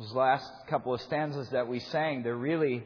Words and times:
Those 0.00 0.12
last 0.12 0.50
couple 0.66 0.94
of 0.94 1.00
stanzas 1.02 1.50
that 1.50 1.68
we 1.68 1.78
sang, 1.78 2.22
they're 2.22 2.34
really 2.34 2.82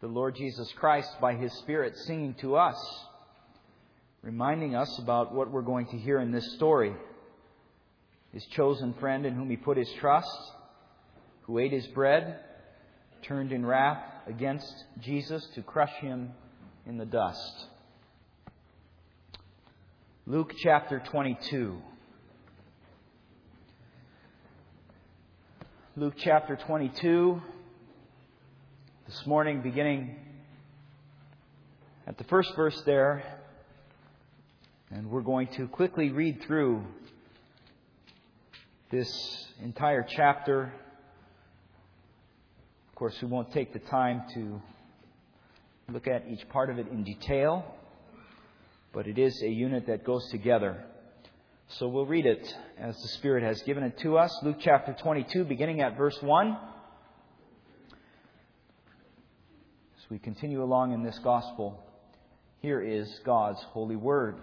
the 0.00 0.06
Lord 0.06 0.36
Jesus 0.36 0.72
Christ 0.72 1.10
by 1.20 1.34
His 1.34 1.52
Spirit 1.58 1.98
singing 2.06 2.32
to 2.40 2.56
us, 2.56 2.78
reminding 4.22 4.74
us 4.74 4.98
about 5.00 5.34
what 5.34 5.50
we're 5.50 5.60
going 5.60 5.88
to 5.88 5.98
hear 5.98 6.18
in 6.18 6.32
this 6.32 6.54
story. 6.54 6.94
His 8.32 8.46
chosen 8.46 8.94
friend 8.94 9.26
in 9.26 9.34
whom 9.34 9.50
He 9.50 9.58
put 9.58 9.76
His 9.76 9.92
trust, 10.00 10.40
who 11.42 11.58
ate 11.58 11.72
His 11.72 11.86
bread, 11.88 12.38
turned 13.20 13.52
in 13.52 13.66
wrath 13.66 14.02
against 14.26 14.72
Jesus 15.02 15.46
to 15.56 15.60
crush 15.60 15.92
Him 16.00 16.30
in 16.86 16.96
the 16.96 17.04
dust. 17.04 17.66
Luke 20.24 20.54
chapter 20.62 21.02
22. 21.10 21.82
Luke 25.98 26.14
chapter 26.16 26.54
22. 26.54 27.42
This 29.08 29.26
morning, 29.26 29.62
beginning 29.62 30.14
at 32.06 32.16
the 32.16 32.22
first 32.22 32.54
verse 32.54 32.80
there, 32.82 33.24
and 34.92 35.10
we're 35.10 35.22
going 35.22 35.48
to 35.56 35.66
quickly 35.66 36.10
read 36.10 36.40
through 36.42 36.84
this 38.92 39.10
entire 39.60 40.06
chapter. 40.08 40.72
Of 42.90 42.94
course, 42.94 43.20
we 43.20 43.26
won't 43.26 43.50
take 43.50 43.72
the 43.72 43.80
time 43.80 44.22
to 44.34 44.62
look 45.92 46.06
at 46.06 46.28
each 46.30 46.48
part 46.48 46.70
of 46.70 46.78
it 46.78 46.86
in 46.92 47.02
detail, 47.02 47.74
but 48.92 49.08
it 49.08 49.18
is 49.18 49.42
a 49.42 49.48
unit 49.48 49.88
that 49.88 50.04
goes 50.04 50.30
together. 50.30 50.84
So 51.72 51.86
we'll 51.86 52.06
read 52.06 52.24
it 52.24 52.56
as 52.78 53.00
the 53.02 53.08
Spirit 53.08 53.42
has 53.42 53.60
given 53.60 53.84
it 53.84 53.98
to 53.98 54.16
us. 54.16 54.34
Luke 54.42 54.56
chapter 54.58 54.96
22, 54.98 55.44
beginning 55.44 55.82
at 55.82 55.98
verse 55.98 56.16
1. 56.22 56.56
As 59.98 60.10
we 60.10 60.18
continue 60.18 60.62
along 60.62 60.94
in 60.94 61.02
this 61.02 61.18
gospel, 61.18 61.78
here 62.62 62.80
is 62.80 63.20
God's 63.22 63.60
holy 63.64 63.96
word. 63.96 64.36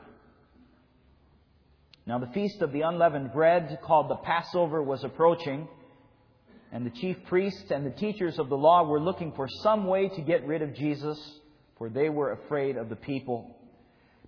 Now, 2.06 2.20
the 2.20 2.28
feast 2.28 2.62
of 2.62 2.72
the 2.72 2.82
unleavened 2.82 3.34
bread, 3.34 3.80
called 3.84 4.08
the 4.08 4.18
Passover, 4.18 4.84
was 4.84 5.04
approaching, 5.04 5.68
and 6.72 6.86
the 6.86 6.92
chief 6.92 7.18
priests 7.26 7.72
and 7.72 7.84
the 7.84 7.90
teachers 7.90 8.38
of 8.38 8.50
the 8.50 8.58
law 8.58 8.84
were 8.84 9.02
looking 9.02 9.32
for 9.32 9.48
some 9.64 9.88
way 9.88 10.10
to 10.10 10.22
get 10.22 10.46
rid 10.46 10.62
of 10.62 10.76
Jesus, 10.76 11.20
for 11.80 11.90
they 11.90 12.10
were 12.10 12.34
afraid 12.34 12.78
of 12.78 12.88
the 12.88 12.96
people. 12.96 13.58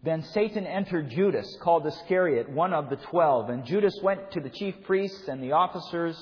Then 0.04 0.24
Satan 0.24 0.66
entered 0.66 1.10
Judas, 1.10 1.58
called 1.62 1.86
Iscariot, 1.88 2.50
one 2.50 2.74
of 2.74 2.90
the 2.90 2.98
twelve. 2.98 3.50
And 3.50 3.66
Judas 3.66 3.98
went 4.04 4.32
to 4.32 4.40
the 4.40 4.50
chief 4.50 4.76
priests 4.86 5.28
and 5.28 5.42
the 5.42 5.54
officers 5.54 6.16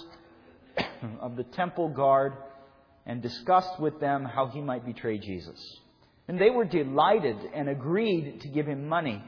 of 1.20 1.36
the 1.36 1.44
temple 1.44 1.90
guard 1.90 2.34
and 3.06 3.22
discussed 3.22 3.80
with 3.80 4.00
them 4.00 4.26
how 4.26 4.48
he 4.48 4.62
might 4.62 4.86
betray 4.86 5.18
Jesus. 5.18 5.60
And 6.28 6.40
they 6.40 6.50
were 6.50 6.66
delighted 6.66 7.38
and 7.54 7.70
agreed 7.70 8.42
to 8.42 8.48
give 8.50 8.66
him 8.66 8.88
money. 8.88 9.24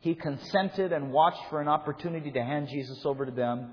He 0.00 0.14
consented 0.14 0.92
and 0.92 1.12
watched 1.12 1.42
for 1.48 1.60
an 1.60 1.68
opportunity 1.68 2.30
to 2.32 2.42
hand 2.42 2.68
Jesus 2.68 3.00
over 3.04 3.24
to 3.24 3.32
them 3.32 3.72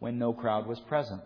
when 0.00 0.18
no 0.18 0.32
crowd 0.32 0.66
was 0.66 0.80
present. 0.80 1.22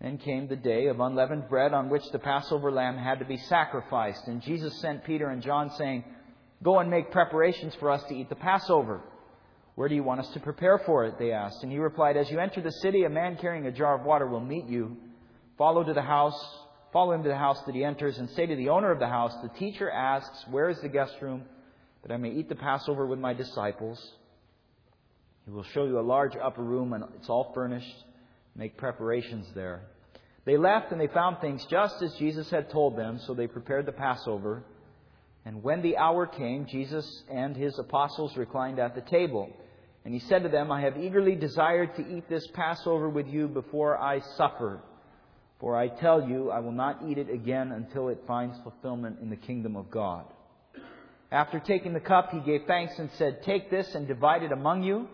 Then 0.00 0.18
came 0.18 0.46
the 0.46 0.56
day 0.56 0.86
of 0.86 1.00
unleavened 1.00 1.48
bread 1.48 1.72
on 1.72 1.88
which 1.88 2.04
the 2.12 2.20
Passover 2.20 2.70
lamb 2.70 2.96
had 2.96 3.18
to 3.18 3.24
be 3.24 3.36
sacrificed. 3.36 4.28
And 4.28 4.40
Jesus 4.40 4.80
sent 4.80 5.04
Peter 5.04 5.28
and 5.28 5.42
John, 5.42 5.70
saying, 5.70 6.04
Go 6.62 6.78
and 6.80 6.90
make 6.90 7.12
preparations 7.12 7.74
for 7.76 7.90
us 7.90 8.02
to 8.08 8.14
eat 8.14 8.28
the 8.28 8.34
Passover. 8.34 9.00
Where 9.76 9.88
do 9.88 9.94
you 9.94 10.02
want 10.02 10.20
us 10.20 10.28
to 10.30 10.40
prepare 10.40 10.78
for 10.78 11.04
it? 11.04 11.18
They 11.18 11.30
asked. 11.30 11.62
And 11.62 11.70
he 11.70 11.78
replied, 11.78 12.16
As 12.16 12.28
you 12.30 12.40
enter 12.40 12.60
the 12.60 12.72
city, 12.72 13.04
a 13.04 13.08
man 13.08 13.38
carrying 13.40 13.66
a 13.66 13.72
jar 13.72 13.96
of 13.96 14.04
water 14.04 14.26
will 14.26 14.40
meet 14.40 14.66
you. 14.66 14.96
Follow 15.56 15.84
to 15.84 15.92
the 15.92 16.02
house, 16.02 16.38
follow 16.92 17.12
him 17.12 17.22
to 17.22 17.28
the 17.28 17.36
house 17.36 17.62
that 17.66 17.74
he 17.74 17.84
enters, 17.84 18.18
and 18.18 18.28
say 18.30 18.44
to 18.44 18.56
the 18.56 18.70
owner 18.70 18.90
of 18.90 18.98
the 18.98 19.06
house, 19.06 19.32
The 19.42 19.56
teacher 19.56 19.88
asks, 19.88 20.44
Where 20.50 20.68
is 20.68 20.80
the 20.80 20.88
guest 20.88 21.14
room, 21.20 21.44
that 22.02 22.12
I 22.12 22.16
may 22.16 22.30
eat 22.30 22.48
the 22.48 22.56
Passover 22.56 23.06
with 23.06 23.20
my 23.20 23.34
disciples? 23.34 24.14
He 25.46 25.52
will 25.52 25.64
show 25.64 25.84
you 25.84 25.98
a 25.98 26.02
large 26.02 26.36
upper 26.36 26.62
room, 26.62 26.92
and 26.92 27.04
it's 27.16 27.28
all 27.28 27.52
furnished. 27.54 28.04
Make 28.56 28.76
preparations 28.76 29.46
there. 29.54 29.82
They 30.44 30.56
left, 30.56 30.90
and 30.90 31.00
they 31.00 31.06
found 31.06 31.38
things 31.38 31.64
just 31.70 32.02
as 32.02 32.12
Jesus 32.14 32.50
had 32.50 32.70
told 32.70 32.98
them, 32.98 33.20
so 33.26 33.32
they 33.32 33.46
prepared 33.46 33.86
the 33.86 33.92
Passover. 33.92 34.64
And 35.44 35.62
when 35.62 35.82
the 35.82 35.96
hour 35.96 36.26
came, 36.26 36.66
Jesus 36.66 37.22
and 37.30 37.56
his 37.56 37.78
apostles 37.78 38.36
reclined 38.36 38.78
at 38.78 38.94
the 38.94 39.00
table. 39.00 39.50
And 40.04 40.14
he 40.14 40.20
said 40.20 40.42
to 40.42 40.48
them, 40.48 40.70
I 40.70 40.82
have 40.82 40.96
eagerly 40.96 41.34
desired 41.34 41.96
to 41.96 42.16
eat 42.16 42.28
this 42.28 42.46
Passover 42.48 43.08
with 43.08 43.26
you 43.26 43.48
before 43.48 43.98
I 43.98 44.20
suffer. 44.36 44.80
For 45.60 45.76
I 45.76 45.88
tell 45.88 46.28
you, 46.28 46.50
I 46.50 46.60
will 46.60 46.72
not 46.72 47.00
eat 47.08 47.18
it 47.18 47.30
again 47.30 47.72
until 47.72 48.08
it 48.08 48.22
finds 48.26 48.56
fulfillment 48.62 49.18
in 49.20 49.30
the 49.30 49.36
kingdom 49.36 49.76
of 49.76 49.90
God. 49.90 50.24
After 51.30 51.60
taking 51.60 51.92
the 51.92 52.00
cup, 52.00 52.30
he 52.30 52.40
gave 52.40 52.62
thanks 52.66 52.98
and 52.98 53.10
said, 53.18 53.42
Take 53.42 53.70
this 53.70 53.94
and 53.94 54.06
divide 54.06 54.42
it 54.42 54.52
among 54.52 54.82
you. 54.82 55.08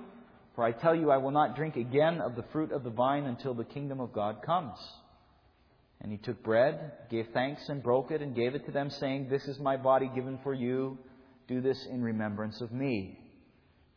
For 0.55 0.62
I 0.62 0.71
tell 0.71 0.95
you, 0.95 1.11
I 1.11 1.17
will 1.17 1.33
not 1.33 1.56
drink 1.56 1.77
again 1.77 2.21
of 2.21 2.37
the 2.37 2.45
fruit 2.53 2.71
of 2.71 2.85
the 2.85 2.91
vine 2.91 3.25
until 3.25 3.55
the 3.55 3.65
kingdom 3.65 4.01
of 4.01 4.12
God 4.12 4.43
comes. 4.43 4.79
And 6.04 6.12
he 6.12 6.19
took 6.19 6.42
bread, 6.42 6.92
gave 7.10 7.28
thanks, 7.32 7.66
and 7.70 7.82
broke 7.82 8.10
it, 8.10 8.20
and 8.20 8.37
gave 8.37 8.54
it 8.54 8.66
to 8.66 8.72
them, 8.72 8.91
saying, 8.91 9.28
This 9.31 9.48
is 9.48 9.59
my 9.59 9.78
body 9.78 10.10
given 10.15 10.38
for 10.42 10.53
you. 10.53 10.98
Do 11.48 11.62
this 11.62 11.82
in 11.91 12.03
remembrance 12.03 12.60
of 12.60 12.72
me. 12.72 13.19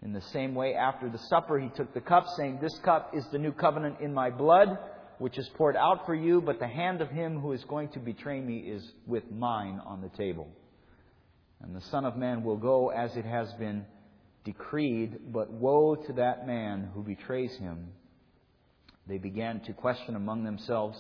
In 0.01 0.13
the 0.13 0.21
same 0.21 0.55
way, 0.55 0.73
after 0.73 1.09
the 1.09 1.17
supper, 1.29 1.59
he 1.59 1.67
took 1.75 1.93
the 1.93 1.99
cup, 1.99 2.23
saying, 2.37 2.59
This 2.61 2.79
cup 2.79 3.11
is 3.13 3.25
the 3.33 3.37
new 3.37 3.51
covenant 3.51 3.97
in 3.99 4.13
my 4.13 4.29
blood, 4.29 4.69
which 5.17 5.37
is 5.37 5.49
poured 5.55 5.75
out 5.75 6.05
for 6.05 6.15
you, 6.15 6.39
but 6.39 6.59
the 6.59 6.67
hand 6.67 7.01
of 7.01 7.09
him 7.09 7.41
who 7.41 7.51
is 7.51 7.65
going 7.65 7.89
to 7.89 7.99
betray 7.99 8.39
me 8.39 8.59
is 8.59 8.89
with 9.05 9.29
mine 9.29 9.81
on 9.85 9.99
the 9.99 10.17
table. 10.17 10.47
And 11.59 11.75
the 11.75 11.81
Son 11.91 12.05
of 12.05 12.15
Man 12.15 12.41
will 12.41 12.55
go 12.55 12.87
as 12.87 13.17
it 13.17 13.25
has 13.25 13.51
been 13.59 13.85
decreed, 14.45 15.33
but 15.33 15.51
woe 15.51 15.95
to 15.95 16.13
that 16.13 16.47
man 16.47 16.89
who 16.93 17.03
betrays 17.03 17.53
him. 17.57 17.89
They 19.07 19.17
began 19.17 19.59
to 19.65 19.73
question 19.73 20.15
among 20.15 20.45
themselves 20.45 20.97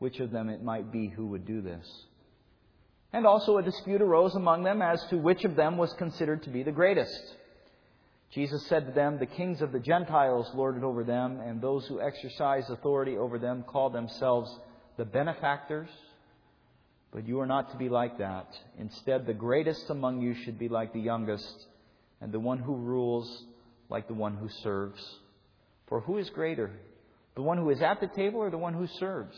which 0.00 0.18
of 0.18 0.32
them 0.32 0.48
it 0.48 0.64
might 0.64 0.90
be 0.90 1.06
who 1.06 1.26
would 1.28 1.46
do 1.46 1.60
this. 1.60 1.86
And 3.12 3.26
also 3.26 3.58
a 3.58 3.62
dispute 3.62 4.02
arose 4.02 4.34
among 4.34 4.64
them 4.64 4.82
as 4.82 5.04
to 5.10 5.16
which 5.16 5.44
of 5.44 5.54
them 5.54 5.76
was 5.76 5.92
considered 5.94 6.42
to 6.44 6.50
be 6.50 6.62
the 6.62 6.72
greatest. 6.72 7.36
Jesus 8.32 8.66
said 8.66 8.86
to 8.86 8.92
them, 8.92 9.18
The 9.18 9.26
kings 9.26 9.60
of 9.60 9.72
the 9.72 9.80
Gentiles 9.80 10.50
lord 10.54 10.76
it 10.76 10.84
over 10.84 11.04
them, 11.04 11.40
and 11.40 11.60
those 11.60 11.86
who 11.86 12.00
exercise 12.00 12.68
authority 12.70 13.16
over 13.16 13.38
them 13.38 13.64
call 13.64 13.90
themselves 13.90 14.50
the 14.96 15.04
benefactors. 15.04 15.88
But 17.12 17.26
you 17.26 17.40
are 17.40 17.46
not 17.46 17.72
to 17.72 17.76
be 17.76 17.88
like 17.88 18.18
that. 18.18 18.46
Instead, 18.78 19.26
the 19.26 19.34
greatest 19.34 19.90
among 19.90 20.22
you 20.22 20.34
should 20.34 20.58
be 20.58 20.68
like 20.68 20.92
the 20.92 21.00
youngest, 21.00 21.66
and 22.20 22.32
the 22.32 22.40
one 22.40 22.58
who 22.58 22.76
rules 22.76 23.44
like 23.88 24.06
the 24.06 24.14
one 24.14 24.36
who 24.36 24.48
serves. 24.62 25.02
For 25.88 26.00
who 26.00 26.18
is 26.18 26.30
greater, 26.30 26.70
the 27.34 27.42
one 27.42 27.58
who 27.58 27.68
is 27.70 27.82
at 27.82 28.00
the 28.00 28.06
table 28.06 28.40
or 28.40 28.50
the 28.50 28.56
one 28.56 28.74
who 28.74 28.86
serves? 28.86 29.36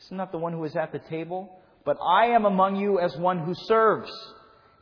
Is 0.00 0.10
not 0.10 0.32
the 0.32 0.38
one 0.38 0.52
who 0.52 0.64
is 0.64 0.76
at 0.76 0.92
the 0.92 0.98
table? 0.98 1.50
But 1.84 1.98
I 2.02 2.26
am 2.26 2.44
among 2.44 2.76
you 2.76 2.98
as 3.00 3.16
one 3.16 3.38
who 3.38 3.54
serves. 3.54 4.10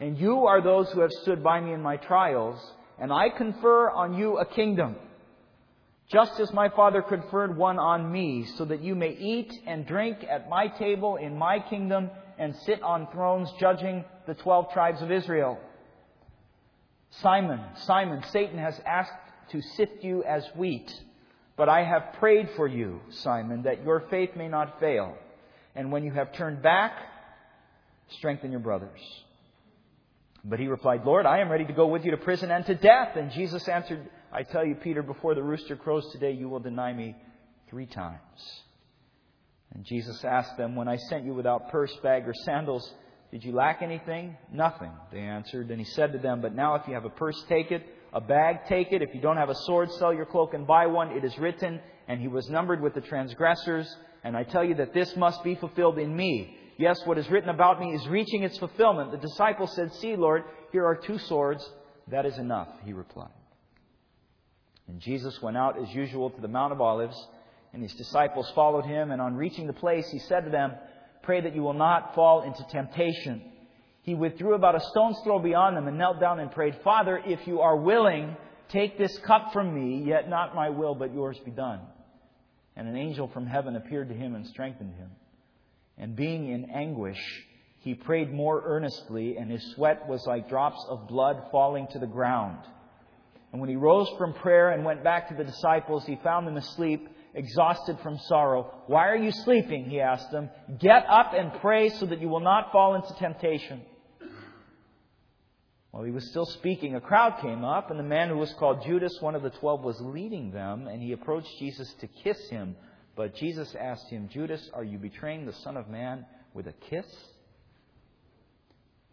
And 0.00 0.18
you 0.18 0.46
are 0.46 0.62
those 0.62 0.90
who 0.90 1.00
have 1.00 1.12
stood 1.22 1.42
by 1.42 1.60
me 1.60 1.72
in 1.72 1.82
my 1.82 1.96
trials. 1.96 2.60
And 2.98 3.12
I 3.12 3.28
confer 3.28 3.90
on 3.90 4.14
you 4.14 4.38
a 4.38 4.46
kingdom. 4.46 4.96
Just 6.10 6.38
as 6.38 6.52
my 6.52 6.68
Father 6.68 7.00
conferred 7.00 7.56
one 7.56 7.78
on 7.78 8.12
me, 8.12 8.44
so 8.56 8.64
that 8.66 8.82
you 8.82 8.94
may 8.94 9.10
eat 9.10 9.52
and 9.66 9.86
drink 9.86 10.18
at 10.28 10.48
my 10.50 10.68
table 10.68 11.16
in 11.16 11.36
my 11.36 11.58
kingdom 11.58 12.10
and 12.38 12.54
sit 12.66 12.82
on 12.82 13.10
thrones 13.12 13.50
judging 13.58 14.04
the 14.26 14.34
twelve 14.34 14.72
tribes 14.72 15.00
of 15.00 15.10
Israel. 15.10 15.58
Simon, 17.22 17.60
Simon, 17.86 18.22
Satan 18.30 18.58
has 18.58 18.78
asked 18.84 19.12
to 19.50 19.62
sift 19.76 20.02
you 20.02 20.24
as 20.24 20.44
wheat. 20.56 20.92
But 21.56 21.68
I 21.68 21.84
have 21.84 22.14
prayed 22.18 22.48
for 22.56 22.66
you, 22.66 23.00
Simon, 23.10 23.62
that 23.62 23.84
your 23.84 24.04
faith 24.10 24.30
may 24.36 24.48
not 24.48 24.80
fail. 24.80 25.16
And 25.74 25.92
when 25.92 26.04
you 26.04 26.12
have 26.12 26.32
turned 26.32 26.62
back, 26.62 26.92
strengthen 28.18 28.50
your 28.50 28.60
brothers. 28.60 29.00
But 30.44 30.58
he 30.58 30.66
replied, 30.66 31.04
Lord, 31.04 31.26
I 31.26 31.38
am 31.38 31.50
ready 31.50 31.64
to 31.64 31.72
go 31.72 31.86
with 31.86 32.04
you 32.04 32.10
to 32.10 32.16
prison 32.16 32.50
and 32.50 32.66
to 32.66 32.74
death. 32.74 33.16
And 33.16 33.30
Jesus 33.30 33.66
answered, 33.68 34.08
I 34.32 34.42
tell 34.42 34.64
you, 34.64 34.74
Peter, 34.74 35.02
before 35.02 35.34
the 35.34 35.42
rooster 35.42 35.76
crows 35.76 36.06
today, 36.12 36.32
you 36.32 36.48
will 36.48 36.60
deny 36.60 36.92
me 36.92 37.16
three 37.70 37.86
times. 37.86 38.20
And 39.72 39.84
Jesus 39.84 40.22
asked 40.24 40.56
them, 40.56 40.76
When 40.76 40.88
I 40.88 40.96
sent 40.96 41.24
you 41.24 41.34
without 41.34 41.70
purse, 41.70 41.96
bag, 42.02 42.28
or 42.28 42.34
sandals, 42.44 42.92
did 43.30 43.42
you 43.42 43.52
lack 43.52 43.80
anything? 43.80 44.36
Nothing, 44.52 44.92
they 45.12 45.20
answered. 45.20 45.70
And 45.70 45.80
he 45.80 45.86
said 45.86 46.12
to 46.12 46.18
them, 46.18 46.40
But 46.40 46.54
now 46.54 46.74
if 46.74 46.86
you 46.86 46.94
have 46.94 47.04
a 47.04 47.10
purse, 47.10 47.42
take 47.48 47.70
it 47.70 47.82
a 48.14 48.20
bag, 48.20 48.60
take 48.68 48.92
it. 48.92 49.02
If 49.02 49.12
you 49.12 49.20
don't 49.20 49.36
have 49.36 49.50
a 49.50 49.54
sword, 49.66 49.90
sell 49.92 50.14
your 50.14 50.24
cloak 50.24 50.54
and 50.54 50.66
buy 50.66 50.86
one. 50.86 51.10
It 51.10 51.24
is 51.24 51.36
written, 51.36 51.80
and 52.06 52.20
he 52.20 52.28
was 52.28 52.48
numbered 52.48 52.80
with 52.80 52.94
the 52.94 53.00
transgressors. 53.00 53.92
And 54.22 54.36
I 54.36 54.44
tell 54.44 54.64
you 54.64 54.76
that 54.76 54.94
this 54.94 55.16
must 55.16 55.42
be 55.42 55.56
fulfilled 55.56 55.98
in 55.98 56.16
me. 56.16 56.56
Yes, 56.78 57.00
what 57.04 57.18
is 57.18 57.28
written 57.28 57.50
about 57.50 57.80
me 57.80 57.92
is 57.92 58.06
reaching 58.06 58.44
its 58.44 58.56
fulfillment. 58.58 59.10
The 59.10 59.18
disciples 59.18 59.74
said, 59.74 59.92
See, 59.94 60.14
Lord, 60.14 60.44
here 60.70 60.86
are 60.86 60.94
two 60.94 61.18
swords. 61.18 61.68
That 62.08 62.24
is 62.24 62.38
enough, 62.38 62.68
he 62.84 62.92
replied. 62.92 63.30
And 64.86 65.00
Jesus 65.00 65.40
went 65.42 65.56
out 65.56 65.80
as 65.80 65.92
usual 65.92 66.30
to 66.30 66.40
the 66.40 66.48
Mount 66.48 66.72
of 66.72 66.80
Olives, 66.80 67.16
and 67.72 67.82
his 67.82 67.94
disciples 67.94 68.50
followed 68.54 68.84
him. 68.84 69.10
And 69.10 69.20
on 69.20 69.34
reaching 69.34 69.66
the 69.66 69.72
place, 69.72 70.08
he 70.10 70.20
said 70.20 70.44
to 70.44 70.50
them, 70.50 70.72
Pray 71.22 71.40
that 71.40 71.54
you 71.54 71.62
will 71.62 71.74
not 71.74 72.14
fall 72.14 72.42
into 72.42 72.64
temptation. 72.70 73.42
He 74.04 74.14
withdrew 74.14 74.54
about 74.54 74.74
a 74.74 74.80
stone's 74.80 75.18
throw 75.24 75.38
beyond 75.38 75.76
them 75.76 75.88
and 75.88 75.96
knelt 75.96 76.20
down 76.20 76.38
and 76.38 76.52
prayed, 76.52 76.76
Father, 76.84 77.20
if 77.24 77.46
you 77.46 77.60
are 77.60 77.76
willing, 77.76 78.36
take 78.68 78.98
this 78.98 79.18
cup 79.20 79.52
from 79.54 79.74
me, 79.74 80.04
yet 80.06 80.28
not 80.28 80.54
my 80.54 80.68
will, 80.68 80.94
but 80.94 81.14
yours 81.14 81.38
be 81.42 81.50
done. 81.50 81.80
And 82.76 82.86
an 82.86 82.96
angel 82.96 83.28
from 83.28 83.46
heaven 83.46 83.76
appeared 83.76 84.10
to 84.10 84.14
him 84.14 84.34
and 84.34 84.46
strengthened 84.46 84.94
him. 84.94 85.10
And 85.96 86.14
being 86.14 86.50
in 86.50 86.70
anguish, 86.70 87.20
he 87.80 87.94
prayed 87.94 88.30
more 88.30 88.62
earnestly, 88.66 89.38
and 89.38 89.50
his 89.50 89.72
sweat 89.74 90.06
was 90.06 90.26
like 90.26 90.50
drops 90.50 90.84
of 90.90 91.08
blood 91.08 91.42
falling 91.50 91.86
to 91.92 91.98
the 91.98 92.06
ground. 92.06 92.58
And 93.52 93.60
when 93.60 93.70
he 93.70 93.76
rose 93.76 94.10
from 94.18 94.34
prayer 94.34 94.70
and 94.70 94.84
went 94.84 95.02
back 95.02 95.28
to 95.28 95.34
the 95.34 95.44
disciples, 95.44 96.04
he 96.04 96.16
found 96.22 96.46
them 96.46 96.58
asleep, 96.58 97.08
exhausted 97.32 97.98
from 98.02 98.18
sorrow. 98.18 98.70
Why 98.86 99.08
are 99.08 99.16
you 99.16 99.32
sleeping? 99.32 99.88
He 99.88 100.00
asked 100.00 100.30
them. 100.30 100.50
Get 100.78 101.06
up 101.08 101.32
and 101.34 101.54
pray 101.60 101.88
so 101.88 102.04
that 102.04 102.20
you 102.20 102.28
will 102.28 102.40
not 102.40 102.70
fall 102.70 102.96
into 102.96 103.14
temptation. 103.14 103.80
While 105.94 106.02
he 106.02 106.10
was 106.10 106.28
still 106.28 106.46
speaking, 106.46 106.96
a 106.96 107.00
crowd 107.00 107.40
came 107.40 107.64
up, 107.64 107.88
and 107.88 108.00
the 108.00 108.02
man 108.02 108.28
who 108.28 108.36
was 108.36 108.52
called 108.54 108.82
Judas, 108.84 109.16
one 109.20 109.36
of 109.36 109.44
the 109.44 109.50
twelve, 109.50 109.84
was 109.84 110.00
leading 110.00 110.50
them, 110.50 110.88
and 110.88 111.00
he 111.00 111.12
approached 111.12 111.56
Jesus 111.60 111.88
to 112.00 112.08
kiss 112.08 112.48
him. 112.48 112.74
But 113.14 113.36
Jesus 113.36 113.72
asked 113.78 114.10
him, 114.10 114.28
Judas, 114.28 114.68
are 114.74 114.82
you 114.82 114.98
betraying 114.98 115.46
the 115.46 115.52
Son 115.52 115.76
of 115.76 115.88
Man 115.88 116.26
with 116.52 116.66
a 116.66 116.72
kiss? 116.90 117.06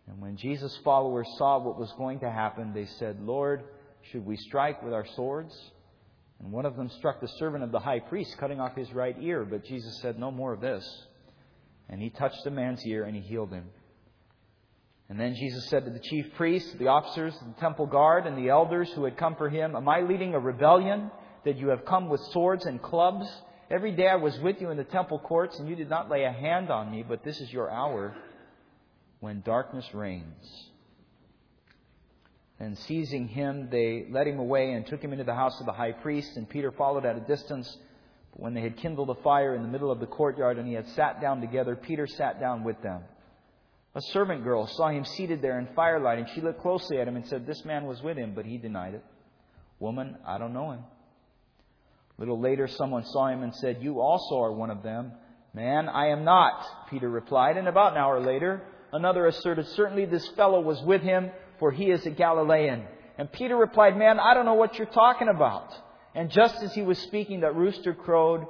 And 0.08 0.20
when 0.20 0.38
Jesus' 0.38 0.76
followers 0.84 1.28
saw 1.38 1.60
what 1.60 1.78
was 1.78 1.94
going 2.00 2.22
to 2.22 2.32
happen, 2.32 2.74
they 2.74 2.88
said, 2.88 3.22
Lord, 3.22 3.62
should 4.12 4.26
we 4.26 4.36
strike 4.36 4.82
with 4.82 4.92
our 4.92 5.06
swords? 5.16 5.56
And 6.40 6.52
one 6.52 6.66
of 6.66 6.78
them 6.78 6.90
struck 6.98 7.22
the 7.22 7.28
servant 7.28 7.64
of 7.64 7.72
the 7.72 7.80
high 7.80 8.00
priest, 8.00 8.40
cutting 8.40 8.60
off 8.60 8.76
his 8.76 8.92
right 8.92 9.16
ear. 9.22 9.46
But 9.46 9.66
Jesus 9.66 10.02
said, 10.02 10.18
No 10.18 10.32
more 10.32 10.52
of 10.52 10.62
this. 10.62 10.84
And 11.90 12.02
he 12.02 12.10
touched 12.10 12.44
the 12.44 12.50
man's 12.50 12.84
ear 12.88 13.04
and 13.04 13.16
he 13.16 13.22
healed 13.22 13.54
him. 13.54 13.66
And 15.12 15.20
then 15.20 15.36
Jesus 15.36 15.68
said 15.68 15.84
to 15.84 15.92
the 15.92 16.00
chief 16.00 16.34
priests, 16.36 16.74
the 16.80 16.88
officers, 16.88 17.38
the 17.46 17.60
temple 17.60 17.86
guard, 17.86 18.26
and 18.26 18.38
the 18.38 18.48
elders 18.48 18.90
who 18.94 19.04
had 19.04 19.18
come 19.18 19.36
for 19.36 19.50
him, 19.50 19.76
Am 19.76 19.90
I 19.90 20.00
leading 20.00 20.34
a 20.34 20.40
rebellion 20.40 21.12
that 21.44 21.58
you 21.58 21.68
have 21.68 21.84
come 21.84 22.08
with 22.08 22.22
swords 22.32 22.66
and 22.66 22.82
clubs? 22.82 23.30
Every 23.70 23.92
day 23.92 24.08
I 24.08 24.16
was 24.16 24.40
with 24.40 24.62
you 24.62 24.70
in 24.70 24.78
the 24.78 24.86
temple 24.86 25.20
courts, 25.20 25.60
and 25.60 25.68
you 25.68 25.76
did 25.76 25.90
not 25.90 26.10
lay 26.10 26.24
a 26.24 26.32
hand 26.32 26.70
on 26.70 26.90
me, 26.90 27.04
but 27.06 27.26
this 27.26 27.42
is 27.42 27.52
your 27.52 27.70
hour 27.70 28.16
when 29.20 29.42
darkness 29.42 29.86
reigns. 29.94 30.70
And 32.62 32.78
seizing 32.78 33.28
him, 33.28 33.68
they 33.70 34.06
led 34.10 34.28
him 34.28 34.40
away 34.40 34.72
and 34.72 34.88
took 34.88 35.04
him 35.04 35.12
into 35.12 35.26
the 35.26 35.36
house 35.36 35.60
of 35.60 35.66
the 35.66 35.74
high 35.74 35.92
priest. 35.92 36.38
And 36.38 36.48
Peter 36.48 36.72
followed 36.72 37.06
at 37.06 37.18
a 37.18 37.20
distance. 37.20 37.76
But 38.32 38.40
when 38.40 38.54
they 38.54 38.62
had 38.62 38.78
kindled 38.78 39.10
a 39.10 39.22
fire 39.22 39.56
in 39.56 39.62
the 39.62 39.68
middle 39.68 39.92
of 39.92 40.00
the 40.00 40.08
courtyard 40.08 40.58
and 40.58 40.66
he 40.66 40.74
had 40.74 40.88
sat 40.92 41.20
down 41.20 41.42
together, 41.42 41.76
Peter 41.76 42.08
sat 42.08 42.40
down 42.40 42.64
with 42.64 42.82
them. 42.82 43.02
A 43.94 44.02
servant 44.02 44.44
girl 44.44 44.68
saw 44.68 44.90
him 44.90 45.04
seated 45.04 45.42
there 45.42 45.60
in 45.60 45.68
firelight, 45.76 46.20
and 46.20 46.30
she 46.30 46.42
looked 46.42 46.62
closely 46.62 47.00
at 47.00 47.08
him 47.08 47.18
and 47.18 47.28
said, 47.28 47.46
This 47.46 47.66
man 47.66 47.86
was 47.86 48.02
with 48.02 48.18
him, 48.18 48.34
but 48.34 48.46
he 48.46 48.58
denied 48.58 48.94
it. 48.94 49.04
Woman, 49.80 50.18
I 50.26 50.38
don't 50.38 50.54
know 50.54 50.72
him. 50.72 50.80
A 52.18 52.22
little 52.22 52.40
later, 52.40 52.68
someone 52.68 53.04
saw 53.06 53.28
him 53.28 53.44
and 53.44 53.54
said, 53.56 53.80
You 53.82 54.00
also 54.00 54.40
are 54.40 54.54
one 54.54 54.70
of 54.70 54.84
them. 54.84 55.12
Man, 55.54 55.90
I 55.90 56.08
am 56.08 56.24
not, 56.24 56.90
Peter 56.90 57.10
replied. 57.10 57.58
And 57.58 57.68
about 57.68 57.92
an 57.92 57.98
hour 57.98 58.22
later, 58.22 58.62
another 58.94 59.26
asserted, 59.26 59.68
Certainly 59.68 60.06
this 60.06 60.28
fellow 60.30 60.62
was 60.62 60.82
with 60.84 61.02
him 61.02 61.32
for 61.62 61.72
he 61.72 61.92
is 61.92 62.04
a 62.08 62.10
Galilean. 62.10 62.86
And 63.20 63.32
Peter 63.32 63.56
replied, 63.56 63.96
Man, 63.96 64.20
I 64.20 64.34
don't 64.34 64.46
know 64.46 64.56
what 64.56 64.78
you're 64.78 64.88
talking 64.88 65.28
about. 65.28 65.72
And 66.16 66.32
just 66.32 66.56
as 66.64 66.74
he 66.74 66.82
was 66.82 66.98
speaking, 66.98 67.42
that 67.42 67.56
rooster 67.56 67.94
crowed, 67.94 68.48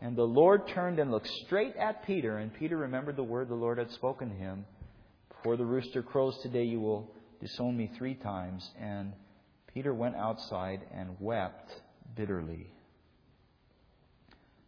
and 0.00 0.16
the 0.16 0.24
Lord 0.24 0.66
turned 0.68 0.98
and 0.98 1.10
looked 1.10 1.28
straight 1.44 1.76
at 1.76 2.04
Peter. 2.04 2.36
And 2.36 2.52
Peter 2.52 2.76
remembered 2.76 3.16
the 3.16 3.22
word 3.22 3.48
the 3.48 3.54
Lord 3.54 3.78
had 3.78 3.92
spoken 3.92 4.30
to 4.30 4.34
him 4.34 4.64
Before 5.38 5.56
the 5.56 5.64
rooster 5.64 6.02
crows 6.02 6.36
today, 6.42 6.64
you 6.64 6.80
will 6.80 7.10
disown 7.40 7.76
me 7.76 7.90
three 7.96 8.14
times. 8.14 8.68
And 8.80 9.12
Peter 9.72 9.94
went 9.94 10.16
outside 10.16 10.80
and 10.92 11.16
wept 11.20 11.70
bitterly. 12.16 12.66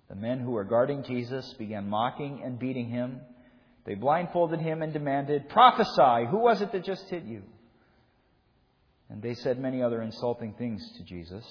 The 0.09 0.15
men 0.15 0.39
who 0.41 0.53
were 0.53 0.65
guarding 0.65 1.05
Jesus 1.05 1.55
began 1.59 1.89
mocking 1.89 2.43
and 2.45 2.59
beating 2.59 2.89
him. 2.89 3.21
They 3.85 3.95
blindfolded 3.95 4.61
him 4.61 4.83
and 4.83 4.93
demanded, 4.93 5.49
Prophesy! 5.49 6.29
Who 6.31 6.39
was 6.39 6.61
it 6.61 6.73
that 6.73 6.85
just 6.85 7.09
hit 7.09 7.25
you? 7.25 7.43
And 9.09 9.21
they 9.21 9.35
said 9.35 9.59
many 9.59 9.83
other 9.83 10.03
insulting 10.03 10.55
things 10.55 10.89
to 10.99 11.05
Jesus. 11.05 11.45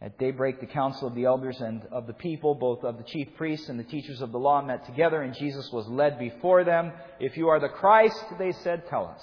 At 0.00 0.18
daybreak, 0.18 0.60
the 0.60 0.66
council 0.66 1.08
of 1.08 1.14
the 1.16 1.24
elders 1.24 1.60
and 1.60 1.84
of 1.90 2.06
the 2.06 2.12
people, 2.12 2.54
both 2.54 2.84
of 2.84 2.98
the 2.98 3.04
chief 3.04 3.28
priests 3.36 3.68
and 3.68 3.78
the 3.78 3.84
teachers 3.84 4.20
of 4.20 4.30
the 4.30 4.38
law, 4.38 4.62
met 4.62 4.86
together, 4.86 5.22
and 5.22 5.34
Jesus 5.34 5.70
was 5.72 5.88
led 5.88 6.20
before 6.20 6.62
them. 6.62 6.92
If 7.18 7.36
you 7.36 7.48
are 7.48 7.58
the 7.58 7.68
Christ, 7.68 8.22
they 8.38 8.52
said, 8.52 8.86
tell 8.88 9.06
us. 9.06 9.22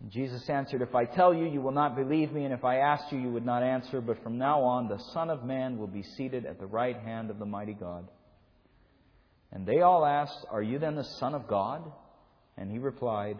And 0.00 0.10
Jesus 0.10 0.48
answered, 0.48 0.82
If 0.82 0.94
I 0.94 1.04
tell 1.04 1.32
you, 1.32 1.46
you 1.46 1.60
will 1.60 1.72
not 1.72 1.96
believe 1.96 2.32
me, 2.32 2.44
and 2.44 2.54
if 2.54 2.64
I 2.64 2.76
asked 2.76 3.12
you, 3.12 3.18
you 3.18 3.30
would 3.30 3.44
not 3.44 3.62
answer. 3.62 4.00
But 4.00 4.22
from 4.22 4.38
now 4.38 4.62
on, 4.62 4.88
the 4.88 4.98
Son 5.12 5.30
of 5.30 5.44
Man 5.44 5.78
will 5.78 5.86
be 5.86 6.02
seated 6.02 6.46
at 6.46 6.58
the 6.58 6.66
right 6.66 6.96
hand 6.96 7.30
of 7.30 7.38
the 7.38 7.46
mighty 7.46 7.74
God. 7.74 8.08
And 9.52 9.66
they 9.66 9.80
all 9.80 10.06
asked, 10.06 10.46
Are 10.50 10.62
you 10.62 10.78
then 10.78 10.96
the 10.96 11.04
Son 11.04 11.34
of 11.34 11.48
God? 11.48 11.82
And 12.56 12.70
he 12.70 12.78
replied, 12.78 13.36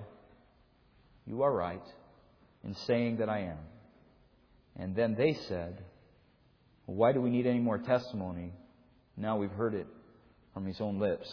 You 1.27 1.43
are 1.43 1.53
right 1.53 1.85
in 2.63 2.75
saying 2.75 3.19
that 3.19 3.29
I 3.29 3.41
am. 3.41 3.59
And 4.77 4.95
then 4.95 5.15
they 5.15 5.35
said, 5.35 5.83
Why 6.91 7.13
do 7.13 7.21
we 7.21 7.31
need 7.31 7.47
any 7.47 7.61
more 7.61 7.79
testimony? 7.79 8.53
Now 9.17 9.37
we've 9.37 9.53
heard 9.53 9.75
it 9.75 9.87
from 10.53 10.67
his 10.67 10.81
own 10.81 10.99
lips. 10.99 11.33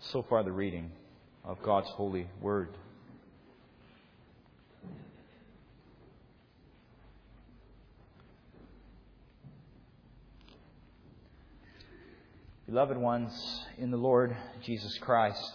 So 0.00 0.22
far, 0.22 0.42
the 0.42 0.50
reading 0.50 0.90
of 1.44 1.62
God's 1.62 1.88
holy 1.90 2.26
word. 2.40 2.70
Beloved 12.66 12.96
ones 12.96 13.66
in 13.76 13.90
the 13.90 13.98
Lord 13.98 14.34
Jesus 14.64 14.96
Christ, 15.02 15.52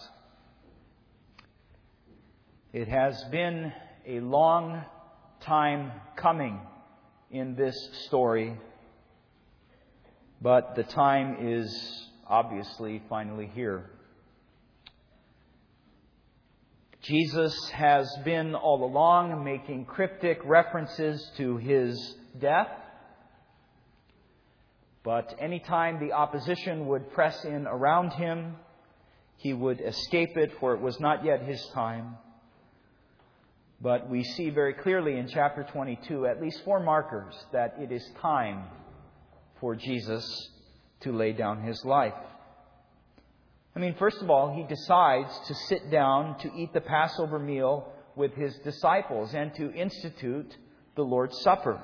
it 2.72 2.86
has 2.86 3.24
been 3.32 3.72
a 4.06 4.20
long 4.20 4.84
time 5.40 5.90
coming 6.14 6.60
in 7.30 7.54
this 7.54 7.76
story, 8.06 8.56
but 10.40 10.74
the 10.76 10.84
time 10.84 11.36
is 11.40 12.08
obviously 12.26 13.02
finally 13.08 13.50
here. 13.54 13.90
Jesus 17.02 17.56
has 17.70 18.08
been 18.24 18.54
all 18.54 18.84
along 18.84 19.44
making 19.44 19.84
cryptic 19.84 20.40
references 20.44 21.30
to 21.36 21.56
his 21.56 22.16
death. 22.40 22.68
But 25.04 25.36
anytime 25.38 26.00
the 26.00 26.14
opposition 26.14 26.88
would 26.88 27.12
press 27.12 27.44
in 27.44 27.68
around 27.68 28.10
him, 28.14 28.56
he 29.36 29.52
would 29.52 29.80
escape 29.80 30.36
it, 30.36 30.58
for 30.58 30.74
it 30.74 30.80
was 30.80 30.98
not 30.98 31.24
yet 31.24 31.42
his 31.42 31.64
time. 31.74 32.16
But 33.80 34.08
we 34.08 34.24
see 34.24 34.50
very 34.50 34.72
clearly 34.72 35.18
in 35.18 35.28
chapter 35.28 35.66
22 35.70 36.26
at 36.26 36.40
least 36.40 36.64
four 36.64 36.80
markers 36.80 37.34
that 37.52 37.76
it 37.78 37.92
is 37.92 38.08
time 38.20 38.64
for 39.60 39.74
Jesus 39.74 40.24
to 41.00 41.12
lay 41.12 41.32
down 41.32 41.62
his 41.62 41.84
life. 41.84 42.14
I 43.74 43.78
mean, 43.78 43.94
first 43.98 44.22
of 44.22 44.30
all, 44.30 44.54
he 44.54 44.62
decides 44.62 45.38
to 45.48 45.54
sit 45.68 45.90
down 45.90 46.38
to 46.38 46.50
eat 46.54 46.72
the 46.72 46.80
Passover 46.80 47.38
meal 47.38 47.92
with 48.14 48.32
his 48.32 48.56
disciples 48.64 49.34
and 49.34 49.54
to 49.56 49.70
institute 49.72 50.56
the 50.94 51.02
Lord's 51.02 51.38
Supper. 51.42 51.78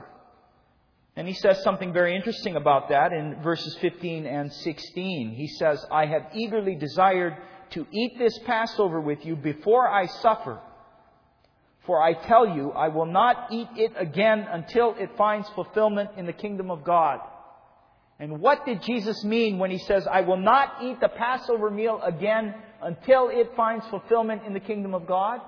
And 1.15 1.29
he 1.29 1.35
says 1.35 1.63
something 1.63 1.93
very 1.93 2.17
interesting 2.17 2.57
about 2.57 2.89
that 2.89 3.13
in 3.13 3.43
verses 3.43 3.77
15 3.83 4.25
and 4.25 4.51
16. 4.51 5.35
He 5.35 5.47
says, 5.49 5.85
I 5.91 6.07
have 6.07 6.29
eagerly 6.35 6.75
desired 6.75 7.37
to 7.73 7.87
eat 7.93 8.19
this 8.19 8.39
Passover 8.47 8.99
with 8.99 9.27
you 9.27 9.37
before 9.37 9.87
I 9.87 10.07
suffer. 10.07 10.59
For 11.87 12.01
I 12.01 12.13
tell 12.15 12.47
you, 12.47 12.71
I 12.71 12.89
will 12.89 13.07
not 13.07 13.49
eat 13.51 13.69
it 13.77 13.93
again 13.97 14.47
until 14.51 14.95
it 14.99 15.11
finds 15.17 15.49
fulfillment 15.51 16.11
in 16.17 16.27
the 16.27 16.33
kingdom 16.33 16.71
of 16.71 16.85
God. 16.85 17.21
And 18.21 18.41
what 18.41 18.65
did 18.65 18.83
Jesus 18.83 19.25
mean 19.25 19.59
when 19.59 19.73
he 19.73 19.79
says, 19.79 20.07
I 20.07 20.21
will 20.21 20.37
not 20.37 20.77
eat 20.83 21.01
the 21.01 21.09
Passover 21.09 21.71
meal 21.71 22.01
again 22.05 22.55
until 22.81 23.31
it 23.31 23.53
finds 23.57 23.85
fulfillment 23.89 24.43
in 24.47 24.53
the 24.53 24.61
kingdom 24.61 24.95
of 24.95 25.09
God? 25.09 25.41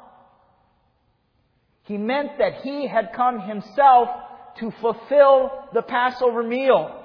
He 1.85 1.99
meant 1.99 2.39
that 2.39 2.63
he 2.63 2.89
had 2.89 3.13
come 3.15 3.41
himself 3.41 4.09
to 4.59 4.73
fulfill 4.81 5.51
the 5.73 5.83
Passover 5.83 6.43
meal, 6.43 7.01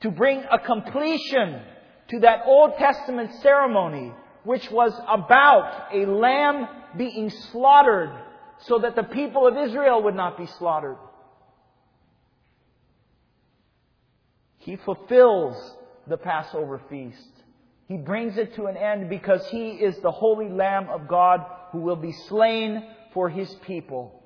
to 0.00 0.10
bring 0.10 0.44
a 0.50 0.58
completion 0.58 1.62
to 2.10 2.20
that 2.20 2.42
Old 2.44 2.72
Testament 2.78 3.30
ceremony, 3.42 4.12
which 4.48 4.70
was 4.70 4.94
about 5.06 5.88
a 5.92 6.06
lamb 6.06 6.66
being 6.96 7.28
slaughtered 7.28 8.10
so 8.60 8.78
that 8.78 8.96
the 8.96 9.02
people 9.02 9.46
of 9.46 9.58
Israel 9.58 10.02
would 10.04 10.14
not 10.14 10.38
be 10.38 10.46
slaughtered. 10.58 10.96
He 14.56 14.76
fulfills 14.76 15.54
the 16.06 16.16
Passover 16.16 16.80
feast. 16.88 17.28
He 17.88 17.98
brings 17.98 18.38
it 18.38 18.54
to 18.54 18.64
an 18.68 18.78
end 18.78 19.10
because 19.10 19.46
He 19.48 19.72
is 19.72 19.98
the 19.98 20.10
holy 20.10 20.48
Lamb 20.48 20.88
of 20.88 21.08
God 21.08 21.44
who 21.72 21.80
will 21.80 21.96
be 21.96 22.12
slain 22.12 22.82
for 23.12 23.28
His 23.28 23.54
people. 23.66 24.22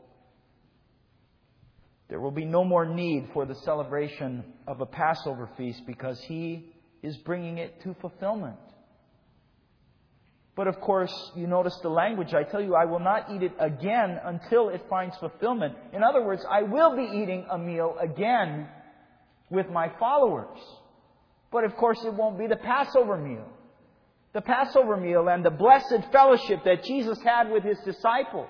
There 2.08 2.20
will 2.20 2.30
be 2.30 2.44
no 2.44 2.62
more 2.62 2.86
need 2.86 3.30
for 3.34 3.44
the 3.44 3.56
celebration 3.56 4.44
of 4.68 4.80
a 4.80 4.86
Passover 4.86 5.50
feast 5.56 5.84
because 5.84 6.20
He 6.22 6.72
is 7.02 7.16
bringing 7.16 7.58
it 7.58 7.82
to 7.82 7.96
fulfillment. 8.00 8.60
But 10.54 10.66
of 10.66 10.80
course, 10.80 11.32
you 11.34 11.46
notice 11.46 11.76
the 11.82 11.88
language. 11.88 12.34
I 12.34 12.42
tell 12.42 12.60
you, 12.60 12.74
I 12.74 12.84
will 12.84 13.00
not 13.00 13.30
eat 13.32 13.42
it 13.42 13.54
again 13.58 14.20
until 14.22 14.68
it 14.68 14.84
finds 14.90 15.16
fulfillment. 15.16 15.74
In 15.94 16.02
other 16.02 16.22
words, 16.22 16.44
I 16.48 16.62
will 16.62 16.94
be 16.94 17.04
eating 17.04 17.46
a 17.50 17.56
meal 17.56 17.96
again 17.98 18.68
with 19.48 19.70
my 19.70 19.90
followers. 19.98 20.58
But 21.50 21.64
of 21.64 21.74
course, 21.76 22.02
it 22.04 22.12
won't 22.12 22.38
be 22.38 22.46
the 22.46 22.56
Passover 22.56 23.16
meal. 23.16 23.46
The 24.34 24.42
Passover 24.42 24.96
meal 24.96 25.28
and 25.28 25.44
the 25.44 25.50
blessed 25.50 26.10
fellowship 26.10 26.64
that 26.64 26.84
Jesus 26.84 27.18
had 27.22 27.50
with 27.50 27.62
his 27.62 27.78
disciples 27.80 28.48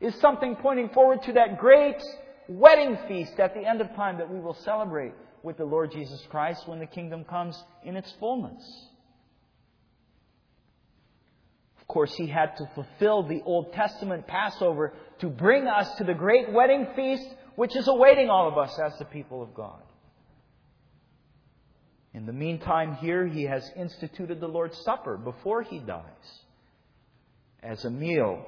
is 0.00 0.14
something 0.16 0.56
pointing 0.56 0.90
forward 0.90 1.22
to 1.22 1.32
that 1.34 1.58
great 1.58 2.02
wedding 2.48 2.98
feast 3.08 3.38
at 3.40 3.54
the 3.54 3.66
end 3.66 3.80
of 3.80 3.94
time 3.94 4.18
that 4.18 4.30
we 4.30 4.38
will 4.38 4.54
celebrate 4.54 5.12
with 5.42 5.56
the 5.56 5.64
Lord 5.64 5.90
Jesus 5.92 6.22
Christ 6.30 6.66
when 6.68 6.78
the 6.78 6.86
kingdom 6.86 7.24
comes 7.24 7.62
in 7.82 7.96
its 7.96 8.12
fullness. 8.20 8.88
Of 11.86 11.92
course, 11.94 12.14
he 12.16 12.26
had 12.26 12.56
to 12.56 12.68
fulfill 12.74 13.22
the 13.22 13.42
Old 13.44 13.72
Testament 13.72 14.26
Passover 14.26 14.92
to 15.20 15.28
bring 15.28 15.68
us 15.68 15.94
to 15.98 16.04
the 16.04 16.14
great 16.14 16.52
wedding 16.52 16.88
feast 16.96 17.28
which 17.54 17.76
is 17.76 17.86
awaiting 17.86 18.28
all 18.28 18.48
of 18.48 18.58
us 18.58 18.76
as 18.84 18.98
the 18.98 19.04
people 19.04 19.40
of 19.40 19.54
God. 19.54 19.80
In 22.12 22.26
the 22.26 22.32
meantime, 22.32 22.96
here 22.96 23.24
he 23.24 23.44
has 23.44 23.70
instituted 23.76 24.40
the 24.40 24.48
Lord's 24.48 24.76
Supper 24.82 25.16
before 25.16 25.62
he 25.62 25.78
dies 25.78 26.40
as 27.62 27.84
a 27.84 27.90
meal 27.90 28.44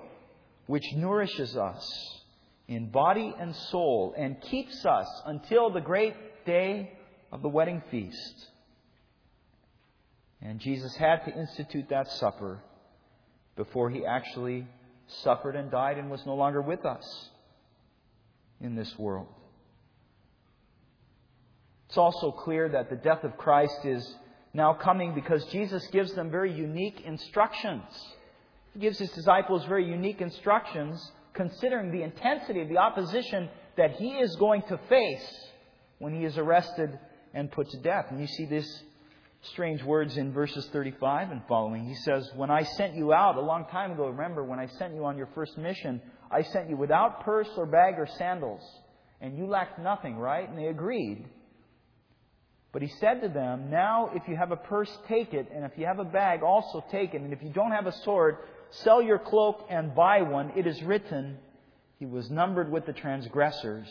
which 0.67 0.85
nourishes 0.97 1.57
us 1.57 2.21
in 2.67 2.91
body 2.91 3.33
and 3.39 3.55
soul 3.55 4.15
and 4.19 4.41
keeps 4.43 4.85
us 4.85 5.07
until 5.27 5.71
the 5.71 5.81
great 5.81 6.45
day 6.45 6.99
of 7.31 7.41
the 7.43 7.49
wedding 7.49 7.85
feast. 7.89 8.49
And 10.43 10.59
Jesus 10.59 10.97
had 10.97 11.25
to 11.25 11.39
institute 11.39 11.89
that 11.91 12.11
supper 12.11 12.63
before 13.59 13.91
he 13.91 14.07
actually 14.07 14.65
suffered 15.25 15.57
and 15.57 15.71
died 15.71 15.99
and 15.99 16.11
was 16.11 16.25
no 16.25 16.35
longer 16.35 16.63
with 16.63 16.87
us 16.87 17.29
in 18.61 18.77
this 18.77 18.97
world. 18.99 19.27
It's 21.89 21.99
also 21.99 22.31
clear 22.31 22.69
that 22.69 22.89
the 22.89 22.97
death 22.97 23.25
of 23.25 23.37
Christ 23.37 23.85
is 23.85 24.15
now 24.55 24.75
coming 24.75 25.15
because 25.15 25.45
Jesus 25.47 25.87
gives 25.89 26.13
them 26.15 26.31
very 26.31 26.53
unique 26.53 27.03
instructions. 27.05 27.83
He 28.75 28.81
gives 28.81 28.99
his 28.99 29.11
disciples 29.11 29.65
very 29.65 29.87
unique 29.87 30.21
instructions 30.21 31.11
considering 31.35 31.91
the 31.91 32.03
intensity 32.03 32.61
of 32.61 32.69
the 32.69 32.79
opposition 32.79 33.49
that 33.77 33.93
he 33.97 34.11
is 34.11 34.37
going 34.37 34.63
to 34.69 34.79
face 34.89 35.49
when 35.99 36.15
he 36.15 36.25
is 36.25 36.39
arrested 36.39 36.99
and 37.35 37.51
put 37.51 37.69
to 37.71 37.79
death. 37.79 38.07
And 38.11 38.21
you 38.21 38.27
see 38.27 38.47
these 38.47 38.83
strange 39.53 39.83
words 39.83 40.17
in 40.17 40.33
verses 40.33 40.69
35 40.73 41.31
and 41.31 41.43
following. 41.49 41.85
He 41.85 41.95
says, 41.95 42.31
When 42.35 42.51
I 42.51 42.63
sent 42.63 42.95
you 42.95 43.13
out 43.13 43.37
a 43.37 43.41
long 43.41 43.67
time 43.71 43.93
ago, 43.93 44.09
remember, 44.09 44.45
when 44.45 44.59
I 44.59 44.67
sent 44.67 44.95
you 44.95 45.05
on 45.05 45.17
your 45.17 45.29
first 45.35 45.57
mission, 45.59 46.01
I 46.31 46.43
sent 46.43 46.69
you 46.69 46.77
without 46.77 47.25
purse 47.25 47.49
or 47.57 47.67
bag 47.67 47.95
or 47.99 48.07
sandals. 48.19 48.63
And 49.21 49.37
you 49.37 49.47
lacked 49.47 49.79
nothing, 49.79 50.17
right? 50.17 50.49
And 50.49 50.59
they 50.59 50.67
agreed. 50.67 51.27
But 52.73 52.83
he 52.83 52.89
said 53.01 53.23
to 53.23 53.29
them, 53.29 53.71
Now 53.71 54.11
if 54.15 54.23
you 54.29 54.37
have 54.37 54.53
a 54.53 54.57
purse, 54.57 54.91
take 55.09 55.33
it, 55.33 55.49
and 55.55 55.65
if 55.65 55.73
you 55.77 55.87
have 55.87 55.99
a 55.99 56.05
bag, 56.05 56.43
also 56.43 56.85
take 56.91 57.15
it. 57.15 57.21
And 57.21 57.33
if 57.33 57.43
you 57.43 57.51
don't 57.51 57.73
have 57.73 57.87
a 57.87 57.93
sword, 58.05 58.37
sell 58.71 59.03
your 59.03 59.19
cloak 59.19 59.67
and 59.71 59.95
buy 59.95 60.23
one. 60.23 60.53
It 60.57 60.67
is 60.67 60.83
written, 60.83 61.39
He 61.99 62.07
was 62.07 62.31
numbered 62.31 62.71
with 62.71 62.87
the 62.87 62.93
transgressors. 62.93 63.89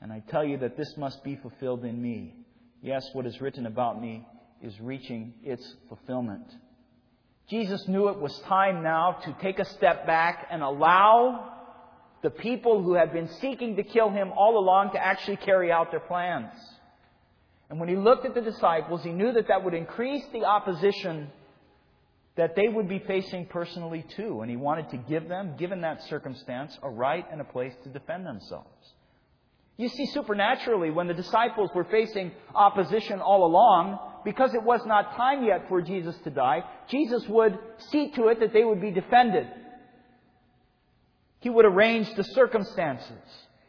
And 0.00 0.12
I 0.12 0.22
tell 0.30 0.44
you 0.44 0.58
that 0.58 0.76
this 0.76 0.96
must 0.96 1.24
be 1.24 1.36
fulfilled 1.36 1.84
in 1.84 2.00
me. 2.00 2.34
Yes, 2.82 3.08
what 3.12 3.26
is 3.26 3.40
written 3.40 3.66
about 3.66 4.00
me 4.00 4.26
is 4.62 4.78
reaching 4.80 5.34
its 5.42 5.74
fulfillment. 5.88 6.46
Jesus 7.48 7.86
knew 7.86 8.08
it 8.08 8.18
was 8.18 8.36
time 8.40 8.82
now 8.82 9.12
to 9.24 9.36
take 9.40 9.58
a 9.58 9.64
step 9.64 10.06
back 10.06 10.48
and 10.50 10.62
allow 10.62 11.52
the 12.22 12.30
people 12.30 12.82
who 12.82 12.94
had 12.94 13.12
been 13.12 13.28
seeking 13.40 13.76
to 13.76 13.84
kill 13.84 14.10
him 14.10 14.32
all 14.36 14.58
along 14.58 14.92
to 14.92 15.04
actually 15.04 15.36
carry 15.36 15.70
out 15.70 15.90
their 15.90 16.00
plans. 16.00 16.52
And 17.70 17.78
when 17.78 17.88
he 17.88 17.96
looked 17.96 18.26
at 18.26 18.34
the 18.34 18.40
disciples, 18.40 19.02
he 19.04 19.12
knew 19.12 19.32
that 19.32 19.48
that 19.48 19.64
would 19.64 19.74
increase 19.74 20.24
the 20.32 20.44
opposition 20.44 21.28
that 22.36 22.54
they 22.54 22.68
would 22.68 22.88
be 22.88 22.98
facing 23.00 23.46
personally 23.46 24.04
too. 24.16 24.40
And 24.40 24.50
he 24.50 24.56
wanted 24.56 24.90
to 24.90 24.96
give 24.96 25.28
them, 25.28 25.54
given 25.56 25.80
that 25.82 26.02
circumstance, 26.04 26.76
a 26.82 26.90
right 26.90 27.24
and 27.30 27.40
a 27.40 27.44
place 27.44 27.72
to 27.84 27.88
defend 27.88 28.26
themselves. 28.26 28.68
You 29.76 29.88
see, 29.88 30.06
supernaturally, 30.06 30.90
when 30.90 31.06
the 31.06 31.14
disciples 31.14 31.70
were 31.74 31.84
facing 31.84 32.32
opposition 32.54 33.20
all 33.20 33.44
along, 33.44 33.98
because 34.26 34.54
it 34.54 34.62
was 34.64 34.84
not 34.84 35.14
time 35.14 35.44
yet 35.44 35.68
for 35.68 35.80
Jesus 35.80 36.16
to 36.24 36.30
die, 36.30 36.64
Jesus 36.90 37.24
would 37.28 37.56
see 37.90 38.10
to 38.10 38.26
it 38.26 38.40
that 38.40 38.52
they 38.52 38.64
would 38.64 38.80
be 38.80 38.90
defended. 38.90 39.46
He 41.38 41.48
would 41.48 41.64
arrange 41.64 42.12
the 42.16 42.24
circumstances. 42.24 43.22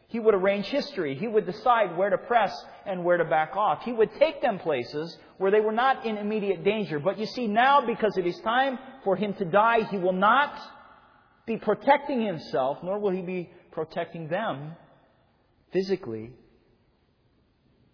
He 0.07 0.19
would 0.19 0.33
arrange 0.33 0.65
history. 0.65 1.13
He 1.13 1.27
would 1.27 1.45
decide 1.45 1.95
where 1.95 2.09
to 2.09 2.17
press 2.17 2.51
and 2.87 3.05
where 3.05 3.17
to 3.17 3.25
back 3.25 3.55
off. 3.55 3.83
He 3.83 3.93
would 3.93 4.09
take 4.17 4.41
them 4.41 4.57
places 4.57 5.15
where 5.37 5.51
they 5.51 5.59
were 5.59 5.71
not 5.71 6.07
in 6.07 6.17
immediate 6.17 6.63
danger. 6.63 6.97
But 6.97 7.19
you 7.19 7.27
see, 7.27 7.45
now, 7.45 7.85
because 7.85 8.17
it 8.17 8.25
is 8.25 8.39
time 8.39 8.79
for 9.03 9.15
him 9.15 9.35
to 9.35 9.45
die, 9.45 9.83
he 9.91 9.99
will 9.99 10.11
not 10.11 10.59
be 11.45 11.57
protecting 11.57 12.25
himself, 12.25 12.79
nor 12.81 12.97
will 12.97 13.11
he 13.11 13.21
be 13.21 13.51
protecting 13.71 14.27
them 14.27 14.71
physically. 15.71 16.31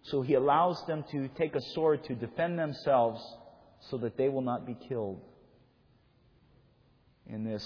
So 0.04 0.22
he 0.22 0.34
allows 0.34 0.82
them 0.86 1.04
to 1.10 1.28
take 1.28 1.54
a 1.54 1.60
sword 1.74 2.04
to 2.04 2.14
defend 2.14 2.58
themselves 2.58 3.22
so 3.90 3.98
that 3.98 4.16
they 4.16 4.28
will 4.28 4.42
not 4.42 4.66
be 4.66 4.76
killed 4.88 5.20
in 7.26 7.44
this 7.44 7.64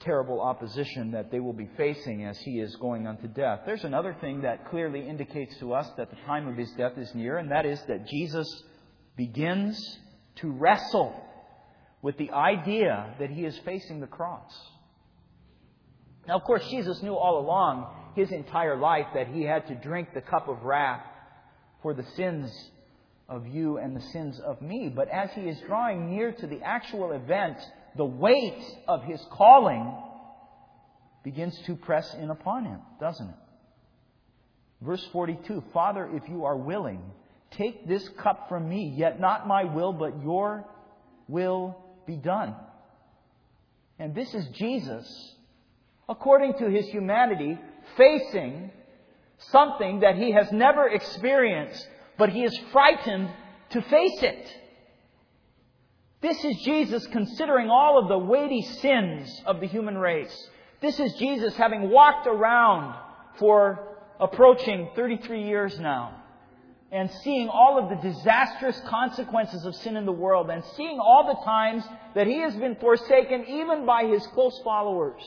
terrible 0.00 0.40
opposition 0.40 1.12
that 1.12 1.30
they 1.30 1.40
will 1.40 1.52
be 1.52 1.68
facing 1.76 2.24
as 2.24 2.38
he 2.38 2.60
is 2.60 2.74
going 2.76 3.06
unto 3.06 3.26
death. 3.26 3.60
There's 3.66 3.84
another 3.84 4.16
thing 4.20 4.42
that 4.42 4.70
clearly 4.70 5.06
indicates 5.06 5.56
to 5.58 5.74
us 5.74 5.88
that 5.96 6.10
the 6.10 6.16
time 6.26 6.46
of 6.46 6.56
his 6.56 6.70
death 6.72 6.96
is 6.96 7.12
near, 7.14 7.38
and 7.38 7.50
that 7.50 7.66
is 7.66 7.80
that 7.88 8.06
Jesus 8.06 8.46
begins 9.16 9.80
to 10.36 10.50
wrestle 10.50 11.14
with 12.02 12.16
the 12.18 12.30
idea 12.30 13.14
that 13.18 13.30
he 13.30 13.44
is 13.44 13.58
facing 13.64 14.00
the 14.00 14.06
cross. 14.06 14.52
Now, 16.28 16.36
of 16.36 16.44
course, 16.44 16.66
Jesus 16.68 17.02
knew 17.02 17.14
all 17.14 17.40
along 17.40 17.95
his 18.16 18.32
entire 18.32 18.76
life 18.76 19.06
that 19.14 19.28
he 19.28 19.42
had 19.42 19.68
to 19.68 19.74
drink 19.76 20.08
the 20.12 20.20
cup 20.20 20.48
of 20.48 20.62
wrath 20.62 21.06
for 21.82 21.94
the 21.94 22.04
sins 22.16 22.50
of 23.28 23.46
you 23.46 23.78
and 23.78 23.94
the 23.94 24.00
sins 24.00 24.40
of 24.40 24.60
me. 24.60 24.88
But 24.88 25.08
as 25.08 25.30
he 25.34 25.42
is 25.42 25.58
drawing 25.66 26.10
near 26.10 26.32
to 26.32 26.46
the 26.46 26.62
actual 26.62 27.12
event 27.12 27.58
the 27.96 28.04
weight 28.04 28.62
of 28.88 29.02
his 29.04 29.20
calling 29.30 29.94
begins 31.24 31.58
to 31.66 31.76
press 31.76 32.12
in 32.14 32.30
upon 32.30 32.64
him, 32.64 32.80
doesn't 33.00 33.28
it? 33.28 33.34
Verse 34.80 35.04
42 35.12 35.64
Father, 35.72 36.08
if 36.12 36.28
you 36.28 36.44
are 36.44 36.56
willing, 36.56 37.02
take 37.52 37.86
this 37.88 38.08
cup 38.22 38.48
from 38.48 38.68
me, 38.68 38.94
yet 38.96 39.20
not 39.20 39.46
my 39.46 39.64
will, 39.64 39.92
but 39.92 40.22
your 40.22 40.64
will 41.28 41.76
be 42.06 42.16
done. 42.16 42.54
And 43.98 44.14
this 44.14 44.32
is 44.34 44.46
Jesus, 44.48 45.34
according 46.08 46.54
to 46.58 46.68
his 46.68 46.86
humanity, 46.88 47.58
facing 47.96 48.70
something 49.38 50.00
that 50.00 50.16
he 50.16 50.32
has 50.32 50.50
never 50.52 50.88
experienced, 50.88 51.86
but 52.18 52.30
he 52.30 52.44
is 52.44 52.58
frightened 52.72 53.30
to 53.70 53.82
face 53.82 54.22
it. 54.22 54.56
This 56.22 56.42
is 56.44 56.56
Jesus 56.62 57.06
considering 57.08 57.68
all 57.68 57.98
of 57.98 58.08
the 58.08 58.18
weighty 58.18 58.62
sins 58.62 59.42
of 59.44 59.60
the 59.60 59.66
human 59.66 59.98
race. 59.98 60.48
This 60.80 60.98
is 60.98 61.12
Jesus 61.14 61.54
having 61.56 61.90
walked 61.90 62.26
around 62.26 62.96
for 63.38 63.96
approaching 64.18 64.88
33 64.96 65.44
years 65.44 65.78
now 65.78 66.22
and 66.92 67.10
seeing 67.22 67.48
all 67.48 67.78
of 67.78 67.90
the 67.90 68.08
disastrous 68.08 68.80
consequences 68.86 69.64
of 69.64 69.74
sin 69.76 69.96
in 69.96 70.06
the 70.06 70.12
world 70.12 70.48
and 70.50 70.64
seeing 70.76 70.98
all 70.98 71.26
the 71.26 71.44
times 71.44 71.84
that 72.14 72.26
he 72.26 72.38
has 72.38 72.54
been 72.56 72.76
forsaken 72.76 73.44
even 73.48 73.84
by 73.84 74.04
his 74.04 74.26
close 74.28 74.58
followers. 74.62 75.22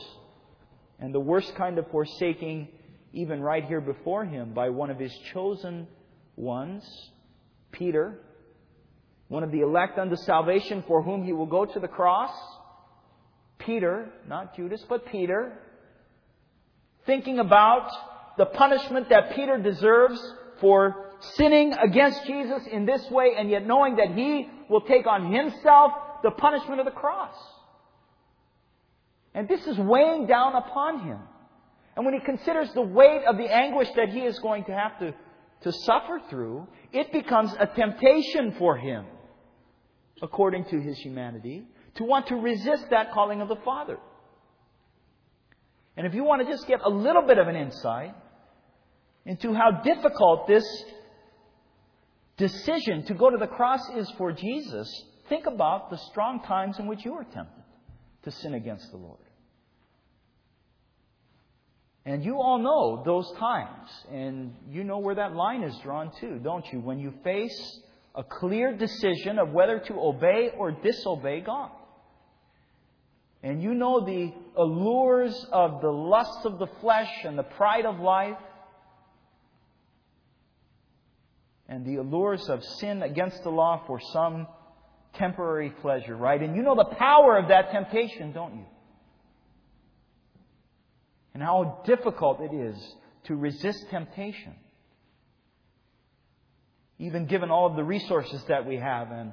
And 1.00 1.14
the 1.14 1.20
worst 1.20 1.54
kind 1.54 1.78
of 1.78 1.90
forsaking, 1.90 2.68
even 3.12 3.40
right 3.40 3.64
here 3.64 3.80
before 3.80 4.24
him, 4.24 4.52
by 4.52 4.68
one 4.68 4.90
of 4.90 4.98
his 4.98 5.16
chosen 5.32 5.88
ones, 6.36 6.84
Peter, 7.72 8.18
one 9.28 9.42
of 9.42 9.50
the 9.50 9.60
elect 9.60 9.98
unto 9.98 10.16
salvation 10.16 10.84
for 10.86 11.02
whom 11.02 11.24
he 11.24 11.32
will 11.32 11.46
go 11.46 11.64
to 11.64 11.80
the 11.80 11.88
cross. 11.88 12.32
Peter, 13.58 14.10
not 14.28 14.56
Judas, 14.56 14.84
but 14.88 15.06
Peter, 15.06 15.58
thinking 17.06 17.38
about 17.38 17.90
the 18.36 18.46
punishment 18.46 19.08
that 19.08 19.34
Peter 19.34 19.58
deserves 19.58 20.20
for 20.60 21.12
sinning 21.36 21.72
against 21.74 22.26
Jesus 22.26 22.62
in 22.70 22.86
this 22.86 23.08
way 23.10 23.34
and 23.38 23.50
yet 23.50 23.66
knowing 23.66 23.96
that 23.96 24.12
he 24.14 24.48
will 24.68 24.80
take 24.82 25.06
on 25.06 25.32
himself 25.32 25.92
the 26.22 26.30
punishment 26.30 26.80
of 26.80 26.86
the 26.86 26.92
cross. 26.92 27.34
And 29.34 29.48
this 29.48 29.66
is 29.66 29.78
weighing 29.78 30.26
down 30.26 30.54
upon 30.56 31.06
him. 31.06 31.18
And 31.96 32.04
when 32.04 32.14
he 32.14 32.20
considers 32.20 32.72
the 32.72 32.82
weight 32.82 33.22
of 33.28 33.36
the 33.36 33.52
anguish 33.52 33.88
that 33.96 34.08
he 34.08 34.20
is 34.20 34.38
going 34.38 34.64
to 34.64 34.72
have 34.72 34.98
to, 35.00 35.14
to 35.62 35.72
suffer 35.72 36.20
through, 36.28 36.66
it 36.92 37.12
becomes 37.12 37.52
a 37.58 37.66
temptation 37.66 38.54
for 38.58 38.76
him, 38.76 39.04
according 40.22 40.64
to 40.66 40.80
his 40.80 40.98
humanity, 40.98 41.64
to 41.96 42.04
want 42.04 42.28
to 42.28 42.36
resist 42.36 42.86
that 42.90 43.12
calling 43.12 43.40
of 43.40 43.48
the 43.48 43.56
Father. 43.64 43.98
And 45.96 46.06
if 46.06 46.14
you 46.14 46.24
want 46.24 46.42
to 46.42 46.50
just 46.50 46.66
get 46.66 46.80
a 46.82 46.88
little 46.88 47.22
bit 47.22 47.38
of 47.38 47.46
an 47.46 47.56
insight 47.56 48.14
into 49.26 49.52
how 49.52 49.82
difficult 49.82 50.48
this 50.48 50.64
decision 52.36 53.04
to 53.04 53.14
go 53.14 53.30
to 53.30 53.36
the 53.36 53.46
cross 53.46 53.82
is 53.96 54.10
for 54.16 54.32
Jesus, 54.32 54.88
think 55.28 55.46
about 55.46 55.90
the 55.90 55.98
strong 56.10 56.40
times 56.42 56.78
in 56.78 56.86
which 56.86 57.04
you 57.04 57.12
were 57.12 57.24
tempted 57.24 57.59
to 58.22 58.30
sin 58.30 58.54
against 58.54 58.90
the 58.90 58.96
Lord. 58.96 59.18
And 62.04 62.24
you 62.24 62.40
all 62.40 62.58
know 62.58 63.02
those 63.04 63.30
times, 63.38 63.88
and 64.10 64.54
you 64.68 64.84
know 64.84 64.98
where 64.98 65.14
that 65.16 65.34
line 65.34 65.62
is 65.62 65.76
drawn 65.82 66.10
too, 66.18 66.40
don't 66.42 66.64
you? 66.72 66.80
When 66.80 66.98
you 66.98 67.12
face 67.22 67.80
a 68.14 68.24
clear 68.24 68.76
decision 68.76 69.38
of 69.38 69.50
whether 69.50 69.78
to 69.78 69.94
obey 69.94 70.50
or 70.56 70.72
disobey 70.72 71.40
God. 71.40 71.70
And 73.42 73.62
you 73.62 73.74
know 73.74 74.04
the 74.04 74.32
allures 74.56 75.46
of 75.52 75.80
the 75.80 75.90
lusts 75.90 76.44
of 76.44 76.58
the 76.58 76.66
flesh 76.80 77.10
and 77.24 77.38
the 77.38 77.42
pride 77.42 77.86
of 77.86 78.00
life, 78.00 78.36
and 81.68 81.86
the 81.86 81.96
allures 81.96 82.48
of 82.48 82.64
sin 82.64 83.02
against 83.02 83.42
the 83.44 83.50
law 83.50 83.82
for 83.86 84.00
some 84.12 84.48
temporary 85.14 85.70
pleasure, 85.70 86.16
right? 86.16 86.40
And 86.40 86.56
you 86.56 86.62
know 86.62 86.74
the 86.74 86.94
power 86.96 87.36
of 87.36 87.48
that 87.48 87.70
temptation, 87.70 88.32
don't 88.32 88.54
you? 88.56 88.64
And 91.34 91.42
how 91.42 91.82
difficult 91.86 92.40
it 92.40 92.54
is 92.54 92.76
to 93.24 93.36
resist 93.36 93.86
temptation. 93.90 94.54
Even 96.98 97.26
given 97.26 97.50
all 97.50 97.66
of 97.66 97.76
the 97.76 97.84
resources 97.84 98.42
that 98.48 98.66
we 98.66 98.76
have 98.76 99.10
and 99.10 99.32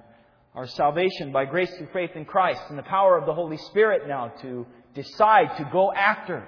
our 0.55 0.67
salvation 0.67 1.31
by 1.31 1.45
grace 1.45 1.69
through 1.77 1.89
faith 1.93 2.11
in 2.15 2.25
Christ 2.25 2.61
and 2.69 2.77
the 2.77 2.83
power 2.83 3.17
of 3.17 3.25
the 3.25 3.33
Holy 3.33 3.57
Spirit 3.57 4.07
now 4.07 4.29
to 4.41 4.65
decide 4.95 5.57
to 5.57 5.69
go 5.71 5.93
after 5.93 6.47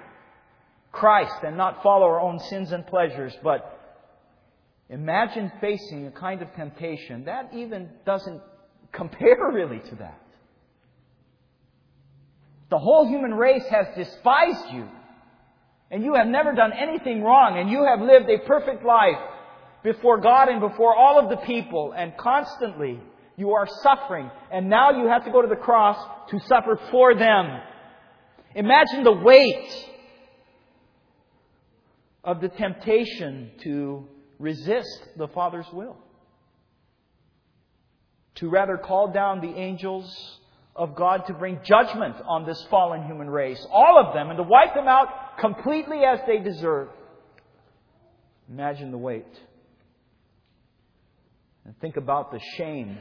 Christ 0.92 1.44
and 1.44 1.56
not 1.56 1.82
follow 1.82 2.06
our 2.06 2.20
own 2.20 2.40
sins 2.40 2.72
and 2.72 2.86
pleasures, 2.86 3.32
but 3.42 3.78
imagine 4.88 5.52
facing 5.60 6.06
a 6.06 6.10
kind 6.10 6.42
of 6.42 6.52
temptation 6.54 7.26
that 7.26 7.50
even 7.54 7.90
doesn't 8.04 8.42
compare 8.92 9.50
really 9.52 9.80
to 9.90 9.94
that. 9.96 10.20
The 12.70 12.78
whole 12.78 13.06
human 13.06 13.34
race 13.34 13.64
has 13.70 13.86
despised 13.96 14.72
you. 14.72 14.88
And 15.90 16.04
you 16.04 16.14
have 16.14 16.28
never 16.28 16.54
done 16.54 16.72
anything 16.72 17.22
wrong. 17.22 17.58
And 17.58 17.68
you 17.68 17.84
have 17.84 18.00
lived 18.00 18.30
a 18.30 18.46
perfect 18.46 18.84
life 18.84 19.18
before 19.82 20.20
God 20.20 20.48
and 20.48 20.60
before 20.60 20.94
all 20.94 21.18
of 21.18 21.30
the 21.30 21.44
people. 21.44 21.92
And 21.96 22.16
constantly 22.16 23.00
you 23.36 23.50
are 23.52 23.66
suffering. 23.82 24.30
And 24.52 24.70
now 24.70 24.90
you 24.92 25.08
have 25.08 25.24
to 25.24 25.32
go 25.32 25.42
to 25.42 25.48
the 25.48 25.56
cross 25.56 25.98
to 26.30 26.38
suffer 26.46 26.80
for 26.92 27.14
them. 27.16 27.60
Imagine 28.54 29.02
the 29.02 29.12
weight 29.12 29.88
of 32.22 32.40
the 32.40 32.48
temptation 32.48 33.50
to 33.62 34.06
resist 34.38 35.08
the 35.16 35.28
Father's 35.28 35.66
will 35.72 35.96
to 38.40 38.48
rather 38.48 38.76
call 38.78 39.12
down 39.12 39.40
the 39.40 39.54
angels 39.54 40.38
of 40.74 40.96
God 40.96 41.26
to 41.26 41.34
bring 41.34 41.60
judgment 41.62 42.16
on 42.26 42.46
this 42.46 42.60
fallen 42.70 43.04
human 43.04 43.28
race, 43.28 43.64
all 43.70 43.98
of 43.98 44.14
them, 44.14 44.30
and 44.30 44.38
to 44.38 44.42
wipe 44.42 44.74
them 44.74 44.88
out 44.88 45.38
completely 45.38 45.98
as 46.04 46.20
they 46.26 46.38
deserve. 46.38 46.88
Imagine 48.48 48.90
the 48.90 48.98
weight. 48.98 49.26
And 51.66 51.78
think 51.80 51.96
about 51.96 52.32
the 52.32 52.40
shame 52.56 52.96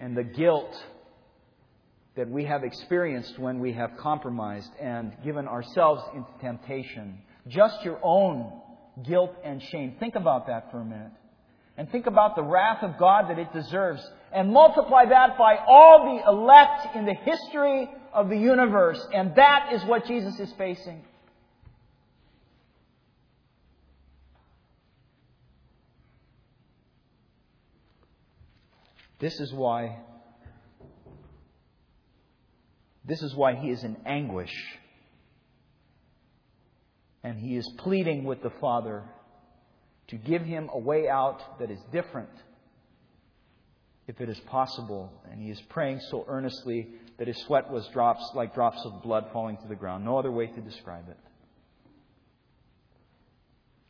and 0.00 0.16
the 0.16 0.22
guilt 0.22 0.72
that 2.16 2.30
we 2.30 2.44
have 2.44 2.62
experienced 2.62 3.38
when 3.38 3.58
we 3.58 3.72
have 3.72 3.96
compromised 3.98 4.70
and 4.80 5.16
given 5.24 5.48
ourselves 5.48 6.02
into 6.14 6.30
temptation. 6.40 7.18
Just 7.48 7.84
your 7.84 7.98
own 8.02 8.52
guilt 9.04 9.34
and 9.44 9.60
shame. 9.60 9.96
Think 9.98 10.14
about 10.14 10.46
that 10.46 10.70
for 10.70 10.80
a 10.80 10.84
minute 10.84 11.12
and 11.78 11.88
think 11.90 12.06
about 12.06 12.34
the 12.34 12.42
wrath 12.42 12.82
of 12.82 12.98
God 12.98 13.30
that 13.30 13.38
it 13.38 13.52
deserves 13.52 14.02
and 14.32 14.52
multiply 14.52 15.06
that 15.06 15.38
by 15.38 15.56
all 15.66 16.16
the 16.16 16.28
elect 16.28 16.96
in 16.96 17.04
the 17.04 17.14
history 17.14 17.88
of 18.12 18.28
the 18.28 18.36
universe. 18.36 19.04
And 19.12 19.34
that 19.36 19.70
is 19.72 19.84
what 19.84 20.06
Jesus 20.06 20.38
is 20.38 20.52
facing. 20.58 21.02
This 29.20 29.40
is 29.40 29.52
why 29.52 29.98
this 33.04 33.22
is 33.22 33.34
why 33.34 33.54
he 33.54 33.70
is 33.70 33.82
in 33.84 33.96
anguish. 34.04 34.52
And 37.24 37.38
he 37.38 37.56
is 37.56 37.68
pleading 37.78 38.24
with 38.24 38.42
the 38.42 38.52
Father 38.60 39.02
to 40.08 40.16
give 40.16 40.42
him 40.42 40.68
a 40.72 40.78
way 40.78 41.08
out 41.08 41.58
that 41.58 41.70
is 41.70 41.80
different, 41.90 42.28
if 44.08 44.20
it 44.20 44.28
is 44.28 44.40
possible. 44.40 45.12
And 45.30 45.40
he 45.40 45.50
is 45.50 45.60
praying 45.68 46.00
so 46.10 46.24
earnestly 46.26 46.88
that 47.18 47.28
his 47.28 47.36
sweat 47.46 47.70
was 47.70 47.86
drops 47.92 48.28
like 48.34 48.54
drops 48.54 48.84
of 48.84 49.02
blood 49.02 49.26
falling 49.32 49.58
to 49.58 49.68
the 49.68 49.76
ground. 49.76 50.04
No 50.04 50.18
other 50.18 50.32
way 50.32 50.46
to 50.46 50.60
describe 50.60 51.08
it. 51.08 51.18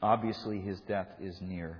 Obviously, 0.02 0.60
his 0.60 0.78
death 0.80 1.08
is 1.20 1.36
near. 1.40 1.78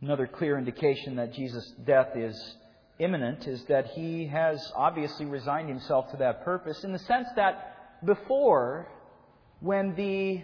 Another 0.00 0.26
clear 0.26 0.58
indication 0.58 1.16
that 1.16 1.32
Jesus' 1.32 1.72
death 1.84 2.16
is 2.16 2.56
imminent 2.98 3.46
is 3.46 3.64
that 3.64 3.86
he 3.86 4.26
has 4.26 4.72
obviously 4.76 5.26
resigned 5.26 5.68
himself 5.68 6.10
to 6.10 6.16
that 6.18 6.44
purpose 6.44 6.82
in 6.82 6.92
the 6.92 6.98
sense 7.00 7.28
that 7.36 8.04
before, 8.04 8.88
when 9.60 9.94
the 9.94 10.42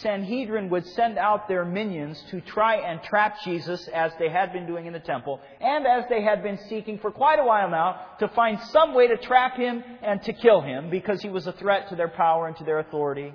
Sanhedrin 0.00 0.68
would 0.68 0.86
send 0.88 1.16
out 1.16 1.48
their 1.48 1.64
minions 1.64 2.22
to 2.30 2.42
try 2.42 2.76
and 2.76 3.02
trap 3.02 3.36
Jesus 3.42 3.88
as 3.88 4.12
they 4.18 4.28
had 4.28 4.52
been 4.52 4.66
doing 4.66 4.84
in 4.84 4.92
the 4.92 5.00
temple, 5.00 5.40
and 5.60 5.86
as 5.86 6.04
they 6.10 6.22
had 6.22 6.42
been 6.42 6.58
seeking 6.68 6.98
for 6.98 7.10
quite 7.10 7.38
a 7.38 7.44
while 7.44 7.70
now 7.70 8.00
to 8.18 8.28
find 8.28 8.60
some 8.60 8.92
way 8.92 9.06
to 9.08 9.16
trap 9.16 9.56
him 9.56 9.82
and 10.02 10.22
to 10.22 10.34
kill 10.34 10.60
him 10.60 10.90
because 10.90 11.22
he 11.22 11.30
was 11.30 11.46
a 11.46 11.52
threat 11.52 11.88
to 11.88 11.96
their 11.96 12.08
power 12.08 12.46
and 12.46 12.56
to 12.56 12.64
their 12.64 12.78
authority. 12.78 13.32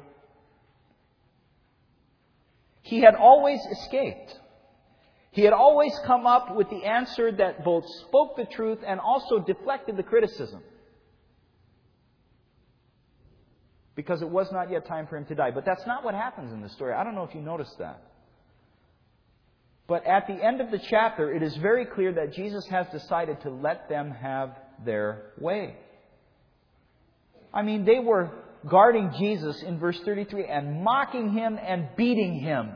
He 2.84 3.02
had 3.02 3.16
always 3.16 3.60
escaped. 3.72 4.40
He 5.32 5.42
had 5.42 5.54
always 5.54 5.98
come 6.06 6.28
up 6.28 6.56
with 6.56 6.70
the 6.70 6.84
answer 6.84 7.32
that 7.32 7.64
both 7.64 7.86
spoke 8.08 8.36
the 8.36 8.46
truth 8.46 8.80
and 8.86 9.00
also 9.00 9.40
deflected 9.40 9.98
the 9.98 10.04
criticism. 10.04 10.62
Because 13.96 14.22
it 14.22 14.30
was 14.30 14.52
not 14.52 14.72
yet 14.72 14.86
time 14.86 15.08
for 15.08 15.18
him 15.18 15.26
to 15.26 15.36
die. 15.36 15.52
But 15.52 15.66
that's 15.66 15.86
not 15.86 16.04
what 16.04 16.14
happens 16.14 16.54
in 16.54 16.62
the 16.62 16.70
story. 16.70 16.94
I 16.94 17.04
don't 17.04 17.16
know 17.16 17.24
if 17.24 17.36
you 17.36 17.42
noticed 17.42 17.78
that. 17.80 18.02
But 19.88 20.06
at 20.06 20.28
the 20.28 20.34
end 20.34 20.62
of 20.62 20.72
the 20.72 20.80
chapter, 20.90 21.34
it 21.34 21.44
is 21.44 21.56
very 21.58 21.86
clear 21.86 22.14
that 22.14 22.34
Jesus 22.34 22.66
has 22.68 22.88
decided 22.94 23.42
to 23.42 23.50
let 23.50 23.90
them 23.90 24.12
have 24.12 24.58
their 24.86 25.34
way. 25.38 25.76
I 27.54 27.64
mean, 27.64 27.84
they 27.84 28.00
were 28.00 28.32
guarding 28.70 29.12
Jesus 29.20 29.62
in 29.64 29.80
verse 29.80 30.00
33 30.06 30.46
and 30.46 30.82
mocking 30.84 31.34
him 31.34 31.60
and 31.62 31.90
beating 31.98 32.40
him. 32.40 32.72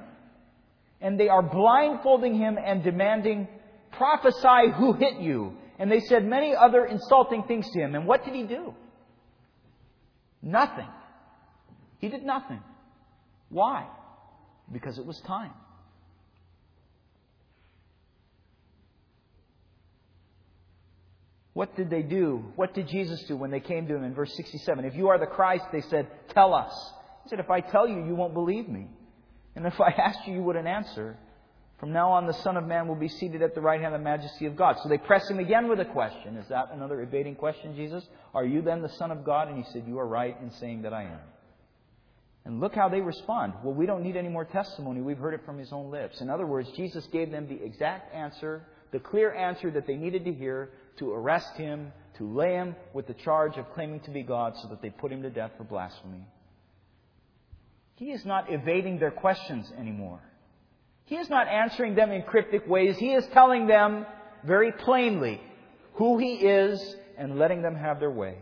And 0.99 1.19
they 1.19 1.29
are 1.29 1.41
blindfolding 1.41 2.35
him 2.35 2.57
and 2.57 2.83
demanding, 2.83 3.47
prophesy 3.93 4.73
who 4.75 4.93
hit 4.93 5.19
you. 5.21 5.55
And 5.77 5.91
they 5.91 6.01
said 6.01 6.25
many 6.25 6.53
other 6.55 6.85
insulting 6.85 7.43
things 7.43 7.65
to 7.71 7.79
him. 7.79 7.95
And 7.95 8.05
what 8.05 8.25
did 8.25 8.33
he 8.33 8.43
do? 8.43 8.73
Nothing. 10.41 10.87
He 11.99 12.09
did 12.09 12.23
nothing. 12.23 12.61
Why? 13.49 13.87
Because 14.71 14.97
it 14.97 15.05
was 15.05 15.19
time. 15.21 15.51
What 21.53 21.75
did 21.77 21.89
they 21.89 22.01
do? 22.01 22.43
What 22.57 22.73
did 22.73 22.89
Jesus 22.89 23.23
do 23.23 23.37
when 23.37 23.49
they 23.49 23.61
came 23.61 23.87
to 23.87 23.95
him 23.95 24.03
in 24.03 24.13
verse 24.13 24.35
67? 24.35 24.83
If 24.83 24.93
you 24.93 25.07
are 25.07 25.17
the 25.17 25.25
Christ, 25.25 25.63
they 25.71 25.79
said, 25.81 26.07
tell 26.33 26.53
us. 26.53 26.73
He 27.23 27.29
said, 27.29 27.39
if 27.39 27.49
I 27.49 27.61
tell 27.61 27.87
you, 27.87 28.05
you 28.05 28.13
won't 28.13 28.33
believe 28.33 28.67
me. 28.67 28.87
And 29.55 29.65
if 29.65 29.79
I 29.79 29.89
asked 29.97 30.27
you, 30.27 30.33
you 30.33 30.43
wouldn't 30.43 30.67
answer. 30.67 31.17
From 31.79 31.93
now 31.93 32.11
on, 32.11 32.27
the 32.27 32.33
Son 32.33 32.57
of 32.57 32.65
Man 32.65 32.89
will 32.89 32.95
be 32.95 33.07
seated 33.07 33.41
at 33.41 33.55
the 33.55 33.61
right 33.61 33.79
hand 33.79 33.95
of 33.95 34.01
the 34.01 34.03
majesty 34.03 34.45
of 34.47 34.57
God. 34.57 34.75
So 34.83 34.89
they 34.89 34.97
press 34.97 35.29
him 35.29 35.39
again 35.39 35.69
with 35.69 35.79
a 35.79 35.85
question. 35.85 36.35
Is 36.35 36.47
that 36.49 36.71
another 36.73 36.99
evading 37.01 37.35
question, 37.35 37.73
Jesus? 37.73 38.05
Are 38.33 38.45
you 38.45 38.61
then 38.61 38.81
the 38.81 38.89
Son 38.89 39.11
of 39.11 39.23
God? 39.23 39.47
And 39.47 39.57
he 39.57 39.63
said, 39.71 39.85
You 39.87 39.97
are 39.99 40.07
right 40.07 40.35
in 40.41 40.51
saying 40.51 40.81
that 40.81 40.93
I 40.93 41.03
am. 41.03 41.19
And 42.45 42.59
look 42.59 42.75
how 42.75 42.89
they 42.89 43.01
respond. 43.01 43.53
Well, 43.63 43.73
we 43.73 43.87
don't 43.87 44.03
need 44.03 44.15
any 44.15 44.29
more 44.29 44.45
testimony. 44.45 45.01
We've 45.01 45.17
heard 45.17 45.33
it 45.33 45.41
from 45.45 45.57
his 45.57 45.73
own 45.73 45.89
lips. 45.89 46.21
In 46.21 46.29
other 46.29 46.45
words, 46.45 46.69
Jesus 46.75 47.05
gave 47.11 47.31
them 47.31 47.47
the 47.47 47.63
exact 47.63 48.13
answer, 48.13 48.63
the 48.91 48.99
clear 48.99 49.33
answer 49.33 49.71
that 49.71 49.87
they 49.87 49.95
needed 49.95 50.25
to 50.25 50.33
hear 50.33 50.69
to 50.97 51.11
arrest 51.11 51.55
him, 51.57 51.91
to 52.17 52.31
lay 52.31 52.53
him 52.53 52.75
with 52.93 53.07
the 53.07 53.13
charge 53.15 53.57
of 53.57 53.69
claiming 53.73 53.99
to 54.01 54.11
be 54.11 54.21
God 54.21 54.53
so 54.61 54.67
that 54.69 54.81
they 54.81 54.91
put 54.91 55.11
him 55.11 55.23
to 55.23 55.29
death 55.29 55.51
for 55.57 55.63
blasphemy. 55.63 56.27
He 57.95 58.11
is 58.11 58.25
not 58.25 58.51
evading 58.51 58.99
their 58.99 59.11
questions 59.11 59.71
anymore. 59.77 60.21
He 61.05 61.15
is 61.15 61.29
not 61.29 61.47
answering 61.47 61.95
them 61.95 62.11
in 62.11 62.23
cryptic 62.23 62.67
ways. 62.67 62.97
He 62.97 63.13
is 63.13 63.25
telling 63.27 63.67
them 63.67 64.05
very 64.43 64.71
plainly 64.71 65.41
who 65.93 66.17
He 66.17 66.35
is 66.35 66.95
and 67.17 67.37
letting 67.39 67.61
them 67.61 67.75
have 67.75 67.99
their 67.99 68.11
way. 68.11 68.37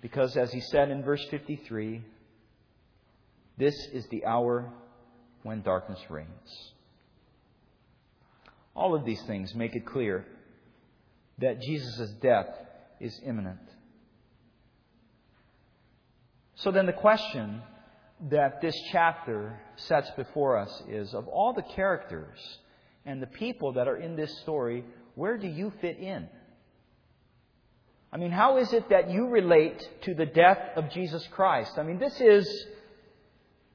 Because, 0.00 0.36
as 0.36 0.52
He 0.52 0.60
said 0.60 0.90
in 0.90 1.02
verse 1.02 1.24
53, 1.30 2.02
this 3.56 3.74
is 3.92 4.06
the 4.08 4.24
hour 4.24 4.72
when 5.42 5.62
darkness 5.62 6.00
reigns. 6.08 6.72
All 8.74 8.94
of 8.94 9.04
these 9.04 9.22
things 9.22 9.54
make 9.54 9.76
it 9.76 9.86
clear 9.86 10.26
that 11.38 11.60
Jesus' 11.60 12.10
death 12.20 12.48
is 13.00 13.20
imminent. 13.24 13.60
So 16.56 16.70
then 16.70 16.86
the 16.86 16.92
question 16.92 17.62
that 18.30 18.60
this 18.60 18.74
chapter 18.90 19.60
sets 19.76 20.10
before 20.16 20.56
us 20.56 20.82
is 20.88 21.12
of 21.14 21.28
all 21.28 21.52
the 21.52 21.62
characters 21.74 22.38
and 23.04 23.20
the 23.20 23.26
people 23.26 23.74
that 23.74 23.86
are 23.86 23.96
in 23.96 24.16
this 24.16 24.40
story, 24.40 24.84
where 25.14 25.36
do 25.36 25.46
you 25.46 25.72
fit 25.80 25.98
in? 25.98 26.28
I 28.12 28.16
mean, 28.16 28.30
how 28.30 28.58
is 28.58 28.72
it 28.72 28.88
that 28.90 29.10
you 29.10 29.26
relate 29.26 29.82
to 30.02 30.14
the 30.14 30.26
death 30.26 30.58
of 30.76 30.90
Jesus 30.90 31.26
Christ? 31.32 31.72
I 31.76 31.82
mean, 31.82 31.98
this 31.98 32.20
is, 32.20 32.48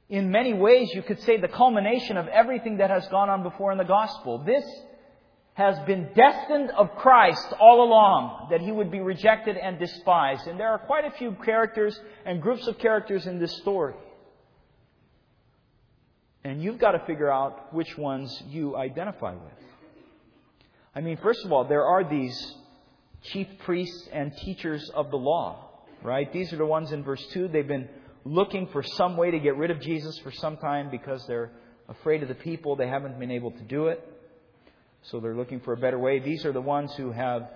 in 0.09 0.31
many 0.31 0.53
ways, 0.53 0.89
you 0.93 1.03
could 1.03 1.21
say 1.21 1.37
the 1.37 1.47
culmination 1.47 2.17
of 2.17 2.27
everything 2.27 2.77
that 2.77 2.89
has 2.89 3.07
gone 3.09 3.29
on 3.29 3.43
before 3.43 3.71
in 3.71 3.77
the 3.77 3.83
gospel. 3.83 4.39
This 4.39 4.65
has 5.53 5.77
been 5.85 6.09
destined 6.15 6.71
of 6.71 6.95
Christ 6.95 7.53
all 7.59 7.83
along, 7.83 8.47
that 8.49 8.61
he 8.61 8.71
would 8.71 8.89
be 8.89 9.01
rejected 9.01 9.55
and 9.55 9.77
despised. 9.77 10.47
And 10.47 10.59
there 10.59 10.69
are 10.69 10.79
quite 10.79 11.05
a 11.05 11.11
few 11.11 11.33
characters 11.45 11.99
and 12.25 12.41
groups 12.41 12.65
of 12.65 12.79
characters 12.79 13.27
in 13.27 13.39
this 13.39 13.55
story. 13.57 13.93
And 16.43 16.63
you've 16.63 16.79
got 16.79 16.93
to 16.93 16.99
figure 17.05 17.29
out 17.29 17.73
which 17.73 17.97
ones 17.97 18.41
you 18.47 18.75
identify 18.75 19.33
with. 19.33 19.53
I 20.95 21.01
mean, 21.01 21.17
first 21.17 21.45
of 21.45 21.51
all, 21.51 21.65
there 21.65 21.85
are 21.85 22.03
these 22.03 22.55
chief 23.21 23.47
priests 23.59 24.07
and 24.11 24.35
teachers 24.37 24.89
of 24.95 25.11
the 25.11 25.17
law, 25.17 25.69
right? 26.01 26.31
These 26.31 26.51
are 26.53 26.57
the 26.57 26.65
ones 26.65 26.93
in 26.93 27.03
verse 27.03 27.23
2. 27.33 27.49
They've 27.49 27.67
been 27.67 27.89
looking 28.25 28.67
for 28.67 28.83
some 28.83 29.17
way 29.17 29.31
to 29.31 29.39
get 29.39 29.55
rid 29.55 29.71
of 29.71 29.81
Jesus 29.81 30.17
for 30.19 30.31
some 30.31 30.57
time 30.57 30.89
because 30.89 31.25
they're 31.27 31.51
afraid 31.87 32.21
of 32.21 32.29
the 32.29 32.35
people. 32.35 32.75
They 32.75 32.87
haven't 32.87 33.19
been 33.19 33.31
able 33.31 33.51
to 33.51 33.63
do 33.63 33.87
it. 33.87 34.05
So 35.03 35.19
they're 35.19 35.35
looking 35.35 35.61
for 35.61 35.73
a 35.73 35.77
better 35.77 35.97
way. 35.97 36.19
These 36.19 36.45
are 36.45 36.51
the 36.51 36.61
ones 36.61 36.93
who 36.95 37.11
have 37.11 37.49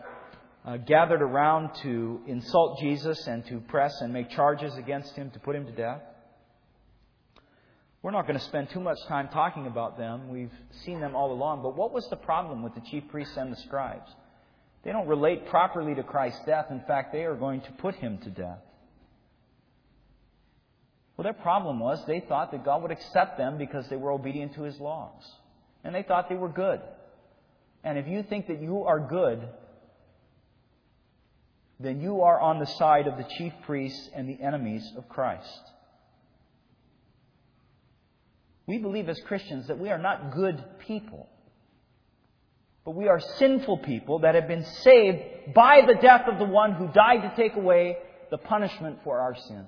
uh, 0.65 0.77
gathered 0.77 1.21
around 1.21 1.75
to 1.81 2.21
insult 2.25 2.79
Jesus 2.79 3.27
and 3.27 3.45
to 3.47 3.59
press 3.59 3.99
and 4.01 4.13
make 4.13 4.29
charges 4.29 4.75
against 4.77 5.15
him 5.15 5.29
to 5.31 5.39
put 5.39 5.55
him 5.55 5.65
to 5.65 5.71
death. 5.71 6.01
We're 8.01 8.11
not 8.11 8.27
going 8.27 8.37
to 8.37 8.45
spend 8.45 8.69
too 8.69 8.81
much 8.81 8.97
time 9.07 9.29
talking 9.29 9.65
about 9.65 9.97
them. 9.97 10.29
We've 10.29 10.51
seen 10.83 10.99
them 10.99 11.15
all 11.15 11.31
along. 11.31 11.63
But 11.63 11.77
what 11.77 11.93
was 11.93 12.07
the 12.09 12.17
problem 12.17 12.61
with 12.61 12.75
the 12.75 12.81
chief 12.81 13.03
priests 13.09 13.37
and 13.37 13.51
the 13.51 13.57
scribes? 13.57 14.11
They 14.83 14.91
don't 14.91 15.07
relate 15.07 15.47
properly 15.47 15.95
to 15.95 16.03
Christ's 16.03 16.43
death. 16.45 16.65
In 16.69 16.81
fact, 16.81 17.13
they 17.13 17.23
are 17.23 17.35
going 17.35 17.61
to 17.61 17.71
put 17.73 17.95
him 17.95 18.17
to 18.19 18.29
death. 18.29 18.59
Well, 21.15 21.23
their 21.23 21.33
problem 21.33 21.79
was 21.79 22.03
they 22.05 22.21
thought 22.21 22.51
that 22.51 22.65
God 22.65 22.81
would 22.81 22.91
accept 22.91 23.37
them 23.37 23.57
because 23.57 23.87
they 23.87 23.95
were 23.95 24.11
obedient 24.11 24.55
to 24.55 24.63
his 24.63 24.79
laws. 24.79 25.23
And 25.83 25.93
they 25.93 26.03
thought 26.03 26.29
they 26.29 26.35
were 26.35 26.49
good. 26.49 26.81
And 27.83 27.97
if 27.97 28.07
you 28.07 28.23
think 28.23 28.47
that 28.47 28.61
you 28.61 28.83
are 28.83 28.99
good, 28.99 29.47
then 31.79 31.99
you 32.01 32.21
are 32.21 32.39
on 32.39 32.59
the 32.59 32.65
side 32.65 33.07
of 33.07 33.17
the 33.17 33.25
chief 33.37 33.53
priests 33.65 34.09
and 34.15 34.27
the 34.27 34.41
enemies 34.41 34.89
of 34.97 35.09
Christ. 35.09 35.59
We 38.65 38.77
believe 38.77 39.09
as 39.09 39.19
Christians 39.27 39.67
that 39.67 39.77
we 39.77 39.89
are 39.89 39.97
not 39.97 40.33
good 40.33 40.63
people, 40.87 41.27
but 42.85 42.95
we 42.95 43.07
are 43.07 43.19
sinful 43.19 43.79
people 43.79 44.19
that 44.19 44.35
have 44.35 44.47
been 44.47 44.65
saved 44.65 45.53
by 45.53 45.81
the 45.85 45.95
death 45.95 46.27
of 46.27 46.39
the 46.39 46.45
one 46.45 46.73
who 46.73 46.87
died 46.87 47.21
to 47.21 47.33
take 47.35 47.55
away 47.55 47.97
the 48.31 48.37
punishment 48.37 48.99
for 49.03 49.19
our 49.19 49.35
sins. 49.35 49.67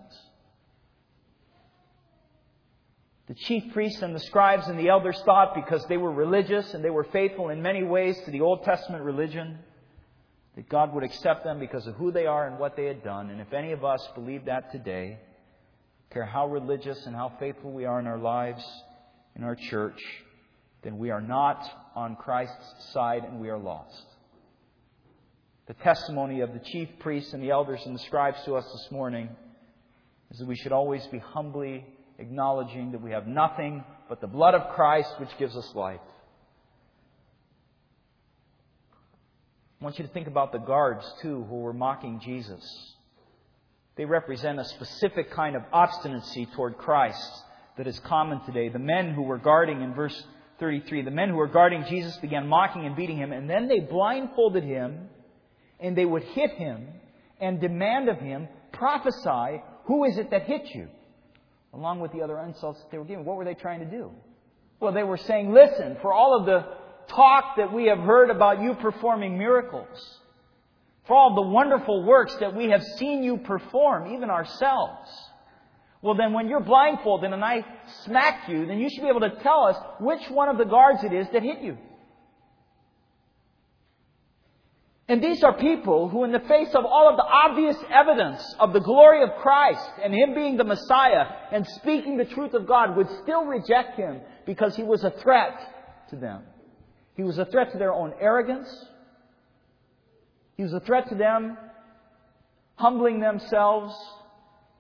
The 3.28 3.34
chief 3.34 3.74
priests 3.74 4.04
and 4.04 4.14
the 4.14 4.20
scribes 4.20 4.68
and 4.68 4.78
the 4.78 4.90
elders 4.90 5.20
thought 5.26 5.56
because 5.56 5.86
they 5.88 5.98
were 5.98 6.12
religious 6.12 6.74
and 6.74 6.84
they 6.84 6.92
were 6.92 7.06
faithful 7.06 7.50
in 7.50 7.62
many 7.62 7.84
ways 7.84 8.16
to 8.26 8.32
the 8.32 8.42
Old 8.42 8.64
Testament 8.64 9.04
religion 9.04 9.58
that 10.56 10.70
God 10.70 10.94
would 10.94 11.04
accept 11.04 11.44
them 11.44 11.60
because 11.60 11.88
of 11.88 11.96
who 11.96 12.12
they 12.12 12.28
are 12.28 12.48
and 12.48 12.60
what 12.60 12.76
they 12.76 12.86
had 12.86 13.04
done. 13.04 13.32
And 13.32 13.42
if 13.42 13.52
any 13.52 13.72
of 13.72 13.84
us 13.84 14.08
believe 14.14 14.46
that 14.46 14.72
today, 14.72 15.20
care 16.12 16.26
how 16.26 16.48
religious 16.48 17.06
and 17.08 17.16
how 17.16 17.34
faithful 17.40 17.72
we 17.72 17.86
are 17.86 18.00
in 18.00 18.06
our 18.06 18.20
lives, 18.20 18.64
in 19.36 19.44
our 19.44 19.56
church, 19.56 20.00
then 20.84 21.00
we 21.00 21.10
are 21.10 21.20
not 21.20 21.68
on 21.96 22.16
Christ's 22.16 22.94
side 22.94 23.24
and 23.24 23.42
we 23.42 23.50
are 23.50 23.58
lost. 23.58 24.06
The 25.66 25.74
testimony 25.74 26.42
of 26.42 26.54
the 26.54 26.60
chief 26.60 26.90
priests 27.00 27.34
and 27.34 27.42
the 27.42 27.50
elders 27.50 27.82
and 27.86 27.96
the 27.96 28.00
scribes 28.00 28.38
to 28.46 28.56
us 28.56 28.66
this 28.72 28.92
morning 28.92 29.30
is 30.30 30.38
that 30.38 30.48
we 30.48 30.56
should 30.56 30.72
always 30.72 31.06
be 31.08 31.18
humbly 31.18 31.84
acknowledging 32.19 32.91
that 32.91 33.01
we 33.01 33.12
have 33.12 33.28
nothing 33.28 33.84
but 34.08 34.21
the 34.21 34.28
blood 34.28 34.54
of 34.54 34.73
Christ 34.75 35.10
which 35.19 35.38
gives 35.38 35.56
us 35.56 35.73
life. 35.75 35.99
I 39.80 39.84
want 39.84 39.99
you 39.99 40.06
to 40.06 40.13
think 40.13 40.28
about 40.28 40.51
the 40.51 40.60
guards, 40.60 41.06
too, 41.21 41.43
who 41.43 41.58
were 41.58 41.73
mocking 41.73 42.21
Jesus. 42.23 42.63
They 43.97 44.06
represent 44.06 44.60
a 44.60 44.65
specific 44.65 45.32
kind 45.32 45.56
of 45.56 45.63
obstinacy 45.71 46.47
toward 46.56 46.78
Christ 46.78 47.32
that 47.78 47.88
is 47.88 47.99
common 47.99 48.41
today. 48.45 48.69
The 48.69 48.80
men 48.80 49.13
who 49.13 49.23
were 49.23 49.38
guarding 49.38 49.82
in 49.82 49.93
verse 49.93 50.23
33, 50.60 51.04
the 51.04 51.12
men 51.12 51.30
who 51.30 51.36
were 51.36 51.47
guarding 51.47 51.86
Jesus 51.89 52.15
began 52.17 52.47
mocking 52.47 52.86
and 52.86 52.95
beating 52.95 53.17
him, 53.17 53.32
and 53.32 53.49
then 53.49 53.67
they 53.67 53.80
blindfolded 53.80 54.63
him, 54.63 55.10
and 55.80 55.95
they 55.95 56.06
would 56.06 56.23
hit 56.23 56.51
him 56.51 56.88
and 57.39 57.60
demand 57.60 58.10
of 58.10 58.17
him, 58.17 58.47
prophesy, 58.71 59.62
who 59.86 60.06
is 60.06 60.17
it 60.17 60.32
that 60.32 60.43
hit 60.43 60.73
you? 60.73 60.88
Along 61.76 62.00
with 62.00 62.14
the 62.14 62.22
other 62.22 62.40
insults 62.40 62.80
that 62.80 62.90
they 62.90 62.98
were 62.98 63.06
giving. 63.06 63.26
What 63.26 63.36
were 63.36 63.44
they 63.46 63.54
trying 63.54 63.82
to 63.82 63.86
do? 63.86 64.12
Well, 64.80 64.94
they 64.94 65.04
were 65.04 65.18
saying, 65.18 65.54
listen, 65.54 65.98
for 66.02 66.14
all 66.14 66.40
of 66.40 66.46
the 66.46 66.66
talk 67.08 67.58
that 67.58 67.74
we 67.74 67.86
have 67.86 68.00
heard 68.00 68.30
about 68.30 68.62
you 68.62 68.76
performing 68.76 69.38
miracles, 69.38 70.20
for 71.06 71.16
all 71.16 71.36
the 71.36 71.42
wonderful 71.42 72.04
works 72.04 72.36
that 72.40 72.56
we 72.56 72.70
have 72.70 72.82
seen 72.98 73.24
you 73.24 73.38
perform, 73.38 74.14
even 74.14 74.30
ourselves. 74.30 75.10
Well, 76.02 76.16
then 76.16 76.34
when 76.34 76.48
you're 76.48 76.62
blindfolded 76.62 77.32
and 77.32 77.44
I 77.44 77.66
smack 78.06 78.48
you, 78.48 78.66
then 78.66 78.80
you 78.80 78.90
should 78.90 79.02
be 79.02 79.10
able 79.10 79.22
to 79.22 79.36
tell 79.42 79.66
us 79.66 79.76
which 80.00 80.22
one 80.30 80.50
of 80.50 80.58
the 80.58 80.66
guards 80.66 81.04
it 81.04 81.14
is 81.14 81.28
that 81.34 81.44
hit 81.44 81.62
you. 81.62 81.78
And 85.08 85.24
these 85.24 85.44
are 85.44 85.54
people 85.54 86.10
who, 86.10 86.24
in 86.24 86.32
the 86.32 86.39
face 86.39 86.74
of 86.74 86.84
all 86.84 87.10
of 87.10 87.18
the 87.18 87.24
obvious 87.24 87.78
evidence 87.91 88.44
of 88.60 88.74
the 88.74 88.80
glory 88.80 89.22
of 89.22 89.36
Christ 89.41 89.88
and 90.04 90.13
Him 90.13 90.34
being 90.34 90.58
the 90.58 90.63
Messiah 90.63 91.26
and 91.52 91.65
speaking 91.68 92.18
the 92.18 92.26
truth 92.26 92.56
of 92.56 92.68
God, 92.68 92.98
would 92.98 93.10
still 93.22 93.46
reject 93.46 93.98
Him 93.98 94.22
because 94.48 94.76
He 94.76 94.84
was 94.84 95.04
a 95.04 95.12
threat 95.12 95.60
to 96.10 96.15
them. 96.15 96.41
He 97.15 97.24
was 97.24 97.38
a 97.38 97.46
threat 97.46 97.72
to 97.74 97.78
their 97.78 97.94
own 97.94 98.13
arrogance. 98.20 98.68
He 100.58 100.63
was 100.63 100.74
a 100.74 100.80
threat 100.80 101.10
to 101.10 101.15
them 101.15 101.58
humbling 102.78 103.20
themselves 103.20 103.96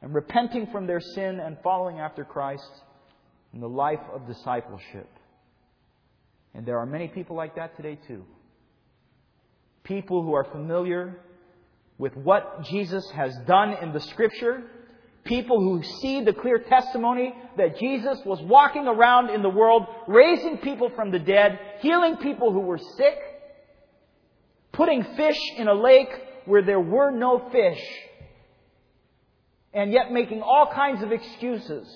and 0.01 0.13
repenting 0.13 0.67
from 0.67 0.87
their 0.87 0.99
sin 0.99 1.39
and 1.39 1.57
following 1.63 1.99
after 1.99 2.23
Christ 2.25 2.69
in 3.53 3.61
the 3.61 3.69
life 3.69 4.01
of 4.13 4.27
discipleship. 4.27 5.09
And 6.53 6.65
there 6.65 6.79
are 6.79 6.85
many 6.85 7.07
people 7.07 7.35
like 7.35 7.55
that 7.55 7.75
today 7.77 7.97
too. 8.07 8.25
People 9.85 10.23
who 10.23 10.33
are 10.33 10.43
familiar 10.43 11.19
with 11.97 12.15
what 12.17 12.63
Jesus 12.65 13.09
has 13.11 13.35
done 13.47 13.73
in 13.81 13.93
the 13.93 14.01
Scripture. 14.01 14.63
People 15.23 15.59
who 15.59 15.81
see 16.01 16.23
the 16.23 16.33
clear 16.33 16.59
testimony 16.59 17.33
that 17.57 17.79
Jesus 17.79 18.19
was 18.25 18.41
walking 18.41 18.87
around 18.87 19.29
in 19.29 19.41
the 19.41 19.49
world, 19.49 19.85
raising 20.07 20.57
people 20.57 20.91
from 20.95 21.11
the 21.11 21.19
dead, 21.19 21.59
healing 21.79 22.17
people 22.17 22.51
who 22.51 22.59
were 22.59 22.77
sick, 22.77 23.17
putting 24.71 25.03
fish 25.15 25.39
in 25.57 25.67
a 25.67 25.73
lake 25.73 26.09
where 26.45 26.61
there 26.61 26.79
were 26.79 27.11
no 27.11 27.49
fish, 27.51 27.81
and 29.73 29.91
yet 29.91 30.11
making 30.11 30.41
all 30.41 30.71
kinds 30.73 31.01
of 31.01 31.11
excuses 31.11 31.87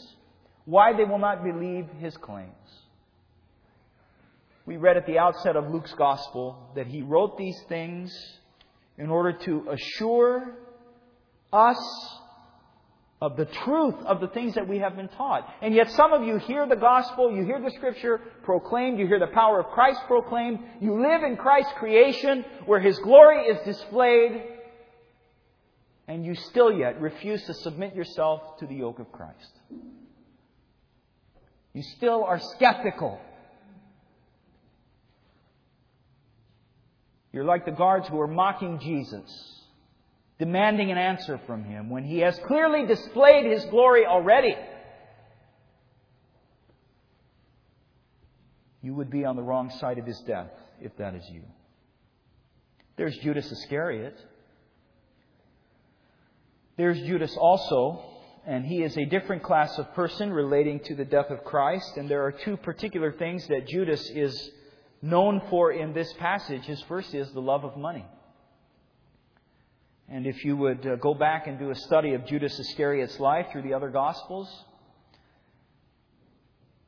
why 0.65 0.93
they 0.93 1.05
will 1.05 1.19
not 1.19 1.43
believe 1.43 1.85
his 1.99 2.15
claims. 2.17 2.53
We 4.69 4.77
read 4.77 4.97
at 4.97 5.07
the 5.07 5.17
outset 5.17 5.55
of 5.55 5.71
Luke's 5.71 5.95
Gospel 5.95 6.69
that 6.75 6.85
he 6.85 7.01
wrote 7.01 7.39
these 7.39 7.59
things 7.67 8.15
in 8.99 9.09
order 9.09 9.33
to 9.33 9.67
assure 9.71 10.59
us 11.51 12.15
of 13.19 13.35
the 13.35 13.45
truth 13.45 13.95
of 14.05 14.21
the 14.21 14.27
things 14.27 14.53
that 14.53 14.67
we 14.67 14.77
have 14.77 14.95
been 14.95 15.07
taught. 15.07 15.51
And 15.63 15.73
yet 15.73 15.89
some 15.93 16.13
of 16.13 16.21
you 16.21 16.37
hear 16.37 16.67
the 16.67 16.75
gospel, 16.75 17.35
you 17.35 17.43
hear 17.45 17.59
the 17.59 17.71
scripture 17.71 18.21
proclaimed, 18.43 18.99
you 18.99 19.07
hear 19.07 19.17
the 19.17 19.33
power 19.33 19.59
of 19.59 19.71
Christ 19.71 20.01
proclaimed, 20.05 20.59
you 20.79 21.01
live 21.01 21.23
in 21.23 21.35
Christ's 21.35 21.73
creation 21.79 22.45
where 22.67 22.79
His 22.79 22.99
glory 22.99 23.45
is 23.45 23.57
displayed, 23.65 24.43
and 26.07 26.23
you 26.23 26.35
still 26.35 26.71
yet 26.71 27.01
refuse 27.01 27.43
to 27.45 27.55
submit 27.55 27.95
yourself 27.95 28.59
to 28.59 28.67
the 28.67 28.75
yoke 28.75 28.99
of 28.99 29.11
Christ. 29.11 29.51
You 31.73 31.81
still 31.97 32.23
are 32.23 32.39
skeptical. 32.39 33.19
You're 37.31 37.45
like 37.45 37.65
the 37.65 37.71
guards 37.71 38.07
who 38.07 38.19
are 38.19 38.27
mocking 38.27 38.79
Jesus 38.79 39.59
demanding 40.39 40.89
an 40.89 40.97
answer 40.97 41.39
from 41.45 41.65
him 41.65 41.89
when 41.89 42.05
he 42.05 42.19
has 42.19 42.39
clearly 42.47 42.85
displayed 42.85 43.45
his 43.45 43.63
glory 43.65 44.05
already. 44.05 44.55
You 48.81 48.95
would 48.95 49.09
be 49.11 49.25
on 49.25 49.35
the 49.35 49.43
wrong 49.43 49.69
side 49.69 49.97
of 49.97 50.05
his 50.05 50.19
death 50.21 50.49
if 50.81 50.95
that 50.97 51.13
is 51.13 51.23
you. 51.29 51.41
There's 52.95 53.17
Judas 53.17 53.51
Iscariot. 53.51 54.17
There's 56.77 56.99
Judas 57.01 57.35
also, 57.37 58.01
and 58.47 58.65
he 58.65 58.81
is 58.81 58.97
a 58.97 59.03
different 59.03 59.43
class 59.43 59.77
of 59.77 59.93
person 59.93 60.31
relating 60.31 60.79
to 60.85 60.95
the 60.95 61.03
death 61.03 61.29
of 61.29 61.43
Christ. 61.43 61.97
And 61.97 62.09
there 62.09 62.23
are 62.23 62.31
two 62.31 62.55
particular 62.55 63.11
things 63.11 63.45
that 63.47 63.67
Judas 63.67 64.09
is 64.09 64.51
known 65.01 65.41
for 65.49 65.71
in 65.71 65.93
this 65.93 66.11
passage. 66.13 66.65
His 66.65 66.81
first 66.83 67.13
is 67.13 67.31
the 67.31 67.41
love 67.41 67.63
of 67.63 67.77
money. 67.77 68.05
And 70.11 70.25
if 70.25 70.43
you 70.43 70.57
would 70.57 70.85
uh, 70.85 70.95
go 70.95 71.13
back 71.13 71.47
and 71.47 71.59
do 71.59 71.69
a 71.69 71.75
study 71.75 72.13
of 72.13 72.25
Judas 72.25 72.59
Iscariot's 72.59 73.19
life 73.19 73.47
through 73.51 73.61
the 73.61 73.73
other 73.73 73.89
Gospels, 73.89 74.49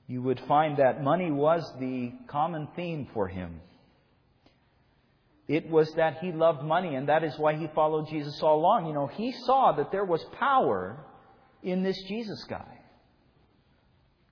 you 0.07 0.21
would 0.21 0.39
find 0.47 0.77
that 0.77 1.03
money 1.03 1.31
was 1.31 1.63
the 1.79 2.11
common 2.27 2.67
theme 2.75 3.07
for 3.13 3.27
him. 3.27 3.61
It 5.47 5.69
was 5.69 5.91
that 5.93 6.17
he 6.19 6.31
loved 6.31 6.63
money, 6.63 6.95
and 6.95 7.09
that 7.09 7.23
is 7.23 7.37
why 7.37 7.55
he 7.55 7.67
followed 7.75 8.09
Jesus 8.09 8.41
all 8.41 8.59
along. 8.59 8.87
You 8.87 8.93
know, 8.93 9.07
he 9.07 9.31
saw 9.31 9.73
that 9.73 9.91
there 9.91 10.05
was 10.05 10.23
power 10.39 11.05
in 11.61 11.83
this 11.83 12.01
Jesus 12.03 12.43
guy. 12.45 12.80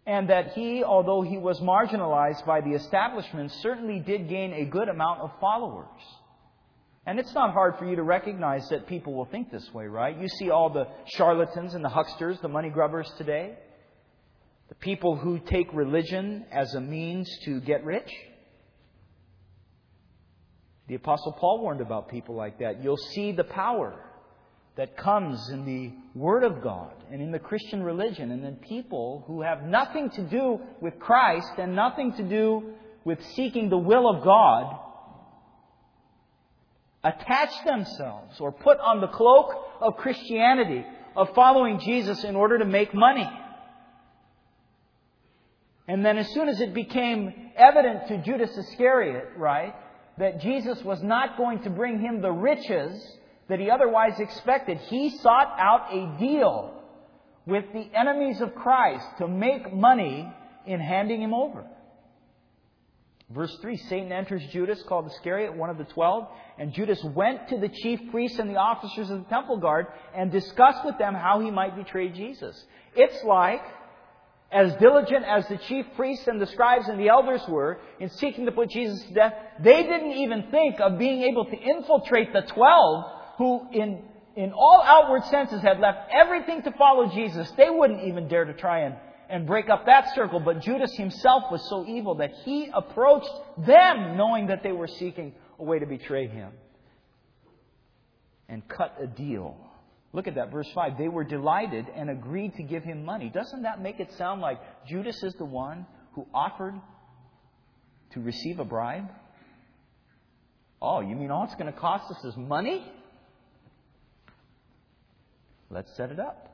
And 0.10 0.32
that 0.32 0.54
he, 0.54 0.84
although 0.84 1.22
he 1.22 1.38
was 1.38 1.60
marginalized 1.60 2.44
by 2.44 2.62
the 2.62 2.72
establishment, 2.72 3.52
certainly 3.62 4.00
did 4.00 4.28
gain 4.28 4.54
a 4.54 4.66
good 4.66 4.90
amount 4.90 5.22
of 5.22 5.30
followers. 5.40 6.02
And 7.06 7.20
it's 7.20 7.32
not 7.36 7.54
hard 7.54 7.76
for 7.78 7.86
you 7.86 7.96
to 7.96 8.02
recognize 8.02 8.68
that 8.70 8.88
people 8.88 9.14
will 9.14 9.26
think 9.26 9.52
this 9.52 9.72
way, 9.72 9.86
right? 9.86 10.20
You 10.20 10.28
see 10.28 10.50
all 10.50 10.72
the 10.72 10.88
charlatans 11.16 11.76
and 11.76 11.86
the 11.86 11.90
hucksters, 11.90 12.42
the 12.42 12.48
money 12.48 12.72
grubbers 12.72 13.08
today, 13.20 13.54
the 14.70 14.74
people 14.74 15.16
who 15.16 15.38
take 15.38 15.72
religion 15.74 16.44
as 16.52 16.74
a 16.74 16.82
means 16.82 17.30
to 17.46 17.62
get 17.62 17.86
rich. 17.86 18.12
The 20.88 20.96
Apostle 20.96 21.34
Paul 21.34 21.62
warned 21.62 21.82
about 21.82 22.10
people 22.10 22.34
like 22.34 22.58
that. 22.58 22.84
You'll 22.84 22.98
see 22.98 23.32
the 23.32 23.44
power 23.44 24.04
that 24.80 24.96
comes 24.96 25.50
in 25.50 25.66
the 25.66 25.92
Word 26.18 26.46
of 26.46 26.62
God 26.64 26.94
and 27.12 27.22
in 27.22 27.34
the 27.34 27.38
Christian 27.38 27.84
religion, 27.84 28.32
and 28.32 28.42
then 28.42 28.56
people 28.56 29.26
who 29.28 29.42
have 29.42 29.64
nothing 29.64 30.10
to 30.12 30.22
do 30.22 30.58
with 30.80 30.98
Christ 31.00 31.52
and 31.58 31.76
nothing 31.76 32.14
to 32.14 32.24
do 32.24 32.76
with 33.04 33.22
seeking 33.36 33.70
the 33.70 33.78
will 33.78 34.10
of 34.10 34.24
God 34.24 34.80
attach 37.04 37.50
themselves 37.66 38.40
or 38.40 38.54
put 38.54 38.80
on 38.80 39.02
the 39.02 39.10
cloak 39.10 39.54
of 39.82 39.98
Christianity, 39.98 40.86
of 41.14 41.36
following 41.36 41.82
Jesus 41.82 42.24
in 42.24 42.38
order 42.38 42.58
to 42.58 42.66
make 42.66 42.94
money. 42.94 43.30
And 45.90 46.06
then 46.06 46.18
as 46.18 46.30
soon 46.30 46.48
as 46.48 46.62
it 46.62 46.74
became 46.74 47.52
evident 47.58 48.08
to 48.08 48.18
Judas 48.20 48.58
Iscariot, 48.58 49.32
right, 49.36 49.76
that 50.20 50.40
Jesus 50.40 50.82
was 50.86 51.04
not 51.04 51.36
going 51.36 51.64
to 51.64 51.70
bring 51.70 52.00
him 52.00 52.22
the 52.22 52.32
riches 52.32 53.18
that 53.50 53.60
he 53.60 53.70
otherwise 53.70 54.20
expected, 54.20 54.78
he 54.78 55.10
sought 55.18 55.56
out 55.58 55.92
a 55.92 56.20
deal 56.20 56.74
with 57.46 57.66
the 57.74 57.90
enemies 57.98 58.42
of 58.42 58.54
Christ 58.56 59.06
to 59.18 59.28
make 59.28 59.74
money 59.74 60.32
in 60.66 60.80
handing 60.80 61.22
him 61.22 61.34
over. 61.34 61.66
Verse 63.32 63.56
3 63.62 63.78
Satan 63.78 64.12
enters 64.12 64.44
Judas, 64.52 64.82
called 64.84 65.08
Iscariot, 65.08 65.56
one 65.56 65.70
of 65.70 65.78
the 65.78 65.84
twelve, 65.84 66.28
and 66.58 66.74
Judas 66.74 67.04
went 67.04 67.48
to 67.50 67.60
the 67.60 67.70
chief 67.70 68.00
priests 68.12 68.40
and 68.40 68.50
the 68.50 68.56
officers 68.56 69.10
of 69.10 69.20
the 69.20 69.30
temple 69.30 69.58
guard 69.58 69.88
and 70.16 70.32
discussed 70.32 70.84
with 70.86 70.98
them 70.98 71.14
how 71.14 71.40
he 71.40 71.52
might 71.52 71.76
betray 71.76 72.10
Jesus. 72.10 72.64
It's 72.96 73.24
like, 73.24 73.62
as 74.52 74.74
diligent 74.78 75.26
as 75.26 75.48
the 75.48 75.58
chief 75.58 75.86
priests 75.96 76.28
and 76.28 76.42
the 76.42 76.48
scribes 76.48 76.88
and 76.88 77.00
the 77.00 77.10
elders 77.10 77.42
were 77.48 77.80
in 78.00 78.10
seeking 78.10 78.46
to 78.46 78.52
put 78.52 78.72
Jesus 78.72 79.00
to 79.04 79.14
death, 79.14 79.34
they 79.60 79.84
didn't 79.84 80.14
even 80.14 80.50
think 80.50 80.80
of 80.80 80.98
being 80.98 81.22
able 81.22 81.46
to 81.46 81.56
infiltrate 81.56 82.34
the 82.34 82.42
twelve 82.42 83.19
who, 83.40 83.68
in, 83.72 84.04
in 84.36 84.52
all 84.54 84.84
outward 84.86 85.24
senses, 85.26 85.64
had 85.64 85.80
left 85.80 86.12
everything 86.12 86.62
to 86.62 86.72
follow 86.74 87.10
Jesus. 87.10 87.50
They 87.58 87.72
wouldn't 87.72 88.04
even 88.04 88.28
dare 88.28 88.46
to 88.46 88.54
try 88.54 88.82
and 88.82 88.96
and 89.30 89.46
break 89.46 89.70
up 89.70 89.86
that 89.86 90.14
circle. 90.16 90.40
But 90.40 90.62
Judas 90.62 90.92
himself 90.96 91.44
was 91.52 91.68
so 91.70 91.86
evil 91.88 92.16
that 92.16 92.32
he 92.44 92.70
approached 92.74 93.32
them 93.60 94.18
knowing 94.18 94.48
that 94.48 94.64
they 94.64 94.72
were 94.72 94.88
seeking 94.88 95.34
a 95.60 95.64
way 95.64 95.80
to 95.80 95.86
betray 95.86 96.28
him 96.28 96.52
and 98.50 98.68
cut 98.68 98.98
a 99.00 99.06
deal. 99.06 99.56
Look 100.12 100.28
at 100.28 100.36
that, 100.36 100.52
verse 100.52 100.68
5. 100.74 100.98
They 100.98 101.08
were 101.08 101.24
delighted 101.24 101.86
and 101.96 102.10
agreed 102.10 102.56
to 102.56 102.64
give 102.64 102.84
him 102.84 103.06
money. 103.06 103.30
Doesn't 103.30 103.62
that 103.62 103.80
make 103.82 104.00
it 104.00 104.12
sound 104.14 104.42
like 104.42 104.60
Judas 104.88 105.22
is 105.22 105.36
the 105.36 105.46
one 105.46 105.86
who 106.14 106.26
offered 106.34 106.74
to 108.14 108.20
receive 108.20 108.60
a 108.60 108.66
bribe? 108.66 109.10
Oh, 110.82 111.02
you 111.02 111.16
mean 111.16 111.30
all 111.30 111.44
it's 111.44 111.54
going 111.54 111.72
to 111.72 111.80
cost 111.80 112.10
us 112.10 112.26
is 112.26 112.36
money? 112.36 112.92
Let's 115.70 115.96
set 115.96 116.12
it 116.12 116.20
up. 116.20 116.50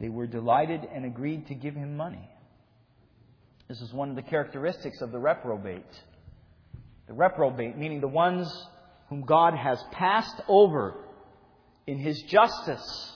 They 0.00 0.08
were 0.08 0.26
delighted 0.26 0.86
and 0.92 1.04
agreed 1.04 1.48
to 1.48 1.54
give 1.54 1.74
him 1.74 1.96
money. 1.96 2.28
This 3.68 3.80
is 3.80 3.92
one 3.92 4.10
of 4.10 4.16
the 4.16 4.22
characteristics 4.22 5.00
of 5.00 5.12
the 5.12 5.18
reprobate. 5.18 5.84
The 7.06 7.14
reprobate, 7.14 7.76
meaning 7.76 8.00
the 8.00 8.08
ones 8.08 8.50
whom 9.08 9.22
God 9.22 9.54
has 9.54 9.82
passed 9.92 10.40
over 10.48 10.94
in 11.86 11.98
his 11.98 12.20
justice 12.22 13.12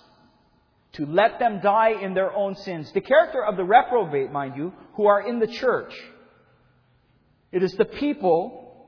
to 0.92 1.06
let 1.06 1.38
them 1.38 1.60
die 1.60 1.94
in 2.02 2.14
their 2.14 2.32
own 2.32 2.54
sins. 2.56 2.90
The 2.92 3.00
character 3.00 3.44
of 3.44 3.56
the 3.56 3.64
reprobate, 3.64 4.30
mind 4.30 4.56
you, 4.56 4.72
who 4.94 5.06
are 5.06 5.26
in 5.26 5.38
the 5.38 5.46
church. 5.46 5.92
It 7.52 7.62
is 7.62 7.72
the 7.72 7.84
people 7.84 8.86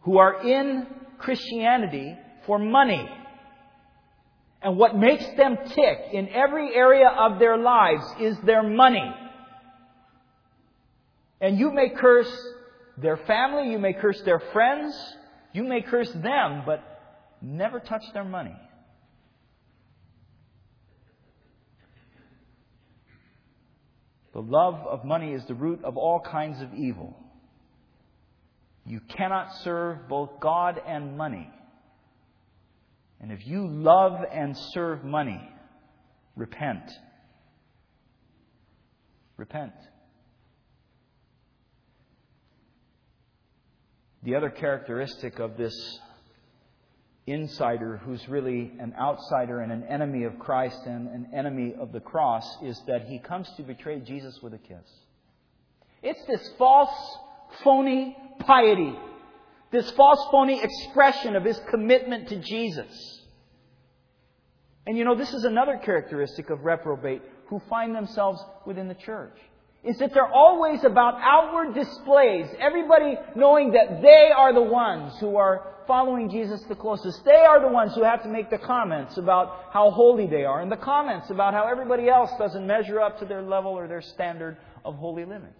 who 0.00 0.18
are 0.18 0.46
in 0.46 0.86
Christianity 1.18 2.16
for 2.46 2.58
money. 2.58 3.08
And 4.66 4.76
what 4.76 4.98
makes 4.98 5.24
them 5.36 5.56
tick 5.76 5.98
in 6.12 6.28
every 6.30 6.74
area 6.74 7.06
of 7.06 7.38
their 7.38 7.56
lives 7.56 8.02
is 8.18 8.36
their 8.44 8.64
money. 8.64 9.14
And 11.40 11.56
you 11.56 11.70
may 11.70 11.90
curse 11.90 12.28
their 12.98 13.16
family, 13.16 13.70
you 13.70 13.78
may 13.78 13.92
curse 13.92 14.20
their 14.22 14.40
friends, 14.52 14.92
you 15.52 15.62
may 15.62 15.82
curse 15.82 16.10
them, 16.10 16.64
but 16.66 16.82
never 17.40 17.78
touch 17.78 18.02
their 18.12 18.24
money. 18.24 18.56
The 24.32 24.42
love 24.42 24.84
of 24.84 25.04
money 25.04 25.32
is 25.32 25.44
the 25.44 25.54
root 25.54 25.84
of 25.84 25.96
all 25.96 26.18
kinds 26.18 26.60
of 26.60 26.74
evil. 26.74 27.16
You 28.84 28.98
cannot 28.98 29.54
serve 29.62 30.08
both 30.08 30.40
God 30.40 30.82
and 30.84 31.16
money. 31.16 31.48
And 33.20 33.32
if 33.32 33.46
you 33.46 33.66
love 33.66 34.20
and 34.32 34.56
serve 34.72 35.04
money, 35.04 35.40
repent. 36.36 36.90
Repent. 39.36 39.72
The 44.22 44.34
other 44.34 44.50
characteristic 44.50 45.38
of 45.38 45.56
this 45.56 46.00
insider 47.26 47.98
who's 48.04 48.28
really 48.28 48.72
an 48.78 48.94
outsider 48.98 49.60
and 49.60 49.72
an 49.72 49.84
enemy 49.84 50.24
of 50.24 50.38
Christ 50.38 50.80
and 50.86 51.08
an 51.08 51.28
enemy 51.34 51.74
of 51.78 51.92
the 51.92 52.00
cross 52.00 52.44
is 52.62 52.80
that 52.86 53.06
he 53.08 53.18
comes 53.18 53.48
to 53.56 53.62
betray 53.62 54.00
Jesus 54.00 54.40
with 54.42 54.54
a 54.54 54.58
kiss. 54.58 54.86
It's 56.02 56.24
this 56.26 56.52
false, 56.58 57.18
phony 57.64 58.16
piety 58.40 58.94
this 59.70 59.90
false, 59.92 60.24
phony 60.30 60.60
expression 60.62 61.36
of 61.36 61.44
his 61.44 61.60
commitment 61.70 62.28
to 62.28 62.36
Jesus. 62.36 63.22
And 64.86 64.96
you 64.96 65.04
know, 65.04 65.16
this 65.16 65.32
is 65.34 65.44
another 65.44 65.80
characteristic 65.84 66.50
of 66.50 66.64
reprobate 66.64 67.22
who 67.48 67.60
find 67.68 67.94
themselves 67.94 68.40
within 68.64 68.88
the 68.88 68.94
church. 68.94 69.36
is 69.86 69.98
that 69.98 70.12
they're 70.12 70.32
always 70.32 70.82
about 70.84 71.14
outward 71.22 71.74
displays. 71.74 72.46
Everybody 72.58 73.16
knowing 73.36 73.72
that 73.72 74.02
they 74.02 74.30
are 74.36 74.52
the 74.52 74.62
ones 74.62 75.12
who 75.20 75.36
are 75.36 75.74
following 75.86 76.28
Jesus 76.28 76.60
the 76.68 76.74
closest. 76.74 77.24
They 77.24 77.30
are 77.30 77.60
the 77.60 77.68
ones 77.68 77.94
who 77.94 78.02
have 78.02 78.24
to 78.24 78.28
make 78.28 78.50
the 78.50 78.58
comments 78.58 79.16
about 79.16 79.68
how 79.72 79.90
holy 79.92 80.26
they 80.26 80.44
are 80.44 80.60
and 80.60 80.72
the 80.72 80.76
comments 80.76 81.30
about 81.30 81.54
how 81.54 81.68
everybody 81.68 82.08
else 82.08 82.30
doesn't 82.36 82.66
measure 82.66 83.00
up 83.00 83.20
to 83.20 83.24
their 83.24 83.42
level 83.42 83.70
or 83.72 83.86
their 83.86 84.02
standard 84.02 84.56
of 84.84 84.96
holy 84.96 85.24
living. 85.24 85.54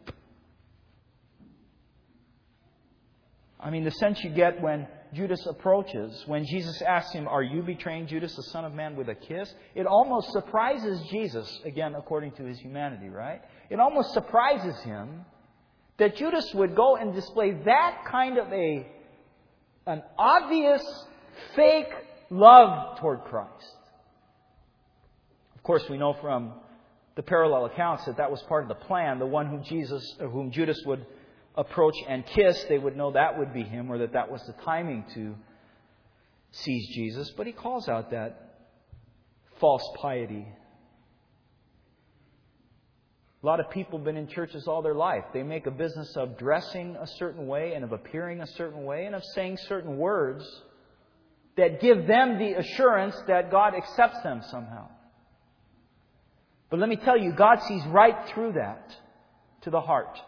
I 3.59 3.71
mean, 3.71 3.85
the 3.85 3.91
sense 3.93 4.23
you 4.23 4.31
get 4.31 4.61
when 4.61 4.87
Judas 5.15 5.45
approaches, 5.47 6.23
when 6.27 6.45
Jesus 6.45 6.83
asks 6.83 7.13
him, 7.13 7.27
Are 7.27 7.43
you 7.43 7.63
betraying 7.63 8.07
Judas, 8.07 8.35
the 8.37 8.43
Son 8.45 8.65
of 8.65 8.75
Man, 8.75 8.97
with 8.97 9.09
a 9.09 9.15
kiss? 9.15 9.53
It 9.75 9.87
almost 9.87 10.31
surprises 10.33 11.01
Jesus, 11.11 11.61
again, 11.65 11.95
according 11.95 12.33
to 12.33 12.45
his 12.45 12.59
humanity, 12.59 13.09
right? 13.09 13.41
It 13.71 13.81
almost 13.81 14.13
surprises 14.13 14.79
him 14.83 15.25
that 15.99 16.17
Judas 16.17 16.53
would 16.55 16.77
go 16.77 16.97
and 16.97 17.15
display 17.15 17.53
that 17.65 18.05
kind 18.11 18.39
of 18.39 18.53
a 18.53 18.87
an 19.87 20.03
obvious 20.19 20.83
fake 21.55 21.93
love 22.29 22.99
toward 22.99 23.21
Christ. 23.23 23.77
Of 25.55 25.63
course, 25.63 25.89
we 25.89 25.97
know 25.97 26.15
from 26.21 26.55
the 27.15 27.23
parallel 27.23 27.67
accounts 27.67 28.05
that 28.07 28.19
that 28.19 28.31
was 28.31 28.43
part 28.43 28.65
of 28.65 28.69
the 28.69 28.87
plan. 28.87 29.19
The 29.19 29.27
one 29.27 29.47
whom 29.47 29.63
Jesus, 29.63 30.17
whom 30.19 30.51
Judas 30.51 30.81
would 30.85 31.07
approach 31.57 31.97
and 32.09 32.25
kiss, 32.27 32.65
they 32.69 32.79
would 32.79 32.97
know 32.97 33.13
that 33.13 33.39
would 33.39 33.53
be 33.53 33.63
him, 33.63 33.91
or 33.91 33.99
that 33.99 34.13
that 34.13 34.31
was 34.31 34.43
the 34.47 34.55
timing 34.65 35.05
to 35.15 35.35
seize 36.53 36.89
Jesus. 36.95 37.31
But 37.37 37.47
he 37.47 37.53
calls 37.53 37.89
out 37.89 38.11
that 38.11 38.59
false 39.59 39.89
piety. 40.01 40.47
A 43.43 43.47
lot 43.47 43.61
of 43.61 43.71
people 43.71 43.99
have 43.99 44.05
been 44.05 44.17
in 44.17 44.29
churches 44.29 44.67
all 44.67 44.83
their 44.83 44.95
life. 44.95 45.25
They 45.33 45.43
make 45.43 45.67
a 45.67 45.71
business 45.71 46.17
of 46.17 46.39
dressing 46.39 46.97
a 46.97 47.07
certain 47.07 47.47
way 47.47 47.75
and 47.75 47.85
of 47.85 47.93
appearing 47.93 48.41
a 48.41 48.47
certain 48.47 48.85
way 48.85 49.07
and 49.07 49.15
of 49.15 49.23
saying 49.35 49.59
certain 49.69 49.99
words 49.99 50.45
that 51.57 51.81
give 51.81 52.07
them 52.07 52.39
the 52.39 52.55
assurance 52.59 53.15
that 53.29 53.51
God 53.51 53.75
accepts 53.75 54.23
them 54.23 54.43
somehow. 54.51 54.89
But 56.71 56.81
let 56.81 56.89
me 56.89 56.97
tell 56.97 57.17
you, 57.17 57.33
God 57.33 57.63
sees 57.63 57.85
right 57.87 58.17
through 58.29 58.55
that 58.55 58.95
to 59.63 59.71
the 59.71 59.81
heart. 59.81 60.19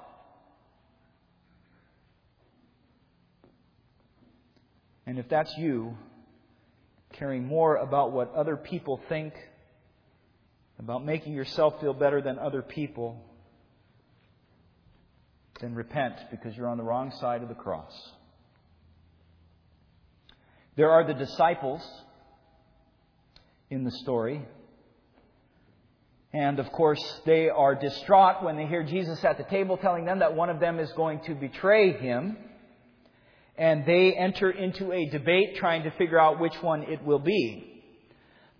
And 5.08 5.18
if 5.18 5.26
that's 5.30 5.56
you, 5.56 5.96
caring 7.14 7.46
more 7.46 7.76
about 7.76 8.12
what 8.12 8.34
other 8.34 8.58
people 8.58 9.00
think 9.08 9.32
about 10.78 11.02
making 11.02 11.32
yourself 11.32 11.80
feel 11.80 11.94
better 11.94 12.20
than 12.20 12.38
other 12.38 12.60
people, 12.60 13.18
then 15.62 15.74
repent 15.74 16.16
because 16.30 16.54
you're 16.54 16.68
on 16.68 16.76
the 16.76 16.84
wrong 16.84 17.10
side 17.22 17.42
of 17.42 17.48
the 17.48 17.54
cross. 17.54 17.90
There 20.76 20.90
are 20.90 21.06
the 21.06 21.14
disciples 21.14 21.80
in 23.70 23.84
the 23.84 23.92
story. 24.02 24.44
And 26.34 26.58
of 26.58 26.70
course, 26.70 27.02
they 27.24 27.48
are 27.48 27.74
distraught 27.74 28.44
when 28.44 28.58
they 28.58 28.66
hear 28.66 28.82
Jesus 28.82 29.24
at 29.24 29.38
the 29.38 29.44
table 29.44 29.78
telling 29.78 30.04
them 30.04 30.18
that 30.18 30.34
one 30.34 30.50
of 30.50 30.60
them 30.60 30.78
is 30.78 30.92
going 30.92 31.20
to 31.20 31.34
betray 31.34 31.92
him. 31.94 32.36
And 33.58 33.84
they 33.84 34.14
enter 34.14 34.50
into 34.50 34.92
a 34.92 35.06
debate 35.06 35.56
trying 35.56 35.82
to 35.82 35.90
figure 35.92 36.20
out 36.20 36.38
which 36.38 36.54
one 36.60 36.84
it 36.84 37.02
will 37.04 37.18
be. 37.18 37.82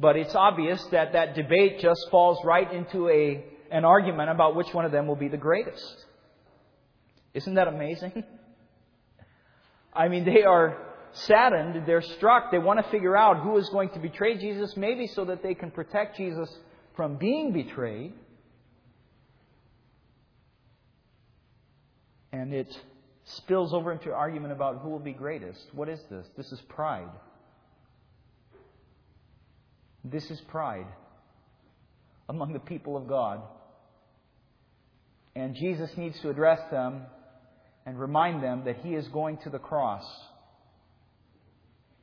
But 0.00 0.16
it's 0.16 0.34
obvious 0.34 0.84
that 0.90 1.12
that 1.12 1.34
debate 1.34 1.80
just 1.80 2.00
falls 2.10 2.38
right 2.44 2.72
into 2.72 3.08
a, 3.08 3.44
an 3.70 3.84
argument 3.84 4.30
about 4.30 4.56
which 4.56 4.72
one 4.72 4.84
of 4.84 4.92
them 4.92 5.06
will 5.06 5.16
be 5.16 5.28
the 5.28 5.36
greatest. 5.36 6.04
Isn't 7.34 7.54
that 7.54 7.68
amazing? 7.68 8.24
I 9.92 10.08
mean, 10.08 10.24
they 10.24 10.42
are 10.42 10.78
saddened, 11.12 11.84
they're 11.86 12.02
struck, 12.02 12.50
they 12.50 12.58
want 12.58 12.84
to 12.84 12.90
figure 12.90 13.16
out 13.16 13.42
who 13.42 13.56
is 13.58 13.68
going 13.70 13.90
to 13.90 13.98
betray 13.98 14.36
Jesus, 14.36 14.76
maybe 14.76 15.06
so 15.06 15.24
that 15.24 15.42
they 15.42 15.54
can 15.54 15.70
protect 15.70 16.16
Jesus 16.16 16.48
from 16.94 17.16
being 17.16 17.52
betrayed. 17.52 18.12
And 22.32 22.52
it 22.52 22.76
spills 23.36 23.72
over 23.72 23.92
into 23.92 24.12
argument 24.12 24.52
about 24.52 24.80
who 24.80 24.88
will 24.88 24.98
be 24.98 25.12
greatest. 25.12 25.60
What 25.72 25.88
is 25.88 26.00
this? 26.10 26.26
This 26.36 26.50
is 26.52 26.60
pride. 26.68 27.08
This 30.04 30.30
is 30.30 30.40
pride 30.42 30.86
among 32.28 32.52
the 32.52 32.60
people 32.60 32.96
of 32.96 33.06
God. 33.06 33.42
And 35.34 35.54
Jesus 35.54 35.90
needs 35.96 36.18
to 36.20 36.30
address 36.30 36.60
them 36.70 37.02
and 37.86 37.98
remind 37.98 38.42
them 38.42 38.64
that 38.64 38.78
He 38.82 38.94
is 38.94 39.06
going 39.08 39.38
to 39.38 39.50
the 39.50 39.58
cross. 39.58 40.04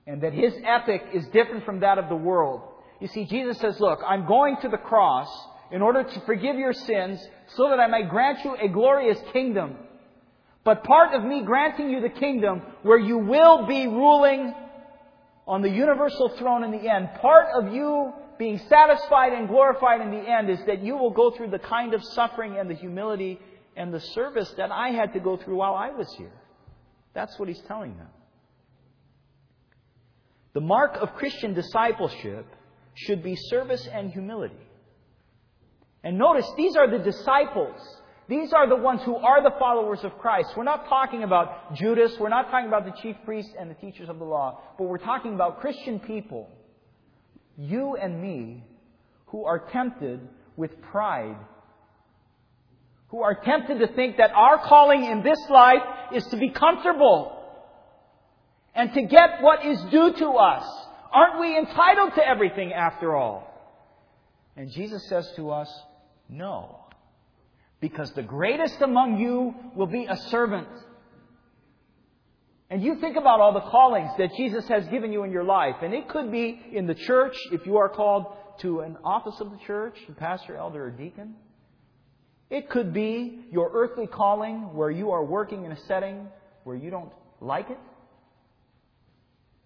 And 0.07 0.21
that 0.21 0.33
His 0.33 0.53
epic 0.63 1.01
is 1.13 1.25
different 1.27 1.65
from 1.65 1.79
that 1.81 1.97
of 1.97 2.09
the 2.09 2.15
world. 2.15 2.61
You 2.99 3.07
see, 3.07 3.25
Jesus 3.25 3.57
says, 3.59 3.79
Look, 3.79 3.99
I'm 4.05 4.25
going 4.25 4.57
to 4.61 4.69
the 4.69 4.77
cross 4.77 5.27
in 5.71 5.81
order 5.81 6.03
to 6.03 6.21
forgive 6.21 6.57
your 6.57 6.73
sins 6.73 7.19
so 7.55 7.69
that 7.69 7.79
I 7.79 7.87
may 7.87 8.03
grant 8.03 8.43
you 8.43 8.55
a 8.55 8.67
glorious 8.67 9.17
kingdom. 9.33 9.75
But 10.65 10.83
part 10.83 11.13
of 11.13 11.23
me 11.23 11.43
granting 11.43 11.91
you 11.91 12.01
the 12.01 12.09
kingdom 12.09 12.63
where 12.81 12.97
you 12.97 13.19
will 13.19 13.67
be 13.67 13.85
ruling 13.85 14.53
on 15.47 15.61
the 15.61 15.69
universal 15.69 16.29
throne 16.39 16.63
in 16.63 16.71
the 16.71 16.89
end, 16.91 17.09
part 17.21 17.45
of 17.53 17.71
you 17.71 18.11
being 18.39 18.57
satisfied 18.67 19.31
and 19.33 19.47
glorified 19.47 20.01
in 20.01 20.09
the 20.09 20.27
end 20.27 20.49
is 20.49 20.59
that 20.65 20.81
you 20.81 20.97
will 20.97 21.11
go 21.11 21.29
through 21.29 21.51
the 21.51 21.59
kind 21.59 21.93
of 21.93 22.03
suffering 22.03 22.57
and 22.57 22.67
the 22.67 22.73
humility 22.73 23.39
and 23.77 23.93
the 23.93 23.99
service 23.99 24.51
that 24.57 24.71
I 24.71 24.89
had 24.89 25.13
to 25.13 25.19
go 25.19 25.37
through 25.37 25.57
while 25.57 25.75
I 25.75 25.91
was 25.91 26.11
here. 26.17 26.33
That's 27.13 27.37
what 27.37 27.47
he's 27.47 27.61
telling 27.67 27.95
them. 27.97 28.09
The 30.53 30.61
mark 30.61 30.97
of 30.99 31.13
Christian 31.13 31.53
discipleship 31.53 32.47
should 32.95 33.21
be 33.21 33.35
service 33.35 33.87
and 33.93 34.09
humility. 34.09 34.55
And 36.03 36.17
notice, 36.17 36.49
these 36.57 36.75
are 36.75 36.89
the 36.89 37.03
disciples 37.03 37.79
these 38.27 38.53
are 38.53 38.67
the 38.67 38.75
ones 38.75 39.01
who 39.03 39.15
are 39.15 39.43
the 39.43 39.55
followers 39.59 39.99
of 40.03 40.17
Christ. 40.17 40.49
We're 40.57 40.63
not 40.63 40.87
talking 40.89 41.23
about 41.23 41.75
Judas. 41.75 42.15
We're 42.19 42.29
not 42.29 42.49
talking 42.49 42.67
about 42.67 42.85
the 42.85 42.93
chief 43.01 43.15
priests 43.23 43.53
and 43.57 43.69
the 43.69 43.75
teachers 43.75 44.09
of 44.09 44.17
the 44.17 44.25
law. 44.25 44.61
But 44.79 44.85
we're 44.85 44.97
talking 44.97 45.35
about 45.35 45.61
Christian 45.61 45.99
people, 45.99 46.49
you 47.55 47.95
and 47.95 48.19
me, 48.19 48.63
who 49.27 49.45
are 49.45 49.67
tempted 49.71 50.21
with 50.55 50.71
pride. 50.81 51.37
Who 53.09 53.21
are 53.21 53.35
tempted 53.35 53.79
to 53.79 53.87
think 53.93 54.17
that 54.17 54.31
our 54.31 54.57
calling 54.57 55.05
in 55.05 55.21
this 55.21 55.39
life 55.49 55.83
is 56.13 56.25
to 56.27 56.37
be 56.37 56.49
comfortable 56.49 57.43
and 58.73 58.91
to 58.93 59.03
get 59.03 59.41
what 59.41 59.63
is 59.63 59.79
due 59.91 60.13
to 60.13 60.29
us. 60.29 60.65
Aren't 61.13 61.39
we 61.39 61.55
entitled 61.57 62.15
to 62.15 62.27
everything 62.27 62.73
after 62.73 63.15
all? 63.15 63.51
And 64.57 64.71
Jesus 64.71 65.07
says 65.07 65.31
to 65.35 65.51
us, 65.51 65.69
no 66.27 66.84
because 67.87 68.11
the 68.13 68.23
greatest 68.23 68.81
among 68.81 69.19
you 69.19 69.53
will 69.75 69.85
be 69.85 70.05
a 70.05 70.17
servant. 70.31 70.67
And 72.71 72.81
you 72.81 72.99
think 72.99 73.15
about 73.15 73.39
all 73.41 73.53
the 73.53 73.61
callings 73.61 74.09
that 74.17 74.31
Jesus 74.35 74.67
has 74.69 74.87
given 74.87 75.13
you 75.13 75.23
in 75.23 75.29
your 75.29 75.43
life. 75.43 75.75
And 75.83 75.93
it 75.93 76.09
could 76.09 76.31
be 76.31 76.59
in 76.73 76.87
the 76.87 76.95
church, 76.95 77.37
if 77.51 77.67
you 77.67 77.77
are 77.77 77.89
called 77.89 78.25
to 78.61 78.79
an 78.79 78.97
office 79.03 79.39
of 79.39 79.51
the 79.51 79.59
church, 79.67 79.95
a 80.09 80.13
pastor, 80.13 80.55
elder, 80.55 80.85
or 80.85 80.89
deacon. 80.89 81.35
It 82.49 82.71
could 82.71 82.91
be 82.91 83.45
your 83.51 83.69
earthly 83.71 84.07
calling 84.07 84.73
where 84.73 84.89
you 84.89 85.11
are 85.11 85.23
working 85.23 85.65
in 85.65 85.71
a 85.71 85.79
setting 85.81 86.27
where 86.63 86.75
you 86.75 86.89
don't 86.89 87.11
like 87.39 87.69
it. 87.69 87.77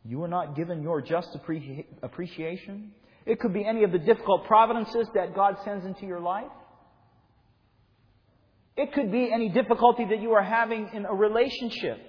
You 0.03 0.21
are 0.23 0.27
not 0.27 0.57
given 0.57 0.83
your 0.83 1.01
just 1.01 1.37
appreciation. 2.01 2.91
It 3.25 3.39
could 3.39 3.53
be 3.53 3.63
any 3.63 3.85
of 3.85 3.93
the 3.93 3.99
difficult 3.99 4.43
providences 4.43 5.07
that 5.13 5.33
God 5.33 5.55
sends 5.63 5.85
into 5.85 6.05
your 6.05 6.19
life. 6.19 6.51
It 8.79 8.93
could 8.93 9.11
be 9.11 9.29
any 9.29 9.49
difficulty 9.49 10.05
that 10.05 10.21
you 10.21 10.31
are 10.31 10.41
having 10.41 10.91
in 10.93 11.05
a 11.05 11.13
relationship 11.13 11.99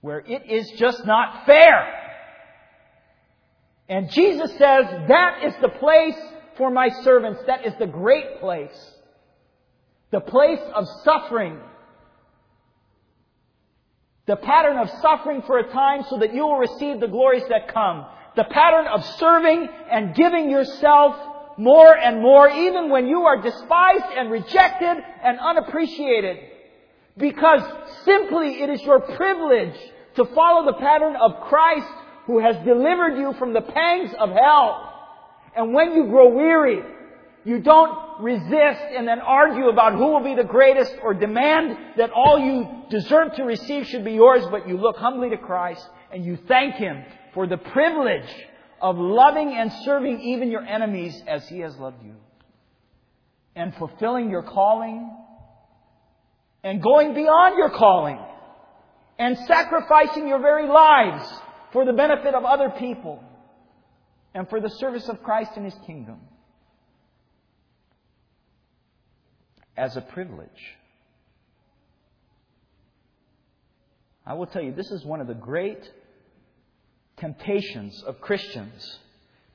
where 0.00 0.18
it 0.18 0.50
is 0.50 0.68
just 0.72 1.06
not 1.06 1.46
fair. 1.46 1.86
And 3.88 4.10
Jesus 4.10 4.50
says, 4.58 4.86
that 5.06 5.44
is 5.44 5.54
the 5.62 5.68
place 5.68 6.16
for 6.56 6.68
my 6.68 6.88
servants. 7.04 7.42
That 7.46 7.64
is 7.64 7.74
the 7.78 7.86
great 7.86 8.40
place. 8.40 8.76
The 10.10 10.18
place 10.18 10.58
of 10.74 10.84
suffering. 11.04 11.56
The 14.26 14.34
pattern 14.34 14.78
of 14.78 14.90
suffering 15.00 15.42
for 15.42 15.58
a 15.58 15.70
time 15.70 16.02
so 16.10 16.18
that 16.18 16.34
you 16.34 16.42
will 16.42 16.58
receive 16.58 16.98
the 16.98 17.06
glories 17.06 17.44
that 17.50 17.72
come. 17.72 18.04
The 18.34 18.46
pattern 18.50 18.88
of 18.88 19.04
serving 19.20 19.68
and 19.92 20.12
giving 20.12 20.50
yourself 20.50 21.14
more 21.56 21.96
and 21.96 22.20
more, 22.20 22.48
even 22.48 22.90
when 22.90 23.06
you 23.06 23.22
are 23.22 23.40
despised 23.40 24.04
and 24.16 24.30
rejected 24.30 25.02
and 25.22 25.38
unappreciated. 25.38 26.38
Because 27.16 27.62
simply 28.04 28.62
it 28.62 28.70
is 28.70 28.82
your 28.82 29.00
privilege 29.00 29.74
to 30.16 30.24
follow 30.26 30.66
the 30.66 30.78
pattern 30.78 31.16
of 31.16 31.40
Christ 31.48 31.88
who 32.26 32.40
has 32.40 32.56
delivered 32.64 33.16
you 33.16 33.32
from 33.38 33.52
the 33.52 33.62
pangs 33.62 34.10
of 34.18 34.30
hell. 34.30 34.92
And 35.54 35.72
when 35.72 35.94
you 35.94 36.06
grow 36.06 36.28
weary, 36.28 36.82
You 37.46 37.60
don't 37.60 37.96
resist 38.20 38.80
and 38.96 39.06
then 39.06 39.20
argue 39.20 39.68
about 39.68 39.92
who 39.92 40.08
will 40.08 40.24
be 40.24 40.34
the 40.34 40.42
greatest 40.42 40.92
or 41.00 41.14
demand 41.14 41.78
that 41.96 42.10
all 42.10 42.40
you 42.40 42.66
deserve 42.90 43.34
to 43.36 43.44
receive 43.44 43.86
should 43.86 44.04
be 44.04 44.14
yours, 44.14 44.44
but 44.50 44.66
you 44.66 44.76
look 44.76 44.96
humbly 44.96 45.30
to 45.30 45.36
Christ 45.36 45.88
and 46.12 46.24
you 46.24 46.36
thank 46.48 46.74
Him 46.74 47.04
for 47.34 47.46
the 47.46 47.56
privilege 47.56 48.28
of 48.80 48.96
loving 48.98 49.54
and 49.54 49.72
serving 49.84 50.20
even 50.20 50.50
your 50.50 50.62
enemies 50.64 51.22
as 51.26 51.48
He 51.48 51.60
has 51.60 51.76
loved 51.76 52.02
you. 52.02 52.14
And 53.54 53.74
fulfilling 53.76 54.30
your 54.30 54.42
calling 54.42 55.10
and 56.62 56.82
going 56.82 57.14
beyond 57.14 57.56
your 57.56 57.70
calling 57.70 58.18
and 59.18 59.38
sacrificing 59.46 60.28
your 60.28 60.40
very 60.40 60.68
lives 60.68 61.26
for 61.72 61.84
the 61.84 61.92
benefit 61.92 62.34
of 62.34 62.44
other 62.44 62.70
people 62.78 63.22
and 64.34 64.48
for 64.48 64.60
the 64.60 64.68
service 64.68 65.08
of 65.08 65.22
Christ 65.22 65.52
and 65.56 65.64
His 65.64 65.76
kingdom. 65.86 66.20
As 69.76 69.96
a 69.96 70.00
privilege. 70.00 70.48
I 74.26 74.34
will 74.34 74.46
tell 74.46 74.62
you, 74.62 74.72
this 74.72 74.90
is 74.90 75.04
one 75.04 75.20
of 75.20 75.28
the 75.28 75.34
great 75.34 75.88
temptations 77.16 78.02
of 78.06 78.20
Christians 78.20 78.98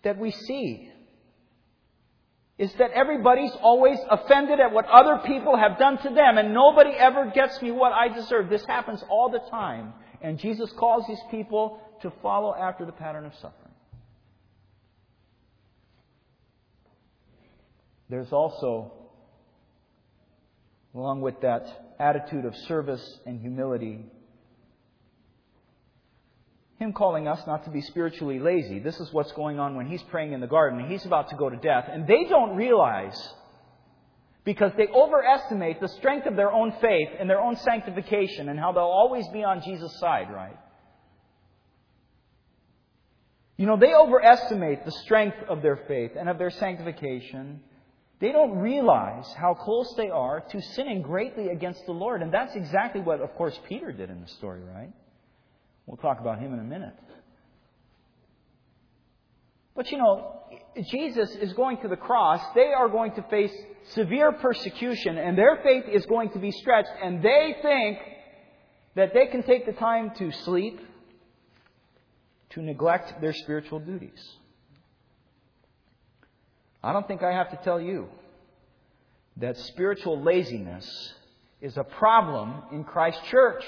that 0.04 0.18
we 0.18 0.32
see 0.32 0.92
is 2.58 2.72
that 2.74 2.92
everybody's 2.92 3.54
always 3.62 3.98
offended 4.10 4.60
at 4.60 4.72
what 4.72 4.86
other 4.86 5.20
people 5.26 5.58
have 5.58 5.80
done 5.80 5.98
to 5.98 6.10
them, 6.10 6.38
and 6.38 6.54
nobody 6.54 6.92
ever 6.92 7.32
gets 7.34 7.60
me 7.62 7.72
what 7.72 7.92
I 7.92 8.08
deserve. 8.08 8.50
This 8.50 8.66
happens 8.66 9.04
all 9.10 9.30
the 9.30 9.42
time. 9.50 9.94
And 10.22 10.38
Jesus 10.38 10.72
calls 10.74 11.04
these 11.08 11.22
people 11.32 11.82
to 12.04 12.12
follow 12.22 12.54
after 12.54 12.86
the 12.86 12.92
pattern 12.92 13.26
of 13.26 13.34
suffering. 13.34 13.74
There's 18.10 18.32
also, 18.32 18.94
along 20.94 21.22
with 21.22 21.42
that 21.42 21.96
attitude 22.00 22.46
of 22.46 22.56
service 22.68 23.20
and 23.26 23.42
humility, 23.42 24.06
him 26.82 26.94
calling 26.94 27.28
us 27.28 27.40
not 27.46 27.64
to 27.66 27.70
be 27.70 27.82
spiritually 27.82 28.40
lazy. 28.40 28.80
This 28.80 29.00
is 29.00 29.14
what's 29.14 29.32
going 29.34 29.60
on 29.60 29.76
when 29.76 29.88
he's 29.88 30.04
praying 30.04 30.34
in 30.34 30.42
the 30.42 30.48
garden. 30.48 30.80
And 30.80 30.92
he's 30.92 31.06
about 31.06 31.30
to 31.30 31.36
go 31.36 31.50
to 31.50 31.58
death. 31.58 31.86
And 31.92 32.08
they 32.08 32.26
don't 32.26 32.56
realize, 32.56 33.16
because 34.44 34.72
they 34.76 34.88
overestimate 34.88 35.80
the 35.80 35.88
strength 35.88 36.26
of 36.26 36.36
their 36.36 36.52
own 36.52 36.74
faith 36.82 37.10
and 37.20 37.30
their 37.30 37.40
own 37.40 37.56
sanctification 37.58 38.50
and 38.50 38.60
how 38.60 38.72
they'll 38.72 38.84
always 38.84 39.28
be 39.30 39.44
on 39.44 39.62
Jesus' 39.62 39.98
side, 40.00 40.28
right? 40.34 40.58
You 43.58 43.68
know, 43.68 43.78
they 43.78 43.94
overestimate 43.94 44.84
the 44.86 44.92
strength 45.04 45.38
of 45.48 45.62
their 45.62 45.78
faith 45.88 46.12
and 46.20 46.28
of 46.28 46.40
their 46.40 46.50
sanctification. 46.50 47.62
They 48.20 48.32
don't 48.32 48.58
realize 48.58 49.32
how 49.34 49.54
close 49.54 49.94
they 49.96 50.10
are 50.10 50.42
to 50.42 50.62
sinning 50.62 51.04
greatly 51.04 51.50
against 51.50 51.86
the 51.86 51.92
Lord. 51.92 52.24
And 52.24 52.34
that's 52.34 52.56
exactly 52.56 53.02
what, 53.02 53.22
of 53.22 53.36
course, 53.36 53.60
Peter 53.70 53.92
did 53.92 54.10
in 54.10 54.22
the 54.22 54.28
story, 54.28 54.64
right? 54.64 54.92
We'll 55.92 55.98
talk 55.98 56.22
about 56.22 56.40
him 56.40 56.54
in 56.54 56.60
a 56.60 56.64
minute. 56.64 56.96
But 59.76 59.92
you 59.92 59.98
know, 59.98 60.40
Jesus 60.90 61.32
is 61.32 61.52
going 61.52 61.80
to 61.82 61.90
the 61.90 61.98
cross. 61.98 62.40
They 62.56 62.72
are 62.72 62.88
going 62.88 63.12
to 63.16 63.22
face 63.24 63.52
severe 63.90 64.32
persecution, 64.32 65.18
and 65.18 65.38
their 65.38 65.60
faith 65.62 65.84
is 65.92 66.06
going 66.06 66.30
to 66.30 66.40
be 66.40 66.50
stretched, 66.52 66.92
and 67.04 67.22
they 67.22 67.58
think 67.62 67.98
that 68.96 69.14
they 69.14 69.28
can 69.28 69.44
take 69.44 69.66
the 69.66 69.74
time 69.74 70.12
to 70.18 70.32
sleep, 70.32 70.80
to 72.52 72.62
neglect 72.62 73.20
their 73.20 73.34
spiritual 73.34 73.80
duties. 73.80 74.38
I 76.82 76.94
don't 76.94 77.06
think 77.06 77.22
I 77.22 77.34
have 77.34 77.52
to 77.52 77.60
tell 77.66 77.82
you 77.82 78.08
that 79.36 79.58
spiritual 79.58 80.22
laziness 80.22 81.14
is 81.60 81.76
a 81.76 81.84
problem 81.84 82.64
in 82.72 82.86
Christ's 82.86 83.28
church 83.28 83.66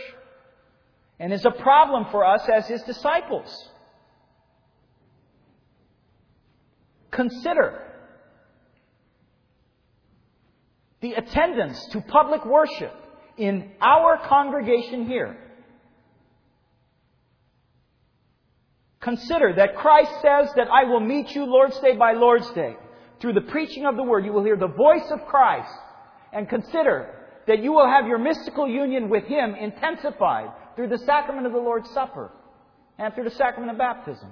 and 1.20 1.32
is 1.32 1.46
a 1.46 1.52
problem 1.52 2.06
for 2.12 2.26
us 2.26 2.42
as 2.54 2.68
his 2.68 2.82
disciples. 2.84 3.70
Consider 7.12 7.82
the 11.02 11.14
attendance 11.14 11.86
to 11.88 12.02
public 12.02 12.46
worship 12.46 12.94
in 13.38 13.72
our 13.82 14.18
congregation 14.28 15.06
here. 15.06 15.38
Consider 19.02 19.54
that 19.58 19.76
Christ 19.76 20.12
says 20.22 20.50
that 20.56 20.70
I 20.72 20.86
will 20.86 21.02
meet 21.02 21.36
you 21.36 21.46
Lord's 21.46 21.78
Day 21.80 21.96
by 21.96 22.14
Lord's 22.14 22.50
Day. 22.52 22.76
Through 23.20 23.34
the 23.34 23.42
preaching 23.42 23.86
of 23.86 23.96
the 23.98 24.04
Word, 24.04 24.26
you 24.26 24.32
will 24.32 24.44
hear 24.44 24.56
the 24.56 24.68
voice 24.68 25.12
of 25.12 25.26
Christ. 25.28 25.72
And 26.32 26.50
consider 26.50 27.14
that 27.48 27.62
you 27.62 27.74
will 27.74 27.88
have 27.88 28.08
your 28.08 28.18
mystical 28.18 28.68
union 28.68 29.10
with 29.10 29.26
Him 29.26 29.56
intensified 29.56 30.50
through 30.76 30.90
the 30.90 30.98
sacrament 31.00 31.46
of 31.46 31.54
the 31.54 31.60
Lord's 31.60 31.90
Supper 31.92 32.32
and 32.98 33.14
through 33.14 33.26
the 33.26 33.36
sacrament 33.36 33.72
of 33.72 33.78
baptism. 33.78 34.30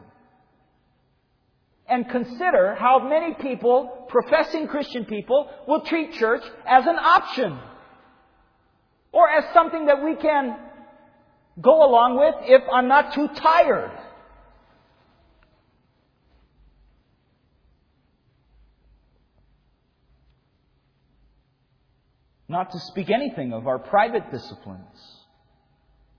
And 1.88 2.08
consider 2.10 2.76
how 2.76 3.08
many 3.08 3.34
people, 3.34 4.06
professing 4.08 4.68
Christian 4.68 5.06
people, 5.06 5.50
will 5.68 5.82
treat 5.82 6.14
church 6.14 6.44
as 6.66 6.86
an 6.86 6.96
option 6.96 7.60
or 9.12 9.30
as 9.30 9.54
something 9.54 9.88
that 9.88 10.04
we 10.04 10.16
can 10.16 10.56
go 11.60 11.86
along 11.86 12.18
with 12.18 12.36
if 12.50 12.62
I'm 12.72 12.88
not 12.88 13.14
too 13.14 13.28
tired. 13.36 13.92
Not 22.48 22.72
to 22.72 22.80
speak 22.80 23.10
anything 23.10 23.54
of 23.54 23.68
our 23.68 23.80
private 23.80 24.30
disciplines 24.32 25.21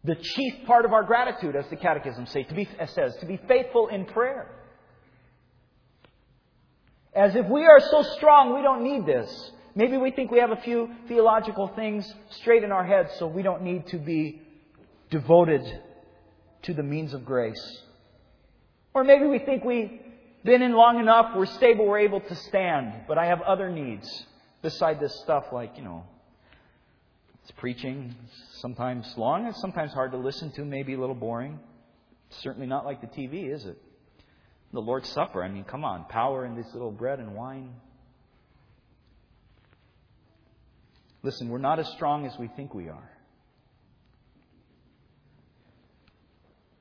the 0.05 0.17
chief 0.17 0.67
part 0.67 0.85
of 0.85 0.93
our 0.93 1.05
gratitude, 1.05 1.55
as 1.55 1.69
the 1.69 1.77
Catechism 1.77 2.27
say, 2.27 2.43
to 2.45 2.55
be, 2.55 2.69
says, 2.87 3.17
to 3.21 3.27
be 3.27 3.39
faithful 3.49 3.89
in 3.89 4.05
prayer. 4.05 4.49
As 7.15 7.37
if 7.37 7.47
we 7.47 7.65
are 7.65 7.79
so 7.79 8.03
strong, 8.17 8.55
we 8.55 8.63
don't 8.63 8.83
need 8.83 9.07
this. 9.07 9.53
Maybe 9.75 9.97
we 9.97 10.11
think 10.11 10.31
we 10.31 10.39
have 10.41 10.51
a 10.51 10.57
few 10.57 10.91
theological 11.09 11.69
things 11.69 12.13
straight 12.31 12.65
in 12.65 12.73
our 12.73 12.85
heads, 12.85 13.13
so 13.19 13.27
we 13.27 13.43
don't 13.43 13.63
need 13.63 13.87
to 13.89 13.99
be 13.99 14.43
devoted 15.11 15.63
to 16.63 16.75
the 16.75 16.83
means 16.83 17.15
of 17.15 17.25
grace. 17.25 17.83
Or 18.95 19.05
maybe 19.05 19.27
we 19.27 19.39
think 19.39 19.65
we've 19.65 20.01
been 20.45 20.63
in 20.63 20.73
long 20.73 20.99
enough, 20.99 21.37
we're 21.37 21.47
stable, 21.47 21.87
we're 21.87 22.01
able 22.01 22.21
to 22.21 22.35
stand, 22.35 23.05
but 23.07 23.19
I 23.19 23.27
have 23.27 23.41
other 23.43 23.71
needs 23.71 24.27
beside 24.63 25.01
this 25.01 25.15
stuff 25.23 25.45
like, 25.53 25.77
you 25.77 25.85
know, 25.85 26.05
it's 27.43 27.51
preaching, 27.59 28.15
sometimes 28.61 29.13
long, 29.17 29.47
it's 29.47 29.61
sometimes 29.61 29.93
hard 29.93 30.13
to 30.13 30.19
listen 30.19 30.53
to, 30.53 30.65
maybe 30.65 30.95
a 30.95 30.99
little 30.99 31.15
boring. 31.15 31.59
Certainly 32.31 32.67
not 32.67 32.85
like 32.85 33.01
the 33.01 33.09
TV, 33.09 33.53
is 33.53 33.67
it? 33.67 33.77
The 34.73 34.81
Lord's 34.81 35.09
Supper, 35.11 35.43
I 35.43 35.49
mean, 35.49 35.65
come 35.65 35.85
on, 35.85 36.05
power 36.05 36.47
in 36.47 36.55
this 36.55 36.67
little 36.73 36.93
bread 36.93 37.19
and 37.19 37.35
wine. 37.35 37.75
Listen, 41.23 41.49
we're 41.49 41.59
not 41.59 41.79
as 41.79 41.89
strong 41.89 42.27
as 42.27 42.33
we 42.39 42.49
think 42.57 42.75
we 42.75 42.89
are. 42.89 43.11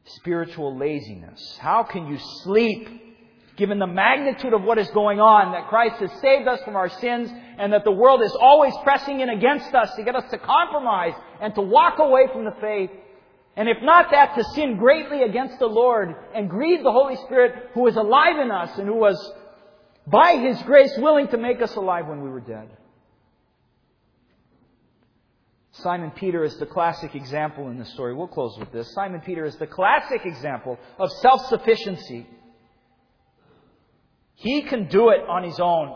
Spiritual 0.05 0.77
laziness. 0.77 1.57
How 1.59 1.83
can 1.83 2.07
you 2.07 2.17
sleep 2.43 3.10
given 3.57 3.79
the 3.79 3.87
magnitude 3.87 4.53
of 4.53 4.63
what 4.63 4.77
is 4.77 4.89
going 4.91 5.19
on, 5.19 5.51
that 5.51 5.67
Christ 5.67 5.95
has 5.97 6.11
saved 6.21 6.47
us 6.47 6.59
from 6.63 6.75
our 6.75 6.89
sins, 6.89 7.31
and 7.57 7.73
that 7.73 7.83
the 7.83 7.91
world 7.91 8.21
is 8.21 8.35
always 8.39 8.73
pressing 8.83 9.19
in 9.19 9.29
against 9.29 9.73
us 9.73 9.93
to 9.95 10.03
get 10.03 10.15
us 10.15 10.29
to 10.31 10.37
compromise 10.37 11.13
and 11.41 11.53
to 11.55 11.61
walk 11.61 11.99
away 11.99 12.27
from 12.31 12.45
the 12.45 12.55
faith. 12.61 12.89
And 13.55 13.67
if 13.67 13.77
not 13.81 14.11
that, 14.11 14.35
to 14.35 14.43
sin 14.55 14.77
greatly 14.77 15.23
against 15.23 15.59
the 15.59 15.67
Lord 15.67 16.15
and 16.33 16.49
grieve 16.49 16.83
the 16.83 16.91
Holy 16.91 17.17
Spirit 17.17 17.71
who 17.73 17.85
is 17.87 17.95
alive 17.95 18.39
in 18.39 18.49
us 18.49 18.77
and 18.77 18.87
who 18.87 18.95
was, 18.95 19.33
by 20.07 20.37
His 20.37 20.61
grace, 20.63 20.93
willing 20.97 21.27
to 21.29 21.37
make 21.37 21.61
us 21.61 21.75
alive 21.75 22.07
when 22.07 22.21
we 22.21 22.29
were 22.29 22.39
dead. 22.39 22.69
Simon 25.73 26.11
Peter 26.11 26.43
is 26.43 26.57
the 26.57 26.65
classic 26.65 27.15
example 27.15 27.69
in 27.69 27.79
this 27.79 27.91
story. 27.93 28.13
We'll 28.13 28.27
close 28.27 28.57
with 28.57 28.71
this. 28.71 28.93
Simon 28.93 29.21
Peter 29.21 29.45
is 29.45 29.55
the 29.55 29.67
classic 29.67 30.25
example 30.25 30.77
of 30.99 31.11
self 31.21 31.45
sufficiency. 31.47 32.27
He 34.41 34.63
can 34.63 34.87
do 34.87 35.09
it 35.09 35.21
on 35.29 35.43
his 35.43 35.59
own. 35.59 35.95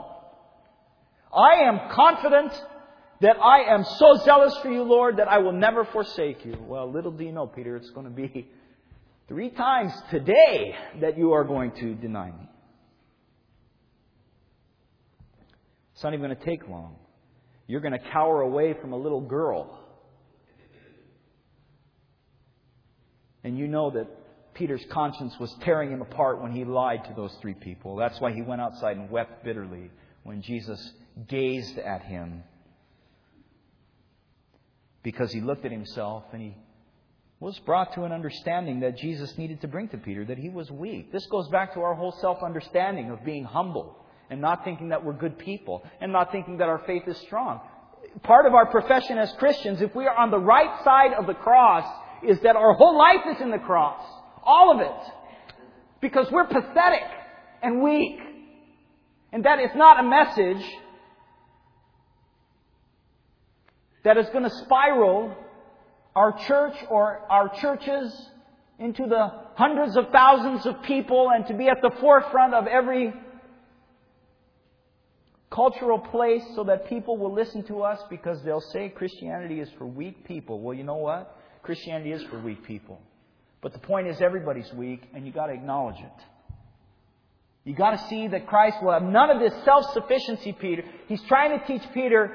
I 1.34 1.64
am 1.64 1.90
confident 1.92 2.54
that 3.22 3.38
I 3.42 3.74
am 3.74 3.84
so 3.84 4.20
zealous 4.24 4.56
for 4.62 4.72
you, 4.72 4.84
Lord, 4.84 5.18
that 5.18 5.28
I 5.28 5.40
will 5.40 5.52
never 5.52 5.84
forsake 5.84 6.46
you. 6.46 6.56
Well, 6.68 6.92
little 6.92 7.12
do 7.12 7.24
you 7.24 7.32
know, 7.32 7.48
Peter, 7.48 7.76
it's 7.76 7.90
going 7.90 8.06
to 8.06 8.12
be 8.12 8.48
three 9.28 9.50
times 9.50 9.94
today 10.12 10.76
that 11.02 11.18
you 11.18 11.32
are 11.32 11.44
going 11.44 11.72
to 11.80 11.96
deny 11.96 12.28
me. 12.28 12.48
It's 15.96 16.04
not 16.04 16.14
even 16.14 16.24
going 16.28 16.38
to 16.38 16.46
take 16.46 16.70
long. 16.70 16.98
You're 17.66 17.82
going 17.82 17.94
to 17.94 18.10
cower 18.12 18.42
away 18.42 18.76
from 18.80 18.94
a 18.94 18.98
little 18.98 19.22
girl. 19.22 19.80
And 23.44 23.58
you 23.58 23.68
know 23.68 23.90
that 23.90 24.08
Peter's 24.56 24.86
conscience 24.90 25.38
was 25.40 25.54
tearing 25.62 25.92
him 25.92 26.02
apart 26.02 26.42
when 26.42 26.52
he 26.52 26.64
lied 26.64 27.04
to 27.06 27.14
those 27.14 27.36
three 27.42 27.54
people. 27.54 27.96
That's 27.98 28.20
why 28.20 28.32
he 28.32 28.42
went 28.42 28.62
outside 28.62 28.98
and 28.98 29.10
wept 29.10 29.44
bitterly 29.44 29.92
when 30.24 30.42
Jesus 30.42 30.94
gazed 31.28 31.78
at 31.78 32.02
him 32.04 32.44
because 35.04 35.32
he 35.32 35.42
looked 35.42 35.66
at 35.66 35.72
himself 35.72 36.24
and 36.32 36.42
he 36.42 36.56
was 37.40 37.60
brought 37.60 37.94
to 37.94 38.04
an 38.04 38.12
understanding 38.12 38.80
that 38.80 38.98
Jesus 38.98 39.38
needed 39.38 39.62
to 39.62 39.68
bring 39.68 39.90
to 39.90 39.98
Peter 39.98 40.26
that 40.26 40.38
he 40.38 40.50
was 40.50 40.72
weak. 40.72 41.12
This 41.12 41.26
goes 41.28 41.48
back 41.50 41.74
to 41.74 41.82
our 41.82 41.94
whole 41.94 42.14
self 42.14 42.42
understanding 42.42 43.12
of 43.12 43.24
being 43.26 43.44
humble 43.44 43.98
and 44.30 44.42
not 44.42 44.64
thinking 44.64 44.90
that 44.90 45.04
we're 45.04 45.14
good 45.14 45.38
people 45.38 45.84
and 46.00 46.12
not 46.12 46.32
thinking 46.32 46.58
that 46.58 46.70
our 46.70 46.82
faith 46.88 47.04
is 47.08 47.18
strong. 47.18 47.60
Part 48.24 48.46
of 48.46 48.54
our 48.54 48.66
profession 48.66 49.18
as 49.18 49.32
Christians, 49.34 49.82
if 49.82 49.94
we 49.94 50.06
are 50.06 50.16
on 50.16 50.32
the 50.32 50.40
right 50.40 50.84
side 50.84 51.14
of 51.14 51.28
the 51.28 51.34
cross, 51.34 51.86
is 52.24 52.40
that 52.42 52.56
our 52.56 52.74
whole 52.74 52.98
life 52.98 53.36
is 53.36 53.42
in 53.42 53.52
the 53.52 53.60
cross. 53.60 54.02
All 54.46 54.72
of 54.72 54.80
it. 54.80 55.12
Because 56.02 56.30
we're 56.32 56.48
pathetic 56.48 57.04
and 57.64 57.82
weak. 57.82 58.20
And 59.32 59.46
that 59.46 59.60
is 59.60 59.72
not 59.76 60.00
a 60.00 60.04
message 60.04 60.64
that 64.04 64.18
is 64.18 64.28
going 64.28 64.44
to 64.44 64.56
spiral 64.64 65.36
our 66.16 66.38
church 66.48 66.76
or 66.90 67.20
our 67.30 67.50
churches 67.56 68.14
into 68.80 69.08
the 69.08 69.32
hundreds 69.56 69.98
of 69.98 70.10
thousands 70.12 70.66
of 70.66 70.82
people 70.84 71.32
and 71.34 71.46
to 71.48 71.54
be 71.54 71.68
at 71.68 71.82
the 71.82 71.92
forefront 72.00 72.54
of 72.54 72.68
every 72.68 73.14
cultural 75.50 76.00
place 76.00 76.44
so 76.56 76.64
that 76.66 76.88
people 76.88 77.18
will 77.18 77.34
listen 77.34 77.64
to 77.64 77.82
us 77.82 78.00
because 78.10 78.42
they'll 78.44 78.62
say 78.62 78.90
Christianity 78.90 79.60
is 79.60 79.70
for 79.78 79.86
weak 79.86 80.26
people. 80.26 80.60
Well, 80.60 80.76
you 80.76 80.84
know 80.84 80.98
what? 80.98 81.38
Christianity 81.64 82.12
is 82.12 82.24
for 82.24 82.40
weak 82.40 82.64
people. 82.64 83.02
But 83.66 83.74
the 83.74 83.80
point 83.80 84.06
is 84.06 84.22
everybody's 84.22 84.72
weak 84.74 85.02
and 85.16 85.26
you 85.26 85.34
got 85.34 85.48
to 85.48 85.54
acknowledge 85.54 86.00
it. 86.00 86.24
You 87.64 87.74
got 87.74 88.00
to 88.00 88.08
see 88.10 88.28
that 88.28 88.46
Christ 88.46 88.78
will 88.80 88.92
have 88.92 89.02
none 89.02 89.32
of 89.32 89.40
this 89.40 89.56
self-sufficiency, 89.66 90.52
Peter. 90.62 90.84
He's 91.08 91.24
trying 91.24 91.60
to 91.60 91.66
teach 91.66 91.82
Peter, 91.92 92.32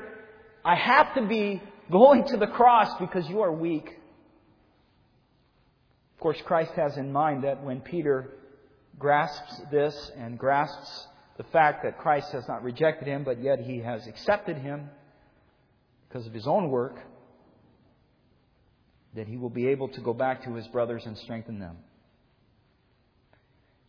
I 0.65 0.75
have 0.75 1.15
to 1.15 1.25
be 1.29 1.63
going 1.89 2.25
to 2.25 2.37
the 2.37 2.49
cross 2.49 2.93
because 2.99 3.29
you 3.29 3.43
are 3.43 3.53
weak. 3.53 3.87
Of 6.15 6.21
course, 6.21 6.43
Christ 6.45 6.73
has 6.73 6.97
in 6.97 7.13
mind 7.13 7.45
that 7.45 7.63
when 7.63 7.81
Peter 7.81 8.33
grasps 8.99 9.61
this 9.71 10.11
and 10.19 10.37
grasps 10.37 11.07
the 11.37 11.45
fact 11.45 11.85
that 11.85 11.97
Christ 11.97 12.33
has 12.33 12.49
not 12.49 12.65
rejected 12.65 13.07
him, 13.07 13.23
but 13.23 13.41
yet 13.41 13.61
he 13.61 13.79
has 13.79 14.05
accepted 14.09 14.57
him 14.57 14.91
because 16.09 16.27
of 16.27 16.35
his 16.35 16.49
own 16.49 16.71
work, 16.71 16.97
that 19.15 19.27
he 19.27 19.37
will 19.37 19.51
be 19.51 19.69
able 19.69 19.89
to 19.89 20.01
go 20.01 20.13
back 20.13 20.45
to 20.45 20.55
his 20.55 20.67
brothers 20.69 21.05
and 21.07 21.19
strengthen 21.19 21.59
them. 21.59 21.77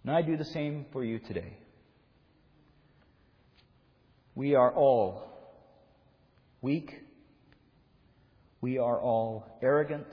And 0.04 0.16
I 0.16 0.22
do 0.22 0.36
the 0.36 0.46
same 0.46 0.86
for 0.92 1.04
you 1.04 1.20
today. 1.20 1.58
We 4.34 4.56
are 4.56 4.72
all 4.72 5.24
weak. 6.62 7.02
We 8.62 8.78
are 8.78 9.00
all 9.00 9.60
arrogant. 9.62 10.08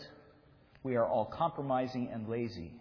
We 0.83 0.97
are 0.97 1.07
all 1.07 1.25
compromising 1.25 2.11
and 2.13 2.29
lazy. 2.29 2.73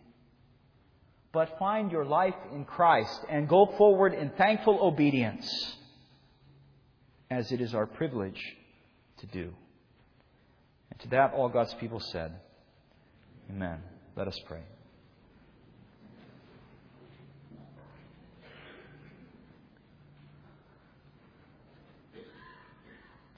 But 1.32 1.60
find 1.60 1.92
your 1.92 2.06
life 2.06 2.36
in 2.54 2.66
Christ 2.66 3.20
and 3.30 3.48
go 3.48 3.74
forward 3.78 4.14
in 4.14 4.32
thankful 4.32 4.80
obedience, 4.82 5.76
as 7.30 7.52
it 7.52 7.62
is 7.62 7.74
our 7.74 7.86
privilege 7.86 8.42
to 9.20 9.28
do. 9.28 9.54
To 11.00 11.08
that, 11.10 11.34
all 11.34 11.50
God's 11.50 11.74
people 11.76 12.00
said, 12.00 12.34
Amen. 13.50 13.80
Let 14.16 14.28
us 14.28 14.40
pray. 14.48 14.62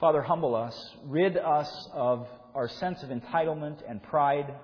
Father, 0.00 0.22
humble 0.22 0.54
us, 0.54 0.94
rid 1.04 1.36
us 1.36 1.88
of 1.92 2.26
our 2.54 2.68
sense 2.68 3.02
of 3.02 3.10
entitlement 3.10 3.82
and 3.86 4.02
pride, 4.02 4.54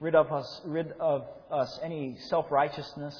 rid 0.00 0.16
of 0.16 0.32
us, 0.32 0.60
rid 0.64 0.92
of 0.98 1.24
us 1.52 1.78
any 1.84 2.16
self 2.28 2.50
righteousness, 2.50 3.16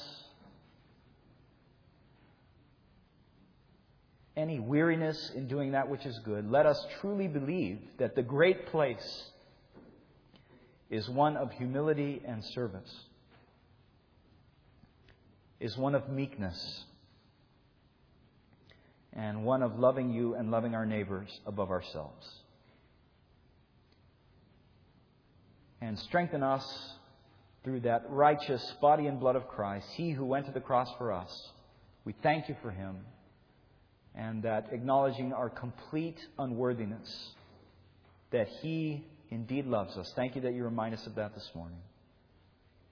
any 4.35 4.59
weariness 4.59 5.31
in 5.35 5.47
doing 5.47 5.71
that 5.71 5.89
which 5.89 6.05
is 6.05 6.17
good. 6.19 6.49
Let 6.49 6.65
us 6.65 6.83
truly 6.99 7.27
believe 7.27 7.79
that 7.99 8.15
the 8.15 8.23
great 8.23 8.67
place 8.67 9.23
is 10.89 11.07
one 11.09 11.37
of 11.37 11.51
humility 11.51 12.21
and 12.25 12.43
service, 12.43 12.91
is 15.59 15.77
one 15.77 15.95
of 15.95 16.09
meekness 16.09 16.83
and 19.13 19.43
one 19.43 19.61
of 19.61 19.77
loving 19.77 20.11
you 20.11 20.33
and 20.35 20.49
loving 20.49 20.73
our 20.73 20.85
neighbors 20.85 21.29
above 21.45 21.69
ourselves. 21.69 22.27
And 25.81 25.99
strengthen 25.99 26.41
us 26.41 26.65
through 27.63 27.81
that 27.81 28.05
righteous 28.09 28.73
body 28.81 29.05
and 29.07 29.19
blood 29.19 29.35
of 29.35 29.47
Christ, 29.47 29.87
He 29.95 30.11
who 30.11 30.25
went 30.25 30.45
to 30.47 30.51
the 30.51 30.59
cross 30.59 30.89
for 30.97 31.11
us. 31.11 31.49
We 32.05 32.13
thank 32.23 32.49
you 32.49 32.55
for 32.61 32.71
Him, 32.71 32.97
and 34.15 34.43
that 34.43 34.67
acknowledging 34.71 35.33
our 35.33 35.49
complete 35.49 36.19
unworthiness, 36.37 37.31
that 38.31 38.47
He 38.61 39.05
indeed 39.31 39.65
loves 39.65 39.97
us. 39.97 40.11
Thank 40.15 40.35
you 40.35 40.41
that 40.41 40.53
you 40.53 40.63
remind 40.63 40.93
us 40.93 41.05
of 41.07 41.15
that 41.15 41.33
this 41.33 41.49
morning. 41.55 41.79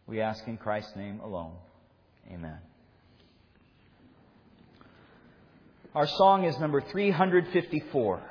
We 0.08 0.22
ask 0.22 0.48
in 0.48 0.58
Christ's 0.58 0.96
name 0.96 1.20
alone. 1.20 1.54
Amen. 2.32 2.58
Our 5.94 6.08
song 6.08 6.46
is 6.46 6.58
number 6.60 6.82
354. 6.82 8.22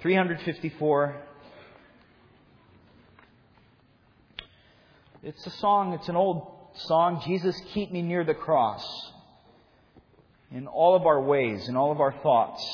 354. 0.00 1.16
It's 5.22 5.46
a 5.46 5.50
song, 5.50 5.92
it's 5.92 6.08
an 6.08 6.16
old 6.16 6.52
song, 6.74 7.22
Jesus, 7.26 7.60
keep 7.74 7.90
me 7.92 8.02
near 8.02 8.24
the 8.24 8.34
cross. 8.34 8.84
In 10.50 10.66
all 10.66 10.96
of 10.96 11.04
our 11.06 11.20
ways, 11.20 11.68
in 11.68 11.76
all 11.76 11.92
of 11.92 12.00
our 12.00 12.12
thoughts, 12.22 12.64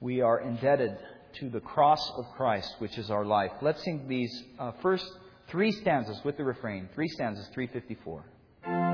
we 0.00 0.22
are 0.22 0.40
indebted 0.40 0.96
to 1.40 1.50
the 1.50 1.60
cross 1.60 2.10
of 2.16 2.24
Christ, 2.36 2.74
which 2.78 2.96
is 2.96 3.10
our 3.10 3.24
life. 3.24 3.50
Let's 3.60 3.82
sing 3.84 4.06
these 4.08 4.44
uh, 4.58 4.72
first 4.80 5.06
three 5.48 5.72
stanzas 5.72 6.20
with 6.24 6.36
the 6.36 6.44
refrain. 6.44 6.88
Three 6.94 7.08
stanzas, 7.08 7.48
354. 7.52 8.93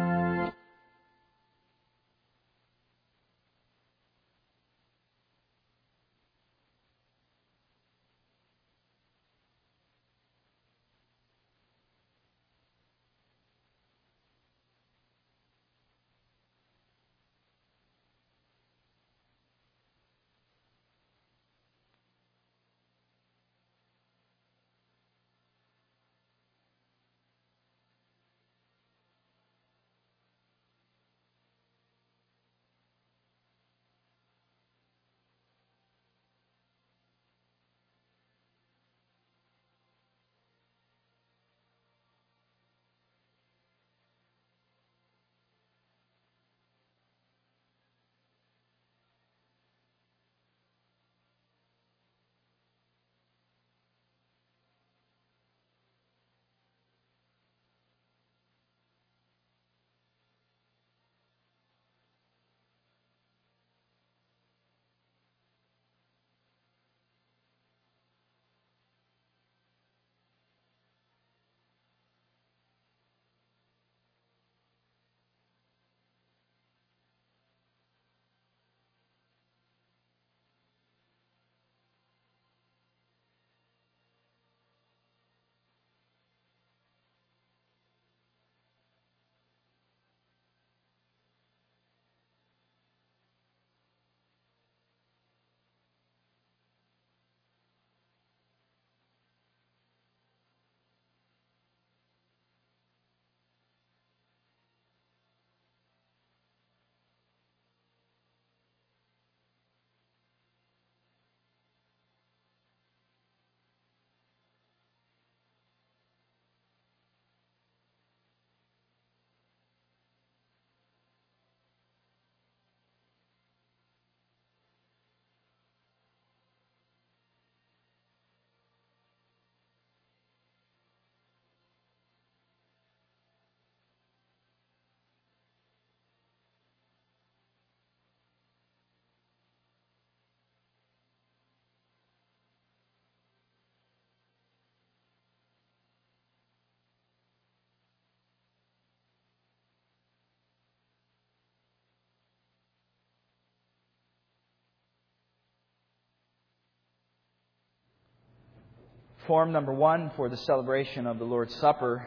Form 159.31 159.53
number 159.53 159.73
one 159.73 160.11
for 160.17 160.29
the 160.29 160.37
celebration 160.37 161.07
of 161.07 161.21
the 161.21 161.25
Lord's 161.25 161.55
Supper. 161.55 162.05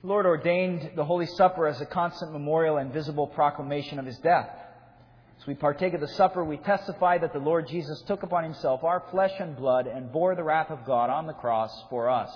The 0.00 0.08
Lord 0.08 0.26
ordained 0.26 0.90
the 0.96 1.04
Holy 1.04 1.26
Supper 1.26 1.68
as 1.68 1.80
a 1.80 1.86
constant 1.86 2.32
memorial 2.32 2.78
and 2.78 2.92
visible 2.92 3.28
proclamation 3.28 4.00
of 4.00 4.04
His 4.04 4.18
death. 4.18 4.50
As 5.40 5.46
we 5.46 5.54
partake 5.54 5.94
of 5.94 6.00
the 6.00 6.08
supper, 6.08 6.44
we 6.44 6.56
testify 6.56 7.18
that 7.18 7.32
the 7.32 7.38
Lord 7.38 7.68
Jesus 7.68 8.02
took 8.08 8.24
upon 8.24 8.42
Himself 8.42 8.82
our 8.82 9.04
flesh 9.12 9.34
and 9.38 9.56
blood 9.56 9.86
and 9.86 10.10
bore 10.10 10.34
the 10.34 10.42
wrath 10.42 10.72
of 10.72 10.84
God 10.84 11.08
on 11.08 11.28
the 11.28 11.32
cross 11.32 11.70
for 11.88 12.10
us. 12.10 12.32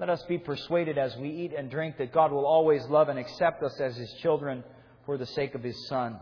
Let 0.00 0.10
us 0.10 0.24
be 0.24 0.36
persuaded 0.36 0.98
as 0.98 1.16
we 1.16 1.28
eat 1.28 1.52
and 1.56 1.70
drink 1.70 1.96
that 1.98 2.12
God 2.12 2.32
will 2.32 2.44
always 2.44 2.84
love 2.86 3.08
and 3.08 3.20
accept 3.20 3.62
us 3.62 3.78
as 3.80 3.94
His 3.96 4.12
children 4.14 4.64
for 5.04 5.16
the 5.16 5.26
sake 5.26 5.54
of 5.54 5.62
His 5.62 5.86
Son. 5.86 6.18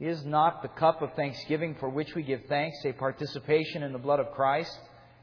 Is 0.00 0.24
not 0.24 0.62
the 0.62 0.68
cup 0.68 1.02
of 1.02 1.12
thanksgiving 1.12 1.76
for 1.78 1.90
which 1.90 2.14
we 2.14 2.22
give 2.22 2.46
thanks 2.48 2.78
a 2.86 2.92
participation 2.92 3.82
in 3.82 3.92
the 3.92 3.98
blood 3.98 4.18
of 4.18 4.32
Christ? 4.32 4.74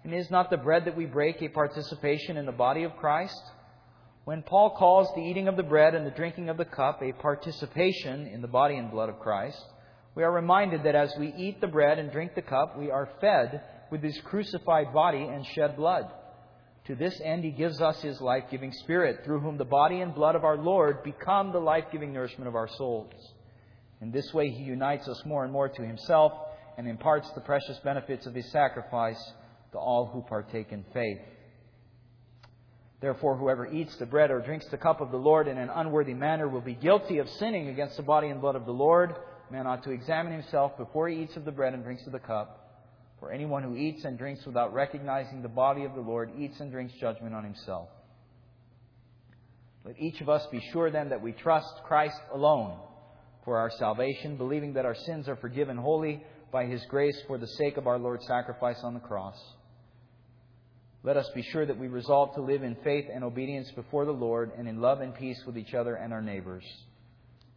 And 0.03 0.13
is 0.13 0.29
not 0.29 0.51
the 0.51 0.57
bread 0.57 0.85
that 0.85 0.95
we 0.95 1.07
break 1.07 1.41
a 1.41 1.49
participation 1.49 2.37
in 2.37 2.45
the 2.45 2.51
body 2.51 2.83
of 2.83 2.95
Christ? 2.95 3.41
When 4.25 4.43
Paul 4.43 4.75
calls 4.77 5.07
the 5.15 5.21
eating 5.21 5.47
of 5.47 5.57
the 5.57 5.63
bread 5.63 5.95
and 5.95 6.05
the 6.05 6.11
drinking 6.11 6.49
of 6.49 6.57
the 6.57 6.65
cup 6.65 7.01
a 7.01 7.11
participation 7.11 8.27
in 8.27 8.43
the 8.43 8.47
body 8.47 8.75
and 8.75 8.91
blood 8.91 9.09
of 9.09 9.19
Christ, 9.19 9.59
we 10.13 10.21
are 10.21 10.31
reminded 10.31 10.83
that 10.83 10.93
as 10.93 11.11
we 11.17 11.33
eat 11.35 11.59
the 11.59 11.65
bread 11.65 11.97
and 11.97 12.11
drink 12.11 12.35
the 12.35 12.43
cup, 12.43 12.77
we 12.77 12.91
are 12.91 13.09
fed 13.19 13.63
with 13.89 14.03
his 14.03 14.21
crucified 14.25 14.93
body 14.93 15.23
and 15.23 15.43
shed 15.43 15.75
blood. 15.75 16.05
To 16.85 16.93
this 16.93 17.19
end, 17.23 17.43
he 17.43 17.49
gives 17.49 17.81
us 17.81 17.99
his 18.03 18.21
life 18.21 18.43
giving 18.51 18.71
Spirit, 18.71 19.25
through 19.25 19.39
whom 19.39 19.57
the 19.57 19.65
body 19.65 20.01
and 20.01 20.13
blood 20.13 20.35
of 20.35 20.43
our 20.43 20.57
Lord 20.57 21.03
become 21.03 21.51
the 21.51 21.59
life 21.59 21.85
giving 21.91 22.13
nourishment 22.13 22.47
of 22.47 22.55
our 22.55 22.67
souls. 22.67 23.33
In 24.01 24.11
this 24.11 24.31
way, 24.33 24.49
he 24.49 24.63
unites 24.63 25.07
us 25.07 25.21
more 25.25 25.43
and 25.43 25.51
more 25.51 25.69
to 25.69 25.81
himself 25.81 26.31
and 26.77 26.87
imparts 26.87 27.29
the 27.31 27.41
precious 27.41 27.77
benefits 27.83 28.25
of 28.27 28.35
his 28.35 28.49
sacrifice 28.51 29.19
to 29.71 29.79
all 29.79 30.05
who 30.05 30.21
partake 30.21 30.71
in 30.71 30.85
faith. 30.93 31.19
Therefore, 32.99 33.37
whoever 33.37 33.67
eats 33.67 33.95
the 33.97 34.05
bread 34.05 34.31
or 34.31 34.41
drinks 34.41 34.67
the 34.67 34.77
cup 34.77 35.01
of 35.01 35.11
the 35.11 35.17
Lord 35.17 35.47
in 35.47 35.57
an 35.57 35.69
unworthy 35.69 36.13
manner 36.13 36.47
will 36.47 36.61
be 36.61 36.73
guilty 36.73 37.19
of 37.19 37.29
sinning 37.29 37.69
against 37.69 37.97
the 37.97 38.03
body 38.03 38.29
and 38.29 38.41
blood 38.41 38.55
of 38.55 38.65
the 38.65 38.71
Lord. 38.71 39.15
Man 39.51 39.67
ought 39.67 39.83
to 39.83 39.91
examine 39.91 40.33
himself 40.33 40.77
before 40.77 41.07
he 41.07 41.21
eats 41.21 41.35
of 41.35 41.45
the 41.45 41.51
bread 41.51 41.73
and 41.73 41.83
drinks 41.83 42.05
of 42.05 42.11
the 42.11 42.19
cup. 42.19 42.63
For 43.19 43.31
anyone 43.31 43.63
who 43.63 43.75
eats 43.75 44.03
and 44.03 44.17
drinks 44.17 44.45
without 44.45 44.73
recognizing 44.73 45.41
the 45.41 45.47
body 45.47 45.83
of 45.83 45.95
the 45.95 46.01
Lord 46.01 46.31
eats 46.37 46.59
and 46.59 46.71
drinks 46.71 46.93
judgment 46.99 47.33
on 47.33 47.43
himself. 47.43 47.89
Let 49.83 49.99
each 49.99 50.21
of 50.21 50.29
us 50.29 50.45
be 50.51 50.61
sure 50.71 50.91
then 50.91 51.09
that 51.09 51.21
we 51.21 51.31
trust 51.31 51.69
Christ 51.85 52.19
alone 52.33 52.77
for 53.47 53.57
our 53.57 53.71
salvation, 53.79 54.35
believing 54.35 54.73
that 54.73 54.83
our 54.83 54.93
sins 54.93 55.29
are 55.29 55.37
forgiven 55.37 55.77
wholly 55.77 56.21
by 56.51 56.65
His 56.65 56.83
grace 56.89 57.17
for 57.27 57.37
the 57.37 57.47
sake 57.47 57.77
of 57.77 57.87
our 57.87 57.97
Lord's 57.97 58.27
sacrifice 58.27 58.75
on 58.83 58.93
the 58.93 58.99
cross. 58.99 59.41
Let 61.01 61.15
us 61.15 61.29
be 61.33 61.43
sure 61.43 61.65
that 61.65 61.79
we 61.79 61.87
resolve 61.87 62.35
to 62.35 62.41
live 62.41 62.61
in 62.61 62.75
faith 62.83 63.05
and 63.09 63.23
obedience 63.23 63.71
before 63.71 64.03
the 64.03 64.11
Lord 64.11 64.51
and 64.57 64.67
in 64.67 64.81
love 64.81 64.99
and 64.99 65.15
peace 65.15 65.41
with 65.45 65.57
each 65.57 65.73
other 65.73 65.95
and 65.95 66.11
our 66.11 66.21
neighbors. 66.21 66.65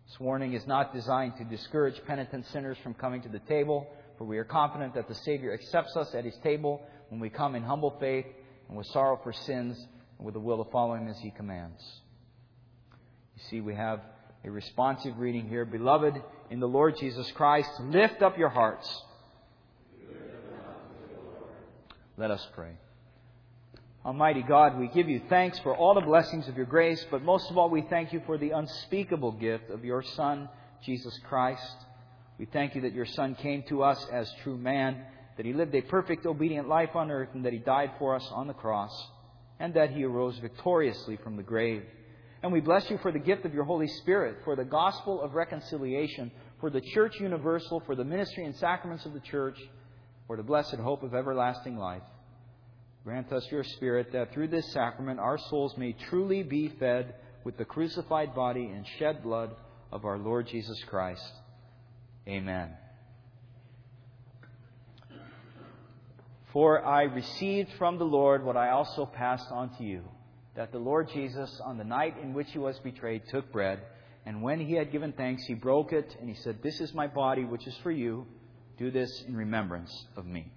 This 0.07 0.20
warning 0.20 0.53
is 0.53 0.64
not 0.64 0.95
designed 0.95 1.32
to 1.38 1.45
discourage 1.45 2.01
penitent 2.07 2.47
sinners 2.53 2.78
from 2.84 2.95
coming 2.95 3.20
to 3.22 3.28
the 3.28 3.41
table, 3.41 3.88
for 4.16 4.26
we 4.26 4.38
are 4.38 4.45
confident 4.45 4.95
that 4.95 5.09
the 5.09 5.16
Savior 5.16 5.53
accepts 5.53 5.97
us 5.97 6.14
at 6.14 6.24
His 6.24 6.36
table 6.45 6.80
when 7.09 7.20
we 7.20 7.30
come 7.30 7.57
in 7.57 7.64
humble 7.64 7.97
faith 7.99 8.26
and 8.68 8.78
with 8.78 8.86
sorrow 8.93 9.18
for 9.24 9.32
sins 9.32 9.76
and 10.18 10.24
with 10.24 10.34
the 10.34 10.41
will 10.41 10.64
to 10.64 10.70
follow 10.70 10.95
Him 10.95 11.09
as 11.09 11.18
He 11.18 11.32
commands. 11.32 11.82
You 13.34 13.43
see, 13.51 13.61
we 13.61 13.74
have 13.74 14.03
a 14.45 14.51
responsive 14.51 15.18
reading 15.18 15.49
here. 15.49 15.64
Beloved, 15.64 16.14
in 16.51 16.61
the 16.61 16.68
Lord 16.68 16.97
Jesus 16.99 17.30
Christ, 17.32 17.70
lift 17.80 18.22
up 18.22 18.38
your 18.38 18.49
hearts. 18.49 19.03
Let 22.16 22.30
us 22.30 22.47
pray. 22.55 22.72
Almighty 24.05 24.43
God, 24.43 24.78
we 24.78 24.88
give 24.88 25.11
you 25.11 25.20
thanks 25.28 25.59
for 25.59 25.76
all 25.76 25.95
the 25.95 26.01
blessings 26.01 26.49
of 26.49 26.57
your 26.57 26.66
grace, 26.66 27.05
but 27.11 27.22
most 27.22 27.51
of 27.51 27.59
all, 27.59 27.68
we 27.68 27.82
thank 27.82 28.14
you 28.14 28.22
for 28.24 28.38
the 28.38 28.51
unspeakable 28.51 29.32
gift 29.32 29.68
of 29.70 29.84
your 29.84 30.03
Son, 30.03 30.49
Jesus 30.84 31.18
Christ. 31.28 31.76
We 32.38 32.47
thank 32.47 32.74
you 32.74 32.80
that 32.82 32.95
your 32.95 33.05
Son 33.05 33.34
came 33.34 33.62
to 33.68 33.82
us 33.82 34.03
as 34.11 34.32
true 34.43 34.57
man, 34.57 35.05
that 35.36 35.45
he 35.45 35.53
lived 35.53 35.74
a 35.74 35.82
perfect, 35.82 36.24
obedient 36.24 36.66
life 36.66 36.95
on 36.95 37.11
earth, 37.11 37.28
and 37.34 37.45
that 37.45 37.53
he 37.53 37.59
died 37.59 37.91
for 37.99 38.14
us 38.14 38.26
on 38.32 38.47
the 38.47 38.55
cross, 38.55 38.93
and 39.59 39.74
that 39.74 39.91
he 39.91 40.05
arose 40.05 40.38
victoriously 40.38 41.18
from 41.22 41.36
the 41.36 41.43
grave. 41.43 41.82
And 42.43 42.53
we 42.53 42.61
bless 42.61 42.88
you 42.91 42.99
for 42.99 43.12
the 43.12 43.18
gift 43.18 43.45
of 43.45 43.53
your 43.53 43.64
Holy 43.64 43.86
Spirit, 43.86 44.38
for 44.45 44.57
the 44.57 44.64
gospel 44.64 45.20
of 45.20 45.34
reconciliation, 45.34 46.30
for 46.59 46.70
the 46.70 46.80
church 46.80 47.20
universal, 47.20 47.80
for 47.80 47.95
the 47.95 48.05
ministry 48.05 48.45
and 48.45 48.57
sacraments 48.57 49.05
of 49.05 49.12
the 49.12 49.20
church, 49.20 49.59
for 50.26 50.36
the 50.36 50.43
blessed 50.43 50.76
hope 50.76 51.03
of 51.03 51.14
everlasting 51.14 51.76
life. 51.76 52.03
Grant 53.05 53.32
us 53.32 53.47
your 53.51 53.64
Spirit 53.64 54.12
that 54.12 54.32
through 54.32 54.49
this 54.49 54.72
sacrament 54.72 55.20
our 55.20 55.38
souls 55.38 55.76
may 55.76 55.93
truly 56.09 56.43
be 56.43 56.68
fed 56.68 57.14
with 57.45 57.57
the 57.57 57.64
crucified 57.64 58.34
body 58.34 58.66
and 58.66 58.86
shed 58.99 59.22
blood 59.22 59.51
of 59.93 60.05
our 60.05 60.18
Lord 60.18 60.47
Jesus 60.47 60.82
Christ. 60.84 61.32
Amen. 62.28 62.70
For 66.53 66.84
I 66.84 67.03
received 67.03 67.70
from 67.78 67.99
the 67.99 68.05
Lord 68.05 68.45
what 68.45 68.57
I 68.57 68.70
also 68.70 69.07
passed 69.07 69.51
on 69.51 69.76
to 69.76 69.84
you 69.84 70.03
that 70.61 70.72
the 70.72 70.78
Lord 70.78 71.08
Jesus, 71.14 71.58
on 71.64 71.78
the 71.78 71.84
night 71.84 72.16
in 72.22 72.34
which 72.34 72.48
he 72.50 72.58
was 72.58 72.78
betrayed, 72.80 73.22
took 73.30 73.50
bread, 73.50 73.80
and 74.26 74.42
when 74.42 74.61
he 74.61 74.74
had 74.74 74.92
given 74.92 75.11
thanks, 75.11 75.42
he 75.46 75.54
broke 75.54 75.90
it, 75.90 76.14
and 76.20 76.28
he 76.28 76.34
said, 76.34 76.58
This 76.62 76.82
is 76.82 76.92
my 76.92 77.06
body, 77.06 77.46
which 77.46 77.66
is 77.66 77.74
for 77.82 77.90
you. 77.90 78.26
Do 78.76 78.90
this 78.90 79.24
in 79.26 79.34
remembrance 79.34 79.90
of 80.18 80.26
me. 80.26 80.52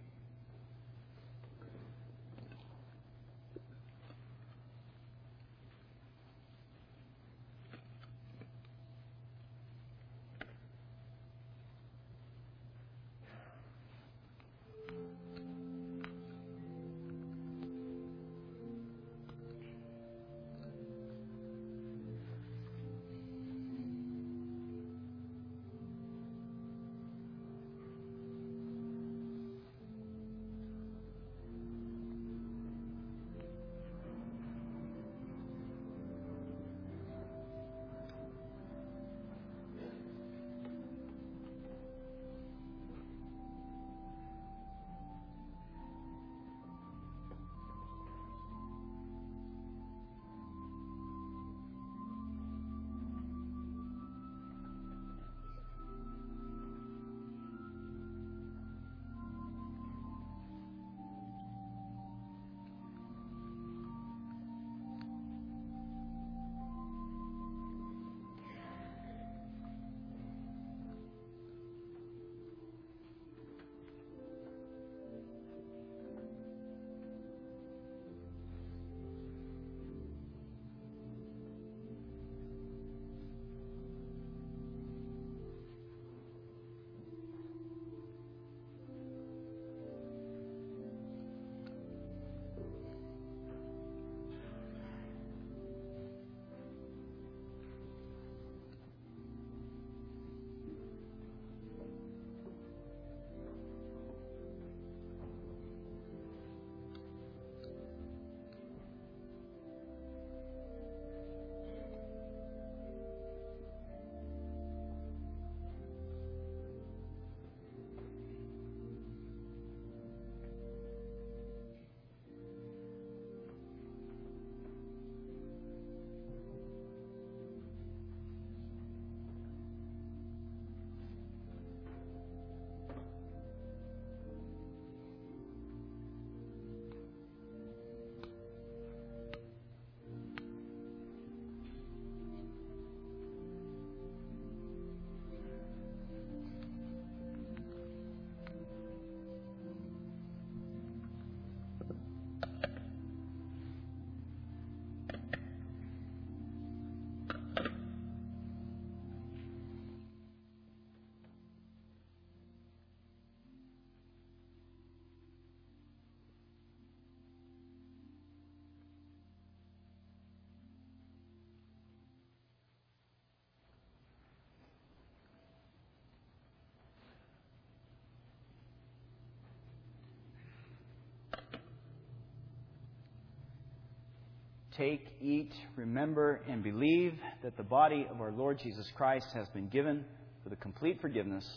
Take, 184.78 185.06
eat, 185.22 185.52
remember, 185.76 186.42
and 186.50 186.64
believe 186.64 187.14
that 187.44 187.58
the 187.58 187.64
body 187.64 188.08
of 188.10 188.22
our 188.22 188.32
Lord 188.32 188.60
Jesus 188.64 188.90
Christ 188.96 189.28
has 189.34 189.48
been 189.50 189.70
given 189.70 190.04
for 190.44 190.50
the 190.50 190.56
complete 190.56 191.00
forgiveness 191.00 191.48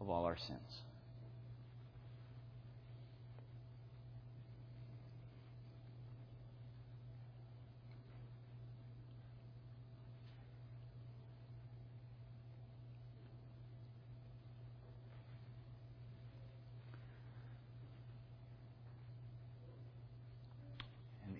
of 0.00 0.10
all 0.10 0.24
our 0.24 0.36
sins. 0.36 0.80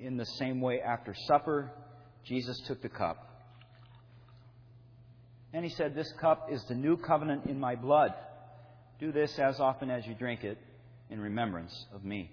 in 0.01 0.08
the 0.19 0.27
same 0.27 0.61
way, 0.61 0.81
after 0.81 1.15
supper, 1.27 1.71
Jesus 2.25 2.61
took 2.67 2.83
the 2.83 2.89
cup. 2.89 3.25
And 5.53 5.65
he 5.65 5.71
said, 5.71 5.95
This 5.95 6.13
cup 6.21 6.49
is 6.51 6.63
the 6.65 6.75
new 6.75 6.97
covenant 6.97 7.47
in 7.47 7.59
my 7.59 7.75
blood. 7.75 8.13
Do 9.01 9.13
this 9.13 9.39
as 9.39 9.61
often 9.61 9.91
as 9.91 10.07
you 10.07 10.15
drink 10.15 10.45
it 10.45 10.59
in 11.11 11.21
remembrance 11.21 11.87
of 11.95 12.05
me. 12.05 12.31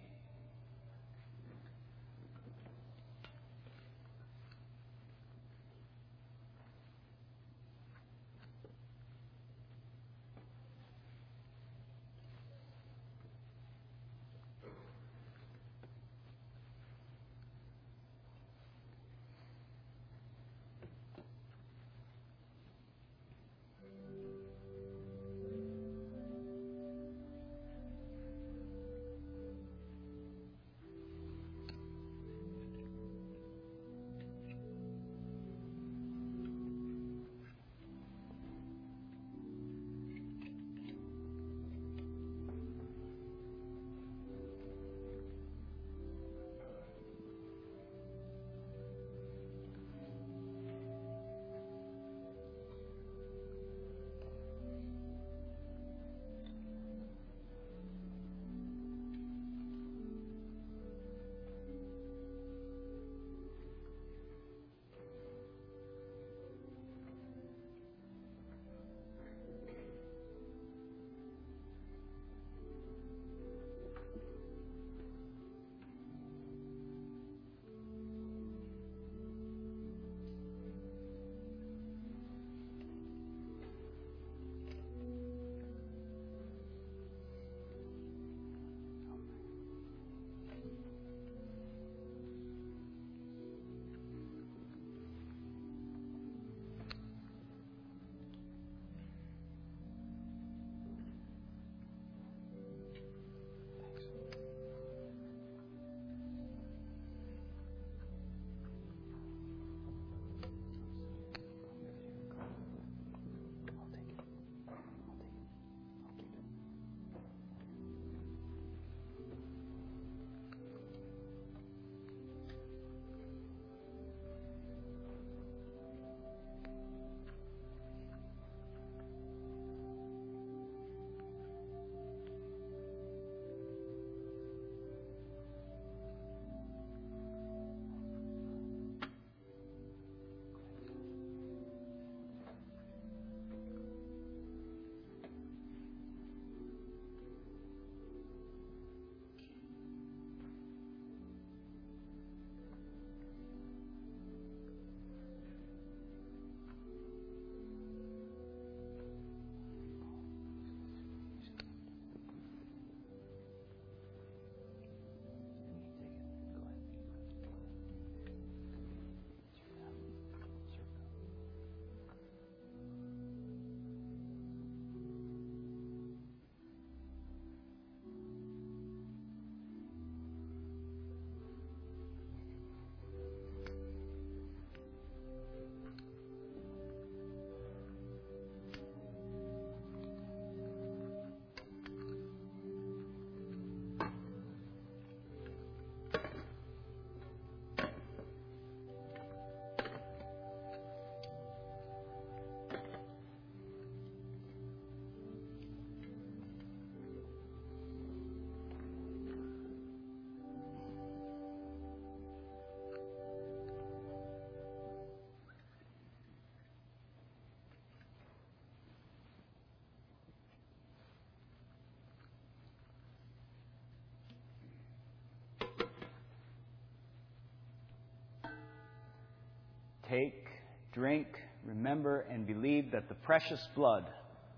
Take, 230.09 230.45
drink, 230.93 231.27
remember, 231.65 232.25
and 232.29 232.45
believe 232.45 232.91
that 232.91 233.09
the 233.09 233.15
precious 233.15 233.59
blood 233.75 234.05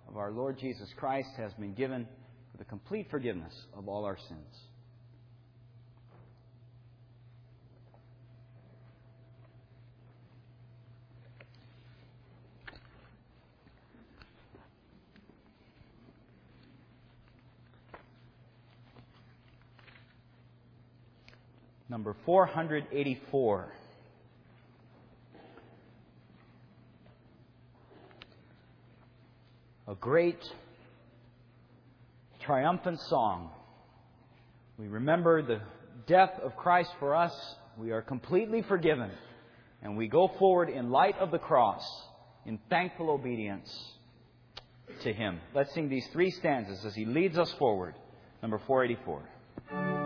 of 0.10 0.18
our 0.18 0.30
Lord 0.32 0.60
Jesus 0.60 0.90
Christ 0.98 1.30
has 1.38 1.54
been 1.54 1.74
given 1.74 2.06
for 2.52 2.58
the 2.58 2.66
complete 2.66 3.08
forgiveness 3.10 3.54
of 3.78 3.88
all 3.88 4.04
our 4.04 4.18
sins. 4.28 4.56
Number 21.90 22.18
484. 22.26 23.72
a 29.87 29.87
great 30.00 30.42
triumphant 32.42 33.00
song. 33.02 33.52
We 34.78 34.88
remember 34.88 35.42
the 35.42 35.60
death 36.06 36.40
of 36.44 36.56
Christ 36.56 36.92
for 37.00 37.16
us. 37.16 37.34
We 37.78 37.92
are 37.92 38.02
completely 38.02 38.62
forgiven. 38.62 39.12
And 39.82 39.98
we 39.98 40.08
go 40.08 40.28
forward 40.40 40.70
in 40.70 40.90
light 40.90 41.18
of 41.20 41.32
the 41.32 41.40
cross 41.40 41.84
in 42.46 42.60
thankful 42.70 43.10
obedience 43.10 43.70
to 45.04 45.14
Him. 45.14 45.40
Let's 45.54 45.74
sing 45.74 45.90
these 45.90 46.08
three 46.14 46.32
stanzas 46.32 46.86
as 46.86 46.96
He 46.96 47.06
leads 47.06 47.38
us 47.38 47.52
forward. 47.54 47.96
Number 48.42 48.60
484. 48.66 49.97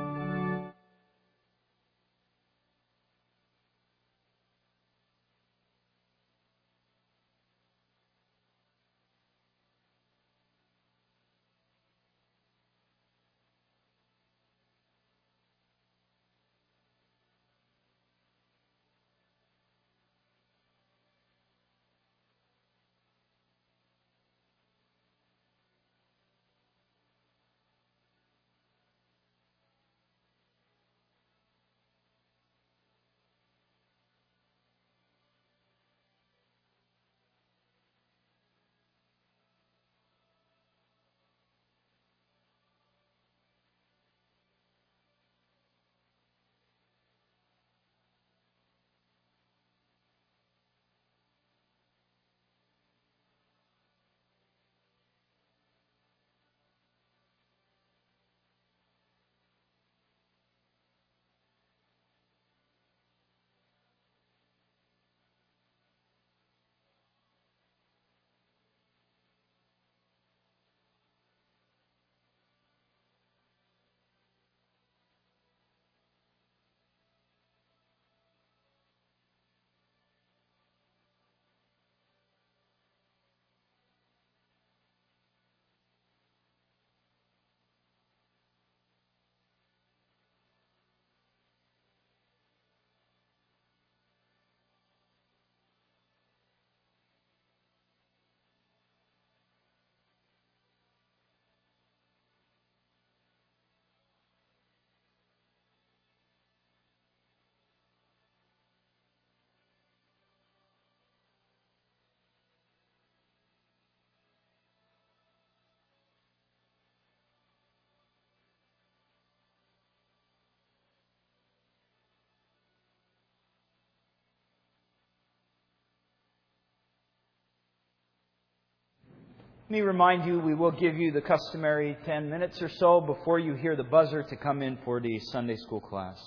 Let 129.71 129.77
me 129.77 129.81
remind 129.83 130.25
you, 130.25 130.37
we 130.37 130.53
will 130.53 130.71
give 130.71 130.97
you 130.97 131.13
the 131.13 131.21
customary 131.21 131.95
10 132.03 132.29
minutes 132.29 132.61
or 132.61 132.67
so 132.67 132.99
before 132.99 133.39
you 133.39 133.53
hear 133.53 133.77
the 133.77 133.85
buzzer 133.85 134.21
to 134.21 134.35
come 134.35 134.61
in 134.61 134.77
for 134.83 134.99
the 134.99 135.17
Sunday 135.31 135.55
school 135.55 135.79
class. 135.79 136.17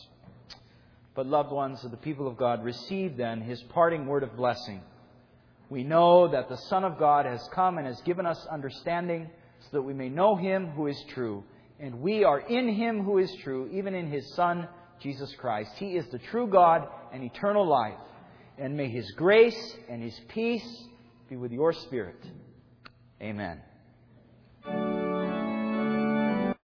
But, 1.15 1.27
loved 1.27 1.53
ones 1.53 1.85
of 1.85 1.91
the 1.91 1.99
people 1.99 2.27
of 2.27 2.39
God, 2.39 2.65
receive 2.65 3.19
then 3.19 3.43
his 3.43 3.63
parting 3.65 4.07
word 4.07 4.23
of 4.23 4.35
blessing. 4.35 4.81
We 5.69 5.85
know 5.85 6.27
that 6.29 6.49
the 6.49 6.57
Son 6.57 6.85
of 6.85 6.99
God 6.99 7.27
has 7.27 7.47
come 7.55 7.77
and 7.77 7.87
has 7.87 8.01
given 8.07 8.25
us 8.25 8.47
understanding 8.51 9.29
so 9.61 9.69
that 9.73 9.83
we 9.83 9.93
may 9.93 10.09
know 10.09 10.37
him 10.37 10.69
who 10.69 10.87
is 10.87 11.05
true. 11.11 11.45
And 11.79 12.01
we 12.01 12.25
are 12.25 12.41
in 12.41 12.67
him 12.75 13.05
who 13.05 13.19
is 13.19 13.31
true, 13.43 13.69
even 13.75 13.93
in 13.93 14.11
his 14.11 14.27
Son, 14.37 14.67
Jesus 15.03 15.31
Christ. 15.39 15.71
He 15.77 15.99
is 15.99 16.07
the 16.07 16.19
true 16.19 16.47
God 16.47 16.89
and 17.13 17.23
eternal 17.23 17.69
life. 17.69 18.01
And 18.57 18.75
may 18.75 18.89
his 18.89 19.11
grace 19.19 19.77
and 19.91 20.03
his 20.03 20.19
peace 20.29 20.87
be 21.29 21.37
with 21.37 21.53
your 21.53 21.75
spirit. 21.75 22.25
Amen. 23.25 23.63